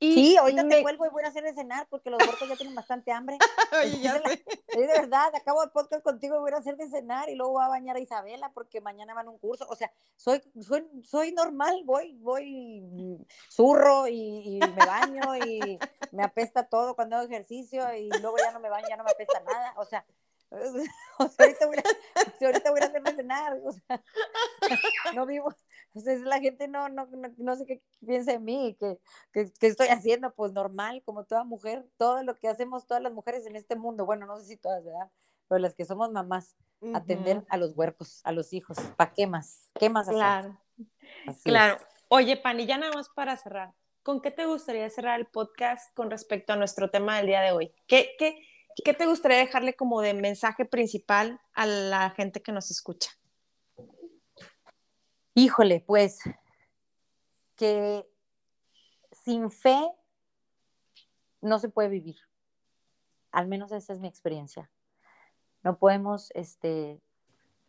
[0.00, 2.56] Y sí, ahorita te vuelvo y voy a hacer de cenar porque los gordos ya
[2.56, 3.38] tienen bastante hambre.
[3.80, 4.44] Oye, ya sé.
[4.76, 7.64] de verdad, acabo el podcast contigo y voy a hacer de cenar y luego voy
[7.64, 9.66] a bañar a Isabela porque mañana van a un curso.
[9.68, 15.78] O sea, soy, soy, soy normal, voy, voy zurro y, y me baño y
[16.10, 19.12] me apesta todo cuando hago ejercicio y luego ya no me baño, ya no me
[19.12, 19.74] apesta nada.
[19.76, 20.04] O sea,
[21.18, 21.82] O sea, ahorita voy a,
[22.38, 24.02] si ahorita voy a hacerme cenar, o sea,
[25.14, 25.54] no vivo,
[25.94, 28.98] o sea, la gente no, no, no, sé qué piensa de mí, que,
[29.32, 33.46] que, estoy haciendo, pues normal, como toda mujer, todo lo que hacemos todas las mujeres
[33.46, 35.08] en este mundo, bueno, no sé si todas, ¿verdad?
[35.48, 36.56] Pero las que somos mamás,
[36.94, 39.70] atender a los huercos, a los hijos, ¿para qué más?
[39.78, 40.58] ¿Qué más Claro,
[41.44, 41.78] claro.
[42.08, 43.72] Oye, Pani, ya nada más para cerrar,
[44.02, 47.52] ¿con qué te gustaría cerrar el podcast con respecto a nuestro tema del día de
[47.52, 47.72] hoy?
[47.86, 48.38] ¿Qué, qué,
[48.82, 53.10] ¿Qué te gustaría dejarle como de mensaje principal a la gente que nos escucha?
[55.34, 56.18] Híjole, pues
[57.56, 58.08] que
[59.12, 59.80] sin fe
[61.40, 62.16] no se puede vivir.
[63.30, 64.70] Al menos esa es mi experiencia.
[65.62, 67.00] No podemos este,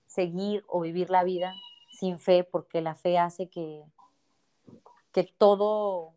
[0.08, 1.54] seguir o vivir la vida
[1.92, 3.84] sin fe porque la fe hace que,
[5.12, 6.16] que todo,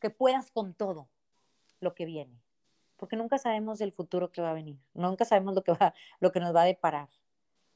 [0.00, 1.08] que puedas con todo
[1.80, 2.40] lo que viene
[3.00, 6.30] porque nunca sabemos el futuro que va a venir, nunca sabemos lo que, va, lo
[6.30, 7.08] que nos va a deparar.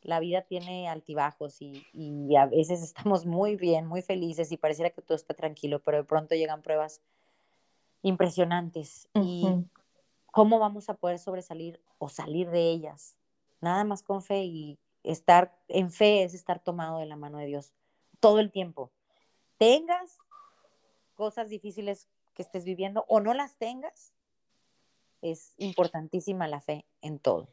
[0.02, 4.90] La vida tiene altibajos y, y a veces estamos muy bien, muy felices y pareciera
[4.90, 7.00] que todo está tranquilo, pero de pronto llegan pruebas
[8.02, 9.08] impresionantes.
[9.14, 9.46] Y
[10.30, 13.16] cómo vamos a poder sobresalir o salir de ellas.
[13.60, 17.46] Nada más con fe y estar en fe es estar tomado de la mano de
[17.46, 17.72] Dios
[18.20, 18.90] todo el tiempo.
[19.58, 20.18] Tengas
[21.14, 24.12] cosas difíciles que estés viviendo o no las tengas,
[25.24, 27.48] es importantísima la fe en todo.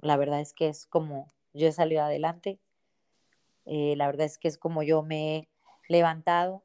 [0.00, 2.60] La verdad es que es como yo he salido adelante,
[3.64, 5.48] eh, la verdad es que es como yo me he
[5.88, 6.62] levantado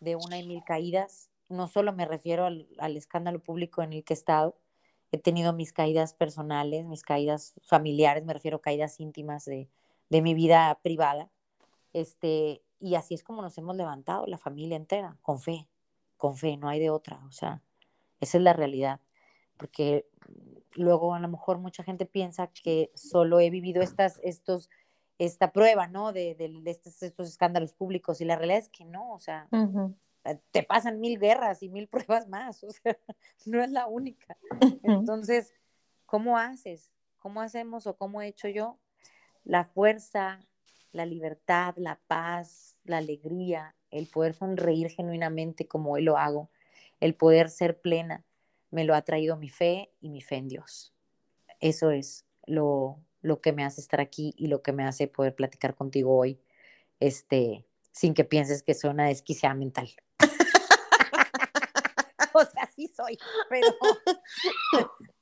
[0.00, 1.30] de una y mil caídas.
[1.48, 4.56] No solo me refiero al, al escándalo público en el que he estado,
[5.12, 9.68] he tenido mis caídas personales, mis caídas familiares, me refiero a caídas íntimas de,
[10.08, 11.30] de mi vida privada.
[11.92, 15.68] Este, y así es como nos hemos levantado la familia entera, con fe,
[16.16, 17.62] con fe, no hay de otra, o sea,
[18.20, 19.00] esa es la realidad,
[19.62, 20.08] porque
[20.74, 24.68] luego a lo mejor mucha gente piensa que solo he vivido estas, estos,
[25.18, 26.12] esta prueba, ¿no?
[26.12, 29.46] De, de, de estos, estos, escándalos públicos y la realidad es que no, o sea,
[29.52, 30.40] uh -huh.
[30.50, 32.98] te pasan mil guerras y mil pruebas más, o sea,
[33.46, 34.36] no es la única.
[34.50, 34.98] Uh -huh.
[34.98, 35.54] Entonces,
[36.06, 36.90] ¿cómo haces?
[37.20, 38.80] ¿Cómo hacemos o cómo he hecho yo?
[39.44, 40.40] La fuerza,
[40.90, 46.50] la libertad, la paz, la alegría, el poder sonreír genuinamente como hoy lo hago,
[46.98, 48.24] el poder ser plena,
[48.72, 50.92] me lo ha traído mi fe y mi fe en Dios.
[51.60, 55.36] Eso es lo, lo que me hace estar aquí y lo que me hace poder
[55.36, 56.40] platicar contigo hoy,
[56.98, 59.90] este, sin que pienses que soy una desquiciada mental.
[62.32, 63.18] o sea, sí soy,
[63.50, 63.68] pero,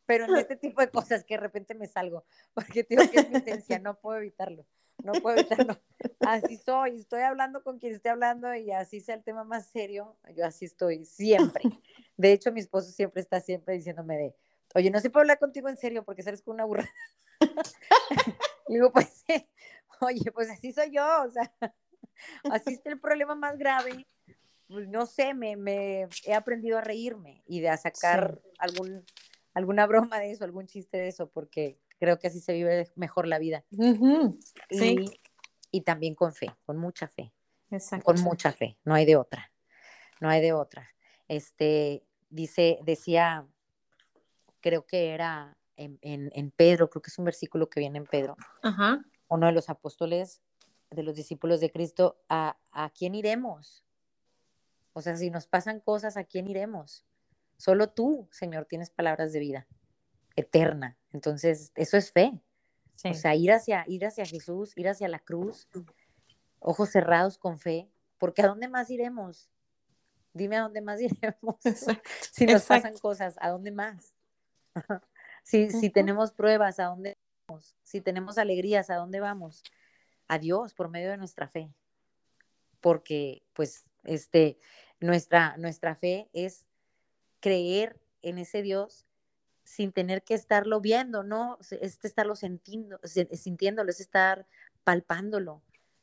[0.06, 2.24] pero en este tipo de cosas que de repente me salgo,
[2.54, 4.64] porque tengo que es mi esencia, no puedo evitarlo,
[5.04, 5.80] no puedo evitarlo.
[6.20, 10.16] Así soy, estoy hablando con quien esté hablando y así sea el tema más serio,
[10.34, 11.62] yo así estoy siempre.
[12.16, 14.34] De hecho, mi esposo siempre está siempre diciéndome de,
[14.74, 16.88] oye, no se puede hablar contigo en serio porque sales con una burra.
[18.68, 19.24] y digo, pues,
[20.00, 21.52] oye, pues así soy yo, o sea,
[22.50, 24.06] así está el problema más grave.
[24.68, 28.50] Pues no sé, me, me he aprendido a reírme y de a sacar sí.
[28.58, 29.04] algún,
[29.52, 33.28] alguna broma de eso, algún chiste de eso, porque creo que así se vive mejor
[33.28, 33.64] la vida.
[33.70, 34.38] Uh -huh.
[34.70, 34.96] sí.
[35.70, 37.32] y, y, también con fe, con mucha fe.
[37.70, 38.06] Exacto.
[38.06, 39.52] Con mucha fe, no hay de otra,
[40.20, 40.88] no hay de otra.
[41.28, 43.46] Este, dice, decía,
[44.60, 48.06] creo que era en, en, en, Pedro, creo que es un versículo que viene en
[48.06, 49.04] Pedro, Ajá.
[49.28, 50.42] uno de los apóstoles,
[50.90, 53.84] de los discípulos de Cristo, ¿a, ¿a quién iremos?
[54.92, 57.04] O sea, si nos pasan cosas, ¿a quién iremos?
[57.56, 59.68] Solo tú, Señor, tienes palabras de vida
[60.40, 60.96] eterna.
[61.12, 62.40] Entonces, eso es fe.
[62.94, 63.10] Sí.
[63.10, 65.68] O sea, ir hacia, ir hacia Jesús, ir hacia la cruz,
[66.58, 67.88] ojos cerrados con fe,
[68.18, 69.48] porque ¿a dónde más iremos?
[70.32, 71.56] Dime a dónde más iremos.
[71.64, 72.08] Exacto.
[72.32, 72.82] si nos Exacto.
[72.82, 74.14] pasan cosas, ¿a dónde más?
[75.42, 75.80] si, uh -huh.
[75.80, 77.16] si tenemos pruebas, ¿a dónde
[77.48, 77.74] vamos?
[77.82, 79.62] Si tenemos alegrías, ¿a dónde vamos?
[80.28, 81.72] A Dios por medio de nuestra fe.
[82.80, 84.58] Porque, pues, este,
[85.00, 86.66] nuestra, nuestra fe es
[87.40, 89.06] creer en ese Dios
[89.64, 91.58] sin tener que estarlo viendo, ¿no?
[91.80, 94.46] Es estarlo sintiendo, sintiéndolo, es estar
[94.84, 95.62] palpándolo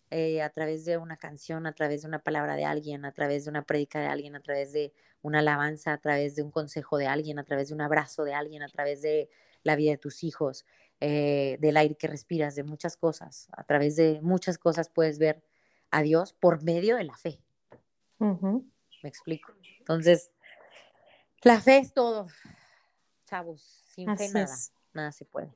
[0.09, 3.43] eh, a través de una canción, a través de una palabra de alguien, a través
[3.43, 6.97] de una prédica de alguien, a través de una alabanza, a través de un consejo
[6.97, 9.29] de alguien, a través de un abrazo de alguien, a través de
[9.63, 10.65] la vida de tus hijos,
[11.01, 13.49] eh, del aire que respiras, de muchas cosas.
[13.51, 15.43] A través de muchas cosas puedes ver
[15.91, 17.41] a Dios por medio de la fe.
[18.19, 18.71] Uh -huh.
[19.03, 19.53] Me explico.
[19.79, 20.31] Entonces,
[21.43, 22.27] la fe es todo,
[23.27, 23.83] chavos.
[23.93, 24.71] Sin Así fe nada, es.
[24.93, 25.53] nada se puede.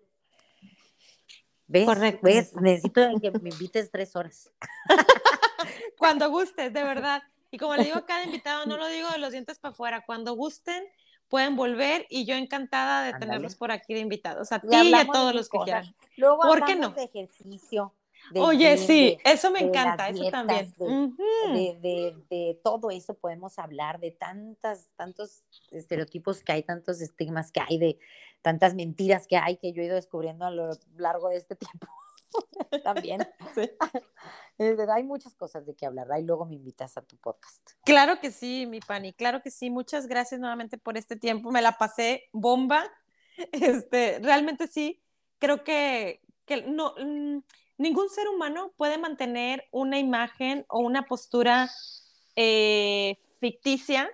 [1.67, 1.85] ¿Ves?
[1.85, 2.19] Correcto.
[2.23, 2.53] ¿Ves?
[2.55, 4.51] Necesito que me invites tres horas.
[5.97, 7.23] Cuando gustes, de verdad.
[7.49, 10.03] Y como le digo a cada invitado, no lo digo de los dientes para afuera.
[10.05, 10.83] Cuando gusten,
[11.29, 14.51] pueden volver y yo encantada de tenerlos por aquí de invitados.
[14.51, 15.95] A ti Y y, a todos los que quieran.
[16.17, 16.89] Luego ¿Por qué no?
[16.89, 17.93] de ejercicio.
[18.31, 20.73] De Oye, sí, de- eso me de encanta, eso dietas, también.
[20.77, 21.23] de- Ujú.
[22.29, 27.77] de, todo eso podemos hablar, de tantas, tantos estereotipos que hay, tantos estigmas que hay,
[27.77, 27.99] de
[28.41, 31.87] tantas mentiras que hay que yo he ido descubriendo a lo largo de este tiempo.
[32.83, 33.27] También.
[33.55, 33.69] Sí.
[34.93, 36.11] Hay muchas cosas de qué hablar.
[36.11, 37.71] Ahí luego me invitas a tu podcast.
[37.83, 39.69] Claro que sí, mi Pani, claro que sí.
[39.71, 41.51] Muchas gracias nuevamente por este tiempo.
[41.51, 42.83] Me la pasé bomba.
[43.51, 45.01] Este, realmente sí,
[45.39, 47.39] creo que, que no, mm,
[47.81, 51.69] ningún ser humano puede mantener una imagen o una postura
[52.35, 54.09] eh, ficticia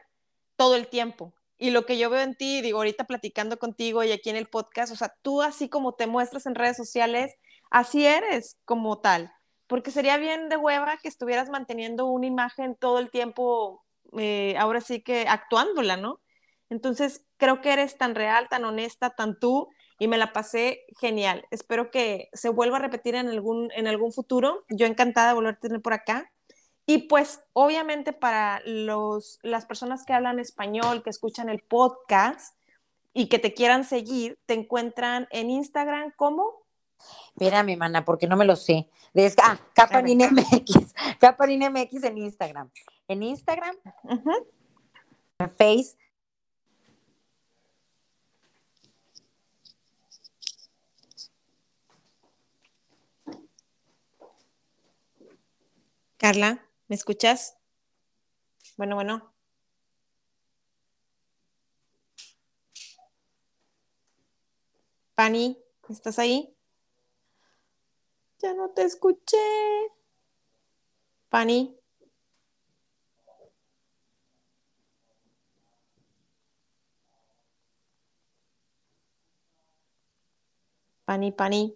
[0.56, 1.34] todo el tiempo.
[1.58, 4.48] Y lo que yo veo en ti, digo, ahorita platicando contigo y aquí en el
[4.48, 7.36] podcast, o sea, tú así como te muestras en redes sociales,
[7.70, 9.32] así eres como tal.
[9.68, 13.84] Porque sería bien de hueva que estuvieras manteniendo una imagen todo el tiempo,
[14.18, 16.22] eh, ahora sí que actuándola, ¿no?
[16.70, 19.70] Entonces, creo que eres tan real, tan honesta, tan tú,
[20.00, 21.46] y me la pasé genial.
[21.52, 24.64] Espero que se vuelva a repetir en algún, en algún futuro.
[24.70, 26.32] Yo encantada de volver a tener por acá.
[26.86, 32.56] Y pues, obviamente, para los, las personas que hablan español, que escuchan el podcast
[33.14, 36.68] y que te quieran seguir, te encuentran en Instagram como
[37.28, 38.90] Espérame, mana, porque no me lo sé.
[39.14, 40.94] De, ah, Caparín MX.
[41.20, 42.70] Caparín MX en Instagram.
[43.08, 43.76] En Instagram,
[45.40, 45.96] en Face,
[56.28, 56.60] Carla,
[56.90, 57.56] ¿me escuchas?
[58.76, 59.34] Bueno, bueno.
[65.16, 66.54] Pani, ¿estás ahí?
[68.40, 69.38] Ya no te escuché.
[71.30, 71.78] Pani.
[81.06, 81.74] Pani, Pani.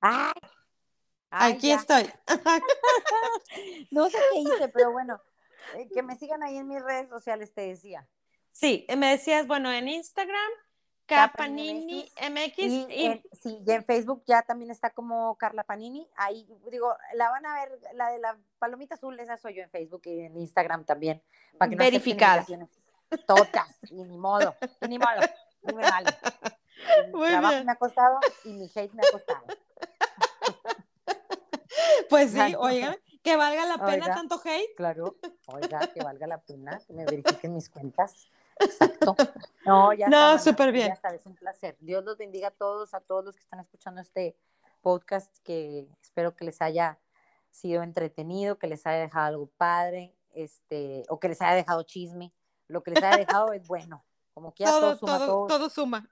[0.00, 0.32] ¡Ay!
[1.42, 2.10] Aquí estoy.
[3.90, 5.20] no sé qué hice, pero bueno,
[5.74, 8.06] eh, que me sigan ahí en mis redes sociales, te decía.
[8.52, 10.50] Sí, me decías, bueno, en Instagram,
[11.06, 12.58] Capanini MX.
[12.58, 16.08] Y, En, sí, y en Facebook ya también está como Carla Panini.
[16.16, 19.70] Ahí, digo, la van a ver, la de la palomita azul, esa soy yo en
[19.70, 21.22] Facebook y en Instagram también.
[21.58, 22.46] Para que no Verificada.
[23.26, 25.20] Todas, y ni modo, y ni modo,
[25.62, 26.10] ni me vale.
[27.12, 29.44] Mi trabajo me ha costado y mi hate me ha costado.
[32.08, 34.74] Pues sí, oigan, que valga la pena tanto hate.
[34.76, 38.28] Claro, oiga, que valga la pena, que me verifiquen mis cuentas.
[38.58, 39.16] Exacto.
[39.64, 40.88] No, ya No, súper bien.
[40.88, 41.76] Ya sabes, un placer.
[41.80, 44.36] Dios los bendiga a todos, a todos los que están escuchando este
[44.80, 46.98] podcast, que espero que les haya
[47.50, 52.32] sido entretenido, que les haya dejado algo padre, este, o que les haya dejado chisme.
[52.68, 54.04] Lo que les haya dejado es bueno.
[54.34, 55.18] Como que todo, todo suma.
[55.18, 56.08] Todo, todo suma.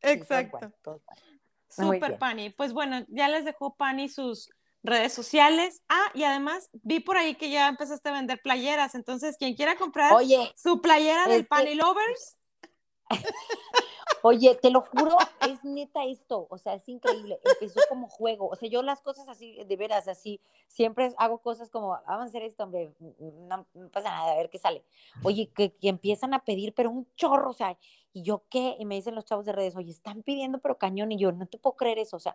[0.00, 1.00] Exacto.
[1.68, 2.50] Súper Pani.
[2.50, 4.50] Pues bueno, ya les dejó Pani sus
[4.82, 5.82] redes sociales.
[5.88, 8.94] Ah, y además vi por ahí que ya empezaste a vender playeras.
[8.94, 10.12] Entonces, quien quiera comprar
[10.56, 12.36] su playera del Pani Lovers.
[14.22, 15.16] Oye, te lo juro,
[15.48, 19.28] es neta esto, o sea, es increíble, empezó como juego, o sea, yo las cosas
[19.28, 24.10] así, de veras, así, siempre hago cosas como, vamos a hacer esto, hombre, no, pasa
[24.10, 24.82] nada, a ver qué sale.
[25.22, 27.78] Oye, que, que, empiezan a pedir, pero un chorro, o sea,
[28.12, 28.74] ¿y yo qué?
[28.80, 31.46] Y me dicen los chavos de redes, oye, están pidiendo, pero cañón, y yo, no
[31.46, 32.34] te puedo creer eso, o sea,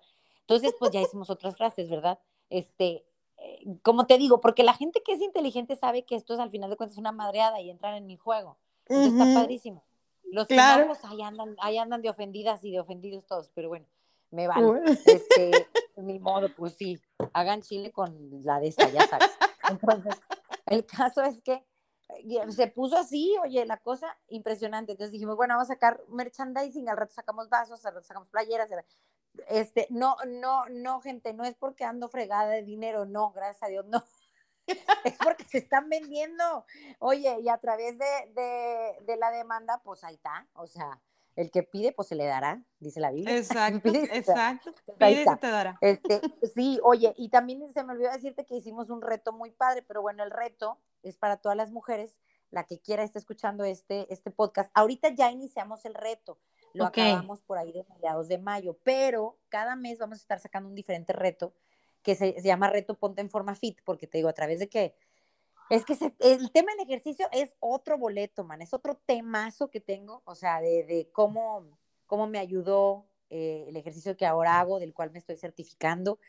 [0.52, 2.20] entonces, pues ya hicimos otras frases, ¿verdad?
[2.52, 3.04] Este,
[3.38, 6.52] eh, como te digo, porque la gente que es inteligente sabe que esto es al
[6.52, 8.58] final de cuentas una madreada y entran en mi juego.
[8.86, 9.84] Entonces está padrísimo.
[10.26, 10.88] Los claro.
[10.88, 13.86] pues ahí andan, ahí andan de ofendidas y de ofendidos todos, pero bueno,
[14.30, 14.82] me vale.
[15.06, 17.00] Este, mi modo, pues sí,
[17.34, 19.32] hagan chile con la de esta, ya sabes.
[19.70, 20.22] Entonces,
[20.68, 21.64] el caso es que
[22.18, 24.92] eh, se puso así, oye, la cosa impresionante.
[24.92, 28.70] Entonces dijimos, bueno, vamos a sacar merchandising, al rato sacamos vasos, al rato sacamos playeras.
[29.48, 33.68] Este, no, no, no, gente, no es porque ando fregada de dinero, no, gracias a
[33.68, 34.04] Dios, no.
[35.06, 36.66] es porque se están vendiendo.
[37.00, 40.48] Oye, y a través de, de, la demanda, pues ahí está.
[40.54, 41.02] O sea,
[41.36, 43.36] el que pide, pues se le dará, dice la Biblia.
[43.38, 44.74] Exacto, exacto.
[44.98, 45.78] Pide y se te dará.
[45.82, 46.22] Este,
[46.54, 50.02] sí, oye, y también se me olvidó decirte que hicimos un reto muy padre, pero
[50.02, 54.30] bueno, el reto es para todas las mujeres, la que quiera estar escuchando este, este
[54.30, 54.70] podcast.
[54.74, 56.38] Ahorita ya iniciamos el reto,
[56.74, 60.70] lo acabamos por ahí de mediados de mayo, pero cada mes vamos a estar sacando
[60.70, 61.54] un diferente reto
[62.04, 64.96] que se, llama Reto Ponte en Forma Fit, porque te digo, a través de que
[65.70, 70.22] es que el tema del ejercicio es otro boleto, man, es otro temazo que tengo,
[70.26, 71.66] o sea, de, de cómo,
[72.08, 76.20] cómo me ayudó eh, el ejercicio que ahora hago, del cual me estoy certificando.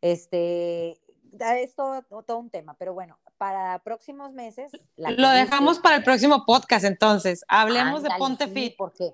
[0.00, 0.98] Este,
[1.38, 4.72] es todo, todo un tema, pero bueno, para próximos meses.
[4.96, 7.44] Lo dejamos para el próximo podcast, entonces.
[7.48, 8.76] Hablemos de Ponte Fit.
[8.76, 9.12] ¿Por qué?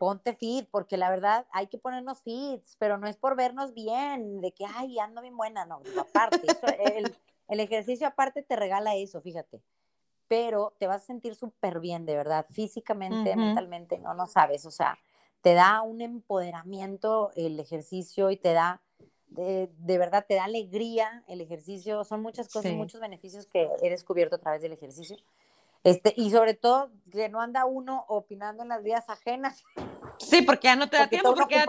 [0.00, 4.40] Ponte fit, porque la verdad hay que ponernos fits, pero no es por vernos bien,
[4.40, 6.40] de que, ay, ando bien buena, no, aparte,
[6.96, 7.14] el,
[7.48, 9.60] el, ejercicio aparte te regala eso, fíjate,
[10.26, 14.70] pero te vas a sentir súper bien, de verdad, físicamente, mentalmente, no, no sabes, o
[14.70, 14.98] sea,
[15.42, 18.80] te da un empoderamiento el ejercicio y te da,
[19.26, 23.90] de, de verdad, te da alegría el ejercicio, son muchas cosas, muchos beneficios que he
[23.90, 25.18] descubierto a través del ejercicio.
[25.82, 29.62] Este, y sobre todo que no anda uno opinando en las vidas ajenas.
[30.18, 31.64] Sí, porque ya no te da tiempo, porque,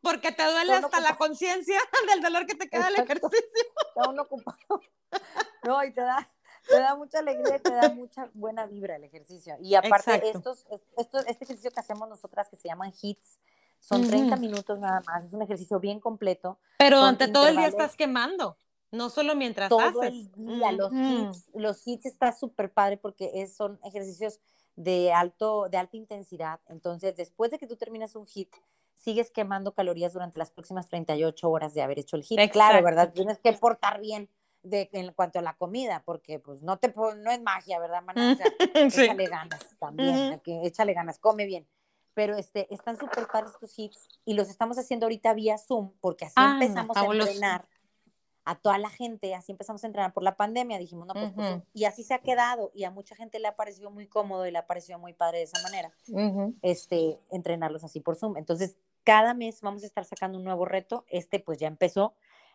[0.00, 1.78] porque, te duele hasta la conciencia
[2.12, 3.38] del dolor que te queda el ejercicio.
[3.88, 4.80] Está uno ocupado.
[5.64, 6.30] No, y te da,
[6.68, 9.56] te da mucha alegría y te da mucha buena vibra el ejercicio.
[9.60, 10.64] Y aparte, estos,
[10.96, 13.38] estos, este ejercicio que hacemos nosotras que se llaman hits,
[13.80, 16.58] son 30 minutos nada más, es un ejercicio bien completo.
[16.78, 18.56] Pero durante todo el día estás quemando.
[18.90, 20.10] No solo mientras todo haces.
[20.10, 24.40] el día, los hits, los hits está súper padre porque es, son ejercicios
[24.76, 26.60] de, alto, de alta intensidad.
[26.68, 28.54] Entonces, después de que tú terminas un hit,
[28.94, 32.38] sigues quemando calorías durante las próximas 38 horas de haber hecho el hit.
[32.52, 33.12] Claro, ¿verdad?
[33.12, 34.28] Tienes que portar bien
[34.62, 38.32] de, en cuanto a la comida, porque pues no te no es magia, ¿verdad, Mana?
[38.32, 41.66] O sea, échale ganas también, échale ganas, come bien.
[42.14, 46.24] Pero este, están súper padres estos hits y los estamos haciendo ahorita vía Zoom, porque
[46.24, 47.68] así ah, empezamos a entrenar
[48.46, 51.62] a toda la gente, así empezamos a entrenar por la pandemia, dijimos, no, pues, pues
[51.74, 54.52] y así se ha quedado, y a mucha gente le ha parecido muy cómodo y
[54.52, 55.92] le ha parecido muy padre de esa manera,
[56.62, 58.36] este, entrenarlos así por Zoom.
[58.36, 61.04] Entonces, cada mes vamos a estar sacando un nuevo reto.
[61.08, 62.14] Este pues ya empezó,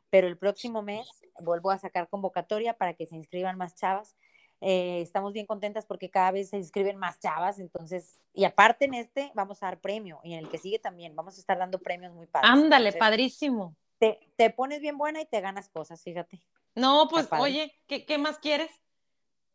[0.10, 1.08] pero el próximo mes
[1.40, 4.16] vuelvo a sacar convocatoria para que se inscriban más chavas.
[4.62, 8.94] Eh, estamos bien contentas porque cada vez se inscriben más chavas, entonces, y aparte en
[8.94, 11.80] este vamos a dar premio y en el que sigue también vamos a estar dando
[11.80, 12.52] premios muy padres.
[12.52, 13.76] Ándale, padrísimo.
[14.02, 16.42] Te, te, pones bien buena y te ganas cosas, fíjate.
[16.74, 18.72] No, pues oye, ¿qué, ¿qué, más quieres?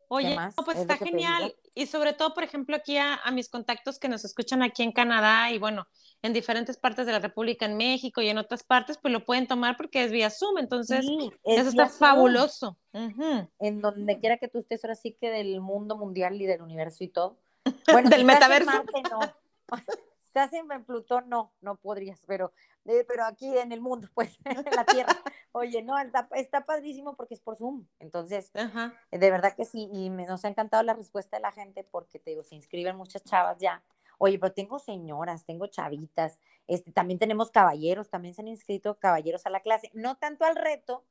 [0.07, 1.53] Oye, no, pues está genial.
[1.75, 4.93] Y sobre todo, por ejemplo, aquí a, a, mis contactos que nos escuchan aquí en
[4.93, 5.85] Canadá y bueno,
[6.21, 9.47] en diferentes partes de la República, en México y en otras partes, pues lo pueden
[9.47, 10.59] tomar porque es vía Zoom.
[10.59, 11.05] Entonces,
[11.43, 12.77] eso está fabuloso.
[12.93, 17.03] En donde quiera que tú estés, ahora sí que del mundo mundial y del universo
[17.03, 17.37] y todo.
[17.91, 18.71] Bueno, del metaverso.
[19.11, 19.19] no.
[20.39, 22.53] estás en Plutón, no, no podrías, pero,
[22.85, 25.13] eh, pero aquí en el mundo, pues, en la Tierra.
[25.51, 27.85] Oye, no, está, está padrísimo porque es por Zoom.
[27.99, 31.83] Entonces, de verdad que sí, y me, nos ha encantado la respuesta de la gente
[31.83, 33.83] porque te digo, se inscriben muchas chavas ya
[34.17, 39.45] Oye, pero tengo señoras, tengo chavitas, este, también tenemos caballeros, también se han inscrito caballeros
[39.45, 41.05] a la clase, no tanto al reto,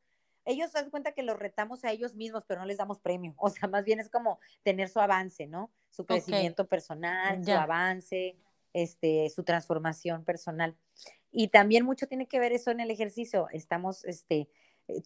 [0.45, 3.35] ellos se dan cuenta que los retamos a ellos mismos, pero no les damos premio.
[3.39, 5.71] O sea, más bien es como tener su avance, ¿no?
[5.91, 8.37] Su crecimiento personal, su avance,
[8.77, 10.77] este, su transformación personal.
[11.33, 13.49] Y también mucho tiene que ver eso en el ejercicio.
[13.51, 14.49] Estamos, este,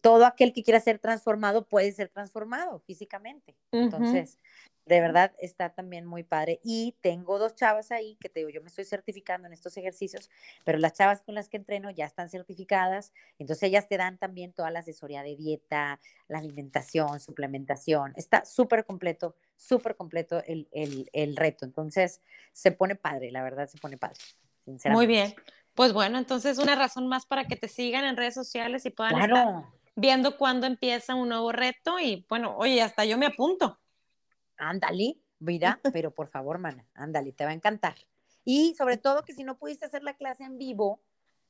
[0.01, 3.55] todo aquel que quiera ser transformado puede ser transformado físicamente.
[3.71, 4.39] Entonces,
[4.85, 6.59] de verdad está también muy padre.
[6.63, 10.29] Y tengo dos chavas ahí que te digo, yo me estoy certificando en estos ejercicios,
[10.65, 14.51] pero las chavas con las que entreno ya están certificadas, entonces ellas te dan también
[14.51, 18.11] toda la asesoría de dieta, la alimentación, suplementación.
[18.17, 21.65] Está súper completo, súper completo el, el, el, reto.
[21.65, 22.21] Entonces
[22.51, 24.19] se pone padre, la verdad se pone padre.
[24.85, 25.33] Muy bien.
[25.73, 29.19] Pues bueno, entonces una razón más para que te sigan en redes sociales y puedan
[29.19, 29.65] estar
[29.95, 33.77] viendo cuándo empieza un nuevo reto y bueno, oye, hasta yo me apunto
[34.61, 37.95] ándale, mira, pero por favor, mana, ándale, te va a encantar.
[38.43, 41.01] Y sobre todo que si no pudiste hacer la clase en vivo,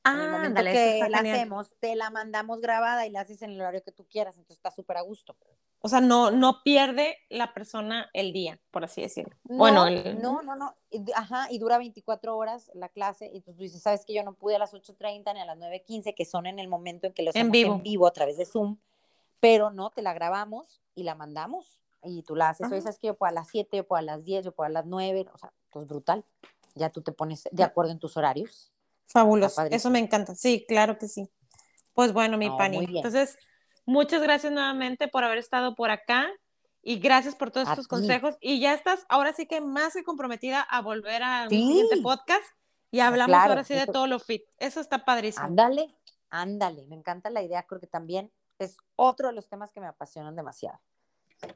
[0.04, 3.84] ah, en que la hacemos, te la mandamos grabada y la haces en el horario
[3.84, 5.38] que tú quieras, entonces está súper a gusto.
[5.84, 9.36] O sea, no, no pierde la persona el día, por así decirlo.
[9.46, 10.76] No, bueno, no, no, no,
[11.16, 14.56] ajá, y dura 24 horas la clase, y tú dices, sabes que yo no pude
[14.56, 17.32] a las 8.30 ni a las 9.15, que son en el momento en que lo
[17.32, 17.76] hacemos en vivo.
[17.76, 18.78] en vivo a través de Zoom,
[19.40, 23.08] pero no, te la grabamos y la mandamos y tú la haces, o sabes que
[23.08, 25.28] yo puedo a las 7, yo puedo a las 10, yo puedo a las 9,
[25.34, 26.24] o sea, pues brutal.
[26.76, 28.72] Ya tú te pones de acuerdo en tus horarios.
[29.08, 30.36] Fabuloso, eso me encanta.
[30.36, 31.30] Sí, claro que sí.
[31.94, 32.86] Pues bueno, mi Pani.
[32.96, 33.38] Entonces,
[33.92, 36.30] muchas gracias nuevamente por haber estado por acá
[36.82, 38.38] y gracias por todos estos consejos.
[38.40, 42.44] Y ya estás ahora sí que más que comprometida a volver a un siguiente podcast
[42.90, 44.44] y hablamos ahora sí de todo lo fit.
[44.58, 45.46] Eso está padrísimo.
[45.46, 45.96] Ándale,
[46.30, 46.86] ándale.
[46.88, 50.36] Me encanta la idea, creo que también es otro de los temas que me apasionan
[50.36, 50.80] demasiado.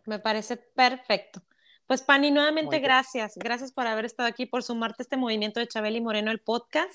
[0.05, 1.41] Me parece perfecto.
[1.87, 3.33] Pues Pani, nuevamente gracias.
[3.35, 6.93] Gracias por haber estado aquí, por sumarte a este movimiento de Chabeli Moreno, el podcast.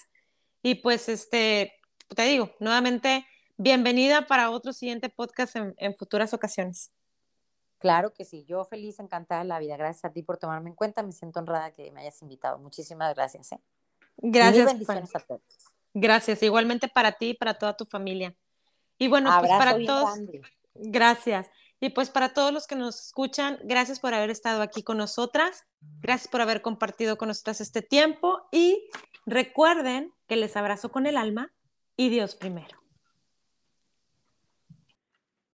[0.62, 1.80] Y pues, este,
[2.14, 3.24] te digo, nuevamente,
[3.60, 6.90] bienvenida para otro siguiente podcast en, futuras ocasiones.
[7.78, 9.76] Claro que sí, yo feliz, encantada de la vida.
[9.76, 11.02] Gracias a ti por tomarme en cuenta.
[11.02, 12.58] Me siento honrada que me hayas invitado.
[12.58, 13.52] Muchísimas gracias.
[13.52, 13.60] ¿eh?
[14.16, 14.66] Gracias.
[14.66, 15.42] bendiciones a todos.
[15.92, 18.34] Gracias, igualmente para ti y para toda tu familia.
[18.98, 20.18] Y bueno, pues para todos.
[20.74, 21.50] Gracias.
[21.80, 25.64] Y pues para todos los que nos escuchan, gracias por haber estado aquí con nosotras,
[26.00, 28.88] gracias por haber compartido con nosotras este tiempo y
[29.24, 31.52] recuerden que les abrazo con el alma
[31.96, 32.79] y Dios primero.